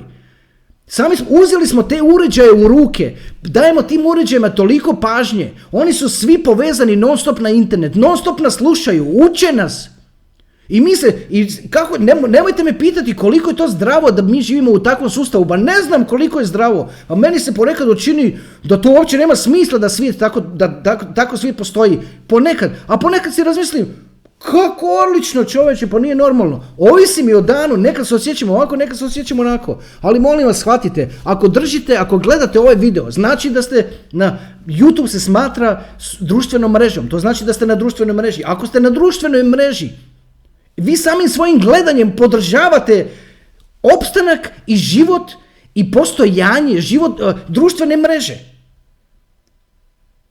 Sami 0.88 1.16
smo, 1.16 1.26
uzeli 1.30 1.68
smo 1.68 1.84
te 1.84 2.02
uređaje 2.02 2.52
u 2.52 2.68
ruke, 2.68 3.16
dajemo 3.42 3.82
tim 3.82 4.06
uređajima 4.06 4.50
toliko 4.50 4.94
pažnje. 4.94 5.52
Oni 5.72 5.94
su 5.94 6.10
svi 6.10 6.44
povezani 6.44 6.96
non 6.96 7.18
stop 7.18 7.40
na 7.40 7.50
internet, 7.50 7.96
non 7.96 8.18
stop 8.18 8.40
nas 8.40 8.54
slušaju, 8.56 9.06
uče 9.14 9.52
nas. 9.54 9.90
I 10.70 10.82
mi 10.82 10.96
se, 10.96 11.18
i 11.30 11.48
kako, 11.70 11.98
nemojte 12.28 12.64
me 12.64 12.80
pitati 12.80 13.16
koliko 13.16 13.50
je 13.50 13.56
to 13.56 13.68
zdravo 13.68 14.12
da 14.12 14.22
mi 14.22 14.42
živimo 14.42 14.72
u 14.72 14.80
takvom 14.80 15.10
sustavu, 15.10 15.46
ba 15.46 15.58
ne 15.58 15.82
znam 15.82 16.06
koliko 16.06 16.40
je 16.40 16.46
zdravo, 16.46 16.90
a 17.08 17.16
meni 17.16 17.40
se 17.40 17.54
ponekad 17.54 17.90
učini 17.90 18.38
da 18.64 18.82
to 18.82 18.92
uopće 18.92 19.18
nema 19.18 19.36
smisla 19.36 19.80
da 19.80 19.90
svijet 19.90 20.18
tako, 20.18 20.40
da, 20.40 20.84
tako, 20.84 21.06
tako 21.16 21.38
svijet 21.38 21.58
postoji, 21.58 22.00
ponekad, 22.28 22.72
a 22.88 22.98
ponekad 22.98 23.34
si 23.34 23.44
razmislim, 23.44 23.86
kako 24.40 24.86
odlično 25.08 25.44
čovječe, 25.44 25.88
pa 25.88 26.00
nije 26.00 26.16
normalno. 26.16 26.64
Ovisi 26.78 27.24
mi 27.24 27.34
o 27.34 27.42
danu, 27.42 27.78
nekad 27.78 28.08
se 28.08 28.16
osjećamo 28.16 28.54
ovako, 28.54 28.76
nekad 28.76 28.98
se 28.98 29.06
osjećamo 29.06 29.42
onako. 29.42 29.80
Ali 30.02 30.20
molim 30.20 30.48
vas, 30.48 30.58
shvatite, 30.58 31.10
ako 31.24 31.48
držite, 31.48 31.96
ako 31.96 32.18
gledate 32.18 32.60
ovaj 32.60 32.76
video, 32.76 33.12
znači 33.12 33.50
da 33.50 33.62
ste 33.62 33.90
na 34.12 34.38
YouTube 34.68 35.08
se 35.08 35.20
smatra 35.20 35.84
društvenom 36.20 36.72
mrežom. 36.72 37.08
To 37.08 37.20
znači 37.20 37.44
da 37.44 37.54
ste 37.54 37.66
na 37.66 37.76
društvenoj 37.76 38.16
mreži. 38.16 38.44
Ako 38.46 38.68
ste 38.68 38.80
na 38.80 38.90
društvenoj 38.90 39.44
mreži, 39.44 39.90
vi 40.80 40.98
samim 40.98 41.30
svojim 41.30 41.60
gledanjem 41.60 42.16
podržavate 42.16 43.08
opstanak 43.82 44.52
i 44.68 44.76
život 44.76 45.32
i 45.76 45.92
postojanje 45.92 46.82
život 46.82 47.20
uh, 47.20 47.34
društvene 47.48 47.98
mreže. 47.98 48.38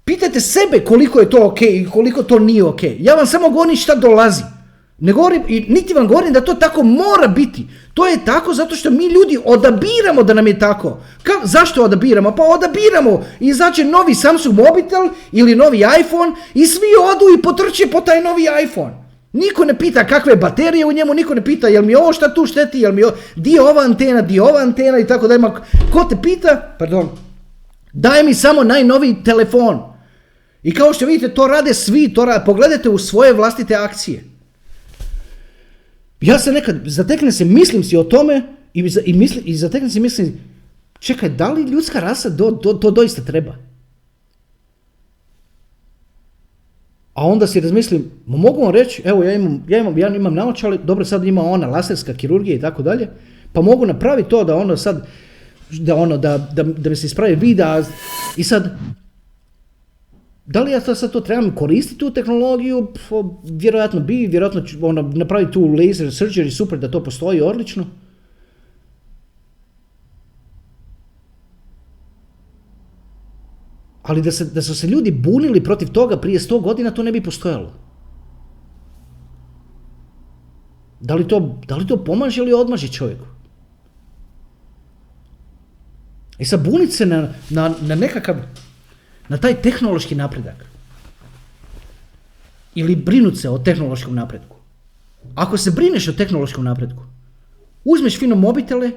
Pitajte 0.05 0.40
sebe 0.40 0.84
koliko 0.84 1.20
je 1.20 1.30
to 1.30 1.46
ok 1.46 1.62
i 1.62 1.88
koliko 1.92 2.22
to 2.22 2.38
nije 2.38 2.64
ok. 2.64 2.80
Ja 2.99 3.14
vam 3.14 3.26
samo 3.26 3.51
govorim 3.51 3.76
šta 3.76 3.94
dolazi. 3.94 4.42
Ne 4.99 5.12
govorim, 5.12 5.42
i 5.49 5.61
niti 5.68 5.94
vam 5.94 6.09
govorim 6.09 6.32
da 6.32 6.40
to 6.40 6.55
tako 6.55 6.82
mora 6.82 7.28
biti. 7.28 7.66
To 7.94 8.07
je 8.07 8.24
tako 8.24 8.55
zato 8.55 8.76
što 8.76 8.90
mi 8.90 9.07
ljudi 9.07 9.38
odabiramo 9.44 10.22
da 10.22 10.34
nam 10.34 10.46
je 10.46 10.59
tako. 10.59 10.99
Ka, 11.22 11.32
zašto 11.44 11.84
odabiramo? 11.84 12.36
Pa 12.36 12.42
odabiramo. 12.42 13.24
Izađe 13.40 13.84
novi 13.84 14.14
Samsung 14.14 14.55
mobitel 14.59 15.09
ili 15.32 15.55
novi 15.55 15.78
iPhone 15.78 16.32
i 16.55 16.66
svi 16.66 16.86
odu 17.14 17.38
i 17.38 17.42
potrče 17.42 17.86
po 17.86 18.01
taj 18.01 18.22
novi 18.22 18.46
iPhone. 18.64 19.08
Niko 19.33 19.64
ne 19.64 19.79
pita 19.79 20.07
kakve 20.07 20.37
baterije 20.37 20.87
u 20.87 20.93
njemu, 20.93 21.14
niko 21.14 21.35
ne 21.35 21.45
pita 21.45 21.68
jel 21.68 21.85
mi 21.85 21.95
ovo 21.95 22.12
šta 22.12 22.35
tu 22.35 22.47
šteti, 22.47 22.81
jel 22.81 22.93
mi 22.93 23.03
ovo, 23.03 23.16
di 23.37 23.51
je 23.51 23.62
ova 23.62 23.83
antena, 23.83 24.22
di 24.22 24.35
je 24.35 24.43
ova 24.43 24.61
antena 24.61 24.99
i 24.99 25.07
tako 25.07 25.29
da 25.29 25.35
ima. 25.35 25.61
Ko 25.93 26.05
te 26.05 26.16
pita, 26.22 26.76
pardon, 26.79 27.09
daj 27.93 28.22
mi 28.22 28.35
samo 28.35 28.64
najnoviji 28.64 29.16
telefon. 29.24 29.83
I 30.62 30.74
kao 30.74 30.93
što 30.93 31.07
vidite, 31.07 31.35
to 31.35 31.47
rade 31.47 31.74
svi, 31.74 32.14
to 32.14 32.24
rade, 32.24 32.45
pogledajte 32.45 32.89
u 32.89 32.99
svoje 32.99 33.33
vlastite 33.33 33.74
akcije. 33.74 34.24
Ja 36.20 36.39
se 36.39 36.53
nekad, 36.53 36.76
zateknem 36.87 37.33
se, 37.33 37.45
mislim 37.45 37.85
si 37.85 37.97
o 37.97 38.05
tome 38.05 38.43
i, 38.74 38.91
i, 39.05 39.12
misli, 39.12 39.43
i 39.45 39.57
zateknem 39.57 39.91
se 39.91 40.01
mislim, 40.01 40.41
čekaj, 40.99 41.29
da 41.29 41.53
li 41.53 41.62
ljudska 41.62 42.01
rasa 42.01 42.29
do, 42.29 42.51
do, 42.51 42.72
to 42.72 42.91
doista 42.91 43.22
treba? 43.22 43.68
A 47.19 47.27
onda 47.27 47.47
si 47.47 47.61
razmislim, 47.61 48.05
mogu 48.27 48.62
vam 48.62 48.71
reći, 48.71 49.03
evo 49.05 49.23
ja 49.23 49.33
imam, 49.33 49.64
ja 49.69 49.79
imam, 49.79 49.99
ja 49.99 50.09
imam 50.16 50.35
naočale, 50.35 50.79
dobro 50.85 51.05
sad 51.05 51.25
ima 51.25 51.43
ona 51.43 51.66
laserska 51.66 52.14
kirurgija 52.14 52.57
i 52.57 52.61
tako 52.61 52.83
dalje, 52.83 53.09
pa 53.53 53.62
mogu 53.62 53.87
napraviti 53.87 54.29
to 54.29 54.45
da 54.45 54.57
ono 54.57 54.77
sad, 54.77 55.07
da 55.71 55.95
ono, 55.95 56.16
da, 56.16 56.39
da, 56.39 56.62
da 56.62 56.91
mi 56.91 56.97
se 56.97 57.07
ispravi 57.07 57.35
vida 57.35 57.85
i 58.37 58.45
sad, 58.45 58.79
da 60.47 60.62
li 60.62 60.73
ja 60.73 60.81
to 60.81 60.95
sad 60.95 61.12
to 61.12 61.21
trebam 61.21 61.55
koristiti 61.55 61.99
tu 61.99 62.11
tehnologiju? 62.11 62.89
vjerojatno 63.45 64.01
bi, 64.01 64.27
vjerojatno 64.27 64.61
ću 64.61 64.87
ono, 64.87 65.03
napraviti 65.03 65.53
tu 65.53 65.66
laser 65.66 66.07
surgery, 66.07 66.51
super 66.51 66.79
da 66.79 66.91
to 66.91 67.05
postoji, 67.05 67.41
odlično. 67.41 67.87
Ali 74.09 74.23
da, 74.23 74.33
se, 74.33 74.45
da 74.45 74.63
su 74.63 74.75
se 74.75 74.87
ljudi 74.87 75.11
bunili 75.11 75.65
protiv 75.65 75.89
toga 75.89 76.17
prije 76.17 76.41
sto 76.41 76.59
godina, 76.61 76.91
to 76.91 77.03
ne 77.03 77.13
bi 77.13 77.21
postojalo. 77.23 77.73
Da 81.01 81.15
li 81.15 81.29
to, 81.29 81.61
da 81.69 81.77
li 81.77 81.87
to 81.87 82.05
pomaže 82.05 82.41
ili 82.41 82.53
odmaže 82.53 82.89
čovjeku? 82.89 83.27
I 86.39 86.45
sad 86.45 86.65
buniti 86.65 86.93
se 86.93 87.07
na, 87.07 87.29
na, 87.51 87.75
na 87.81 87.95
nekakav, 87.95 88.37
na 89.29 89.37
taj 89.37 89.61
tehnološki 89.63 90.15
napredak. 90.15 90.65
Ili 92.75 92.97
brinuti 92.97 93.37
se 93.37 93.51
o 93.51 93.59
tehnološkom 93.59 94.15
napretku. 94.15 94.57
Ako 95.35 95.57
se 95.57 95.71
brineš 95.71 96.09
o 96.09 96.13
tehnološkom 96.13 96.65
napretku, 96.65 97.03
uzmeš 97.85 98.19
fino 98.19 98.37
mobitele 98.37 98.91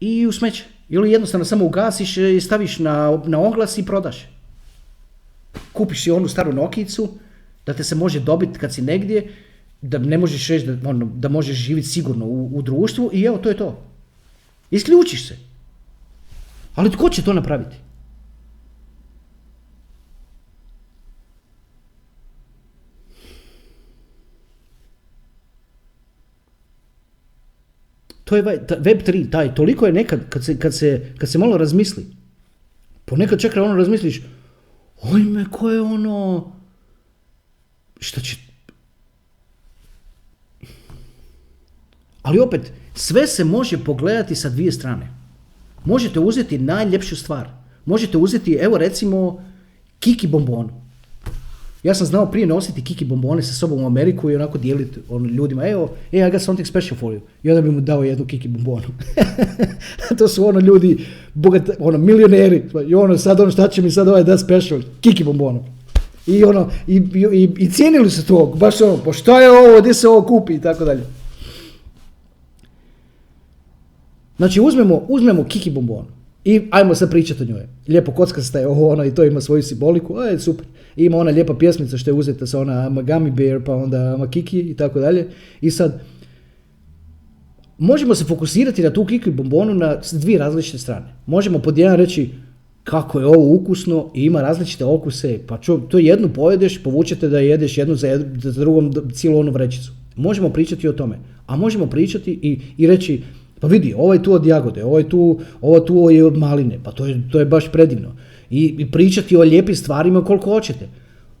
i 0.00 0.26
u. 0.26 0.32
Ili 0.88 1.12
jednostavno 1.12 1.44
samo 1.44 1.64
ugasiš 1.64 2.16
i 2.16 2.40
staviš 2.40 2.78
na, 2.78 3.22
na 3.26 3.40
oglas 3.40 3.78
i 3.78 3.86
prodaš. 3.86 4.28
Kupiš 5.72 6.02
si 6.02 6.10
onu 6.10 6.28
staru 6.28 6.52
nokicu, 6.52 7.08
da 7.66 7.74
te 7.74 7.84
se 7.84 7.94
može 7.94 8.20
dobiti 8.20 8.58
kad 8.58 8.74
si 8.74 8.82
negdje, 8.82 9.30
da 9.82 9.98
ne 9.98 10.18
možeš 10.18 10.48
reći 10.48 10.66
da, 10.66 10.88
ono, 10.88 11.06
da 11.06 11.28
možeš 11.28 11.56
živjeti 11.56 11.88
sigurno 11.88 12.24
u, 12.24 12.50
u 12.54 12.62
društvu 12.62 13.10
i 13.12 13.22
evo, 13.22 13.38
to 13.38 13.48
je 13.48 13.56
to. 13.56 13.82
Isključiš 14.70 15.28
se. 15.28 15.36
Ali 16.74 16.90
tko 16.90 17.10
će 17.10 17.22
to 17.22 17.32
napraviti? 17.32 17.76
To 28.24 28.36
je 28.36 28.42
web 28.78 29.02
3, 29.06 29.30
taj, 29.30 29.54
toliko 29.54 29.86
je 29.86 29.92
nekad, 29.92 30.28
kad 30.28 30.44
se, 30.44 30.58
kad 30.58 30.74
se, 30.74 31.12
kad 31.18 31.30
se 31.30 31.38
malo 31.38 31.58
razmisli, 31.58 32.06
ponekad 33.04 33.40
čekaj 33.40 33.62
ono 33.62 33.76
razmisliš, 33.76 34.22
ojme, 35.02 35.44
ko 35.50 35.70
je 35.70 35.80
ono, 35.80 36.52
šta 38.00 38.20
će... 38.20 38.36
Ali 42.22 42.38
opet, 42.38 42.72
sve 42.94 43.26
se 43.26 43.44
može 43.44 43.84
pogledati 43.84 44.34
sa 44.34 44.48
dvije 44.48 44.72
strane. 44.72 45.10
Možete 45.84 46.20
uzeti 46.20 46.58
najljepšu 46.58 47.16
stvar. 47.16 47.50
Možete 47.84 48.18
uzeti, 48.18 48.52
evo 48.52 48.78
recimo, 48.78 49.44
kiki 50.00 50.26
bombonu. 50.26 50.83
Ja 51.84 51.94
sam 51.94 52.06
znao 52.06 52.30
prije 52.30 52.46
nositi 52.46 52.84
kiki 52.84 53.04
bombone 53.04 53.42
sa 53.42 53.52
sobom 53.52 53.82
u 53.82 53.86
Ameriku 53.86 54.30
i 54.30 54.36
onako 54.36 54.58
dijeliti 54.58 55.00
ono, 55.08 55.28
ljudima, 55.28 55.68
evo, 55.68 55.90
hey, 56.12 56.28
I 56.28 56.30
got 56.30 56.42
something 56.42 56.66
special 56.66 56.98
for 56.98 57.14
you. 57.14 57.20
I 57.42 57.50
onda 57.50 57.62
bi 57.62 57.70
mu 57.70 57.80
dao 57.80 58.04
jednu 58.04 58.26
kiki 58.26 58.48
bombonu. 58.48 58.86
to 60.18 60.28
su 60.28 60.46
ono 60.46 60.60
ljudi, 60.60 61.06
bogat, 61.34 61.70
ono, 61.78 61.98
milioneri. 61.98 62.62
I 62.88 62.94
ono, 62.94 63.18
sad 63.18 63.40
ono, 63.40 63.50
šta 63.50 63.68
će 63.68 63.82
mi 63.82 63.90
sad 63.90 64.08
ovaj 64.08 64.24
da 64.24 64.38
special? 64.38 64.80
Kiki 65.00 65.24
bombonu. 65.24 65.64
I 66.26 66.44
ono, 66.44 66.70
i, 66.86 66.96
i, 67.32 67.50
i 67.58 67.70
cijenili 67.70 68.10
su 68.10 68.26
to, 68.26 68.54
baš 68.56 68.80
ono, 68.80 68.98
pa 69.04 69.12
šta 69.12 69.40
je 69.40 69.50
ovo, 69.50 69.80
gdje 69.80 69.94
se 69.94 70.08
ovo 70.08 70.22
kupi 70.22 70.54
i 70.54 70.60
tako 70.60 70.84
dalje. 70.84 71.02
Znači 74.36 74.60
uzmemo, 74.60 75.02
uzmemo 75.08 75.44
kiki 75.44 75.70
bombonu 75.70 76.23
i 76.44 76.60
ajmo 76.70 76.94
sad 76.94 77.10
pričati 77.10 77.42
o 77.42 77.46
njoj. 77.46 77.66
Lijepo 77.88 78.12
kocka 78.12 78.42
staje 78.42 78.68
ovo 78.68 78.88
ono 78.88 79.04
i 79.04 79.14
to 79.14 79.24
ima 79.24 79.40
svoju 79.40 79.62
simboliku, 79.62 80.20
je 80.20 80.38
super. 80.38 80.66
I 80.96 81.04
ima 81.04 81.16
ona 81.16 81.30
lijepa 81.30 81.54
pjesmica 81.54 81.98
što 81.98 82.10
je 82.10 82.14
uzeta 82.14 82.46
sa 82.46 82.60
ona 82.60 82.88
Magami 82.88 83.30
Bear 83.30 83.64
pa 83.64 83.74
onda 83.74 84.16
Makiki 84.16 84.60
i 84.60 84.74
tako 84.74 85.00
dalje. 85.00 85.28
I 85.60 85.70
sad, 85.70 86.00
možemo 87.78 88.14
se 88.14 88.24
fokusirati 88.24 88.82
na 88.82 88.90
tu 88.90 89.04
kiki 89.04 89.30
bombonu 89.30 89.74
na 89.74 90.00
dvije 90.12 90.38
različite 90.38 90.78
strane. 90.78 91.06
Možemo 91.26 91.58
pod 91.58 91.78
jedan 91.78 91.96
reći 91.96 92.30
kako 92.84 93.20
je 93.20 93.26
ovo 93.26 93.54
ukusno 93.54 94.10
i 94.14 94.24
ima 94.24 94.42
različite 94.42 94.84
okuse, 94.84 95.38
pa 95.46 95.58
čo, 95.58 95.76
to 95.76 95.98
jednu 95.98 96.28
pojedeš, 96.28 96.82
povučete 96.82 97.28
da 97.28 97.38
jedeš 97.38 97.78
jednu 97.78 97.94
za, 97.94 98.08
jednu, 98.08 98.40
za 98.40 98.60
drugom 98.60 98.92
cijelu 99.12 99.38
onu 99.38 99.52
vrećicu. 99.52 99.92
Možemo 100.16 100.48
pričati 100.48 100.88
o 100.88 100.92
tome, 100.92 101.18
a 101.46 101.56
možemo 101.56 101.86
pričati 101.86 102.38
i, 102.42 102.60
i 102.78 102.86
reći, 102.86 103.22
pa 103.64 103.68
vidi, 103.68 103.94
ovo 103.96 104.12
je 104.12 104.22
tu 104.22 104.32
od 104.32 104.46
jagode, 104.46 104.84
ovo 104.84 104.98
je 104.98 105.08
tu, 105.08 105.40
ovo 105.60 105.80
tu 105.80 106.10
je 106.10 106.24
od 106.24 106.36
maline, 106.36 106.78
pa 106.84 106.92
to 106.92 107.06
je, 107.06 107.22
to 107.32 107.38
je 107.38 107.44
baš 107.44 107.70
predivno. 107.72 108.10
I, 108.50 108.74
I 108.78 108.90
pričati 108.90 109.36
o 109.36 109.40
lijepim 109.40 109.76
stvarima 109.76 110.24
koliko 110.24 110.50
hoćete. 110.50 110.88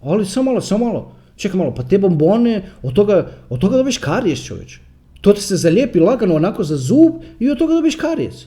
Ali 0.00 0.26
samo 0.26 0.50
malo, 0.50 0.60
samo 0.60 0.84
malo. 0.84 1.12
Čekaj 1.36 1.58
malo, 1.58 1.74
pa 1.74 1.82
te 1.82 1.98
bombone, 1.98 2.62
od 2.82 2.94
toga, 2.94 3.28
od 3.48 3.60
toga 3.60 3.76
dobiš 3.76 3.98
karijes 3.98 4.44
čovječ. 4.44 4.78
To 5.20 5.32
ti 5.32 5.42
se 5.42 5.56
zalijepi 5.56 6.00
lagano 6.00 6.34
onako 6.34 6.64
za 6.64 6.76
zub 6.76 7.12
i 7.40 7.50
od 7.50 7.58
toga 7.58 7.74
dobiš 7.74 7.96
karijes. 7.96 8.46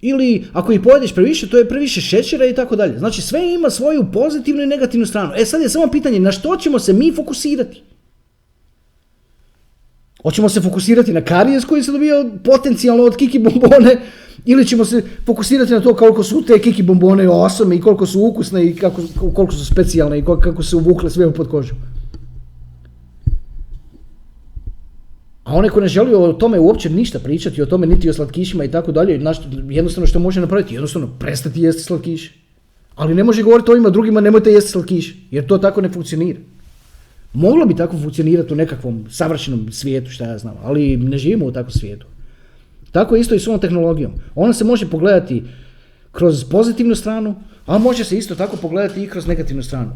Ili 0.00 0.44
ako 0.52 0.72
ih 0.72 0.80
pojedeš 0.80 1.14
previše, 1.14 1.50
to 1.50 1.58
je 1.58 1.68
previše 1.68 2.00
šećera 2.00 2.46
i 2.46 2.54
tako 2.54 2.76
dalje. 2.76 2.98
Znači 2.98 3.22
sve 3.22 3.54
ima 3.54 3.70
svoju 3.70 4.06
pozitivnu 4.12 4.62
i 4.62 4.66
negativnu 4.66 5.06
stranu. 5.06 5.32
E 5.36 5.44
sad 5.44 5.62
je 5.62 5.68
samo 5.68 5.90
pitanje 5.92 6.20
na 6.20 6.32
što 6.32 6.56
ćemo 6.56 6.78
se 6.78 6.92
mi 6.92 7.12
fokusirati. 7.12 7.82
Hoćemo 10.22 10.48
se 10.48 10.60
fokusirati 10.60 11.12
na 11.12 11.20
karijes 11.20 11.64
koji 11.64 11.82
se 11.82 11.92
dobija 11.92 12.24
potencijalno 12.44 13.04
od 13.04 13.16
kiki 13.16 13.38
bombone 13.38 14.00
ili 14.44 14.66
ćemo 14.66 14.84
se 14.84 15.02
fokusirati 15.26 15.72
na 15.72 15.80
to 15.80 15.94
koliko 15.94 16.22
su 16.22 16.42
te 16.42 16.58
kiki 16.58 16.82
bombone 16.82 17.26
awesome 17.28 17.76
i 17.76 17.80
koliko 17.80 18.06
su 18.06 18.20
ukusne 18.20 18.66
i 18.66 18.76
kako, 18.76 19.02
koliko 19.34 19.52
su 19.52 19.66
specijalne 19.66 20.18
i 20.18 20.24
kako 20.24 20.62
su 20.62 20.78
uvukle 20.78 21.10
sve 21.10 21.34
pod 21.34 21.48
kožu. 21.48 21.74
A 25.44 25.54
onaj 25.54 25.70
ko 25.70 25.80
ne 25.80 25.88
želi 25.88 26.14
o 26.14 26.32
tome 26.32 26.58
uopće 26.58 26.90
ništa 26.90 27.18
pričati, 27.18 27.62
o 27.62 27.66
tome 27.66 27.86
niti 27.86 28.10
o 28.10 28.12
slatkišima 28.12 28.64
i 28.64 28.70
tako 28.70 28.92
dalje, 28.92 29.20
jednostavno 29.68 30.06
što 30.06 30.18
može 30.18 30.40
napraviti, 30.40 30.74
jednostavno 30.74 31.08
prestati 31.18 31.62
jesti 31.62 31.82
slatkiš. 31.82 32.34
Ali 32.94 33.14
ne 33.14 33.24
može 33.24 33.42
govoriti 33.42 33.70
ovima 33.70 33.90
drugima 33.90 34.20
nemojte 34.20 34.52
jesti 34.52 34.70
slatkiš, 34.70 35.14
jer 35.30 35.46
to 35.46 35.58
tako 35.58 35.80
ne 35.80 35.88
funkcionira. 35.88 36.40
Moglo 37.32 37.66
bi 37.66 37.76
tako 37.76 37.98
funkcionirati 37.98 38.52
u 38.52 38.56
nekakvom 38.56 39.06
savršenom 39.10 39.72
svijetu, 39.72 40.10
šta 40.10 40.24
ja 40.24 40.38
znam, 40.38 40.54
ali 40.62 40.96
ne 40.96 41.18
živimo 41.18 41.46
u 41.46 41.52
takvom 41.52 41.70
svijetu. 41.72 42.06
Tako 42.90 43.16
isto 43.16 43.34
i 43.34 43.40
s 43.40 43.48
ovom 43.48 43.60
tehnologijom. 43.60 44.12
Ona 44.34 44.52
se 44.52 44.64
može 44.64 44.90
pogledati 44.90 45.42
kroz 46.12 46.44
pozitivnu 46.44 46.94
stranu, 46.94 47.34
a 47.66 47.78
može 47.78 48.04
se 48.04 48.18
isto 48.18 48.34
tako 48.34 48.56
pogledati 48.56 49.02
i 49.02 49.08
kroz 49.08 49.26
negativnu 49.26 49.62
stranu. 49.62 49.92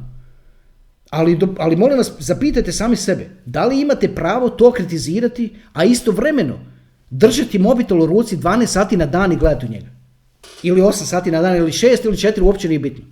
Ali, 1.11 1.39
ali 1.59 1.77
molim 1.77 1.99
vas, 1.99 2.13
zapitajte 2.19 2.73
sami 2.73 2.97
sebe, 2.97 3.29
da 3.47 3.67
li 3.67 3.81
imate 3.81 4.15
pravo 4.15 4.51
to 4.51 4.73
kritizirati, 4.73 5.55
a 5.73 5.85
istovremeno 5.85 6.59
držati 7.11 7.59
mobitel 7.59 8.03
u 8.03 8.07
ruci 8.07 8.37
12 8.37 8.67
sati 8.67 8.97
na 8.97 9.07
dan 9.07 9.33
i 9.33 9.37
gledati 9.37 9.67
u 9.67 9.69
njega? 9.69 9.87
Ili 10.63 10.81
8 10.81 10.93
sati 10.93 11.31
na 11.31 11.43
dan, 11.43 11.57
ili 11.57 11.73
6 11.73 12.05
ili 12.05 12.17
4, 12.17 12.43
uopće 12.43 12.69
nije 12.69 12.79
bitno. 12.79 13.05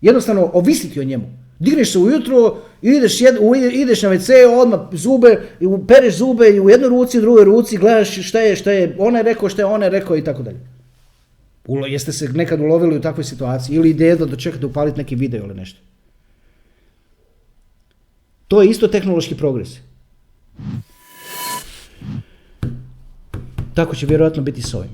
Jednostavno, 0.00 0.50
ovisiti 0.54 1.00
o 1.00 1.04
njemu. 1.04 1.47
Digneš 1.58 1.92
se 1.92 1.98
ujutro, 1.98 2.56
ideš, 2.82 3.20
jed, 3.20 3.36
ideš 3.72 4.02
na 4.02 4.08
WC, 4.08 4.32
odmah 4.60 4.80
zube, 4.92 5.40
pereš 5.88 6.16
zube 6.16 6.50
i 6.50 6.60
u 6.60 6.70
jednoj 6.70 6.88
ruci, 6.88 7.18
u 7.18 7.20
drugoj 7.20 7.44
ruci, 7.44 7.76
gledaš 7.76 8.28
šta 8.28 8.40
je, 8.40 8.56
šta 8.56 8.72
je 8.72 8.96
ona 8.98 9.20
rekao, 9.20 9.48
šta 9.48 9.62
je 9.62 9.66
ona 9.66 9.88
rekao 9.88 10.16
i 10.16 10.24
tako 10.24 10.42
dalje. 10.42 10.60
Jeste 11.88 12.12
se 12.12 12.28
nekad 12.28 12.60
ulovili 12.60 12.96
u 12.96 13.00
takvoj 13.00 13.24
situaciji 13.24 13.76
ili 13.76 13.90
ideja 13.90 14.16
da 14.16 14.26
dočekate 14.26 14.66
upaliti 14.66 14.98
neki 14.98 15.14
video 15.14 15.44
ili 15.44 15.54
nešto. 15.54 15.80
To 18.48 18.62
je 18.62 18.70
isto 18.70 18.88
tehnološki 18.88 19.34
progres. 19.34 19.68
Tako 23.74 23.96
će 23.96 24.06
vjerojatno 24.06 24.42
biti 24.42 24.62
s 24.62 24.74
ovim. 24.74 24.90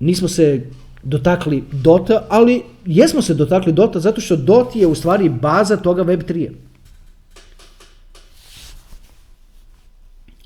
Nismo 0.00 0.28
se 0.28 0.62
dotakli 1.04 1.64
Dota, 1.72 2.26
ali 2.28 2.62
jesmo 2.86 3.22
se 3.22 3.34
dotakli 3.34 3.72
Dota 3.72 4.00
zato 4.00 4.20
što 4.20 4.36
Dot 4.36 4.76
je 4.76 4.86
u 4.86 4.94
stvari 4.94 5.28
baza 5.28 5.76
toga 5.76 6.04
Web3. 6.04 6.50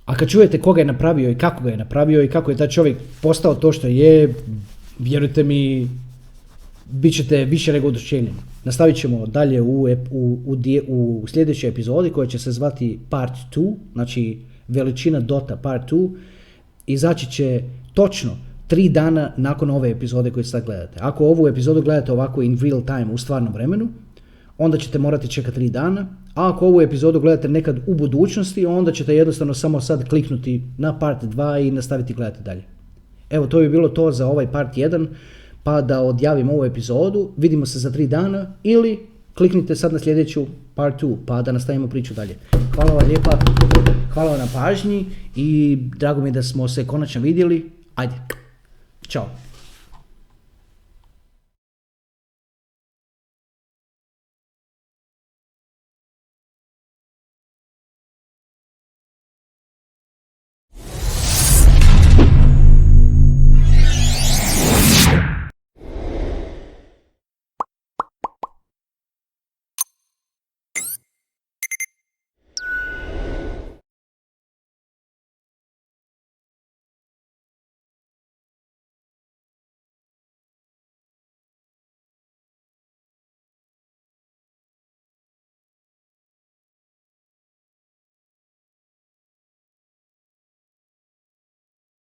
A 0.04 0.14
kad 0.14 0.28
čujete 0.28 0.60
koga 0.60 0.80
je 0.80 0.84
napravio 0.84 1.30
i 1.30 1.38
kako 1.38 1.64
ga 1.64 1.70
je 1.70 1.76
napravio 1.76 2.22
i 2.22 2.28
kako 2.28 2.50
je 2.50 2.56
taj 2.56 2.68
čovjek 2.68 2.96
postao 3.22 3.54
to 3.54 3.72
što 3.72 3.86
je, 3.86 4.34
vjerujte 4.98 5.42
mi, 5.42 5.88
bit 6.90 7.14
ćete 7.14 7.44
više 7.44 7.72
nego 7.72 7.88
oduševljeni. 7.88 8.36
Nastavit 8.64 8.96
ćemo 8.96 9.26
dalje 9.26 9.60
u, 9.62 9.82
u, 10.10 10.38
u, 10.46 11.20
u 11.22 11.26
sljedećoj 11.26 11.68
epizodi 11.68 12.10
koja 12.10 12.26
će 12.26 12.38
se 12.38 12.52
zvati 12.52 12.98
Part 13.10 13.32
2, 13.54 13.74
znači 13.92 14.38
veličina 14.68 15.20
Dota 15.20 15.56
Part 15.56 15.90
2. 15.90 16.10
Izaći 16.86 17.32
će 17.32 17.62
točno 17.94 18.47
tri 18.68 18.88
dana 18.88 19.32
nakon 19.36 19.70
ove 19.70 19.90
epizode 19.90 20.30
koju 20.30 20.44
sad 20.44 20.64
gledate. 20.64 20.98
Ako 21.00 21.24
ovu 21.24 21.48
epizodu 21.48 21.82
gledate 21.82 22.12
ovako 22.12 22.42
in 22.42 22.58
real 22.62 22.82
time, 22.82 23.06
u 23.12 23.18
stvarnom 23.18 23.52
vremenu, 23.52 23.88
onda 24.58 24.78
ćete 24.78 24.98
morati 24.98 25.28
čekati 25.28 25.54
tri 25.54 25.70
dana, 25.70 26.06
a 26.34 26.48
ako 26.52 26.66
ovu 26.66 26.80
epizodu 26.80 27.20
gledate 27.20 27.48
nekad 27.48 27.80
u 27.86 27.94
budućnosti, 27.94 28.66
onda 28.66 28.92
ćete 28.92 29.16
jednostavno 29.16 29.54
samo 29.54 29.80
sad 29.80 30.08
kliknuti 30.08 30.62
na 30.78 30.98
part 30.98 31.24
2 31.24 31.68
i 31.68 31.70
nastaviti 31.70 32.14
gledati 32.14 32.42
dalje. 32.42 32.64
Evo, 33.30 33.46
to 33.46 33.58
bi 33.58 33.68
bilo 33.68 33.88
to 33.88 34.12
za 34.12 34.26
ovaj 34.26 34.52
part 34.52 34.76
1 34.76 35.06
pa 35.62 35.80
da 35.80 36.00
odjavim 36.00 36.50
ovu 36.50 36.64
epizodu, 36.64 37.30
vidimo 37.36 37.66
se 37.66 37.78
za 37.78 37.90
tri 37.90 38.06
dana 38.06 38.52
ili 38.62 38.98
kliknite 39.34 39.76
sad 39.76 39.92
na 39.92 39.98
sljedeću 39.98 40.46
part 40.74 41.02
2 41.02 41.16
pa 41.26 41.42
da 41.42 41.52
nastavimo 41.52 41.88
priču 41.88 42.14
dalje. 42.14 42.36
Hvala 42.74 42.92
vam 42.92 43.06
lijepa, 43.08 43.38
hvala 44.12 44.30
vam 44.30 44.38
na 44.38 44.46
pažnji 44.54 45.06
i 45.36 45.78
drago 45.96 46.20
mi 46.20 46.28
je 46.28 46.32
da 46.32 46.42
smo 46.42 46.68
se 46.68 46.86
konačno 46.86 47.20
vidjeli. 47.20 47.70
Ajde, 47.94 48.14
Ciao. 49.08 49.47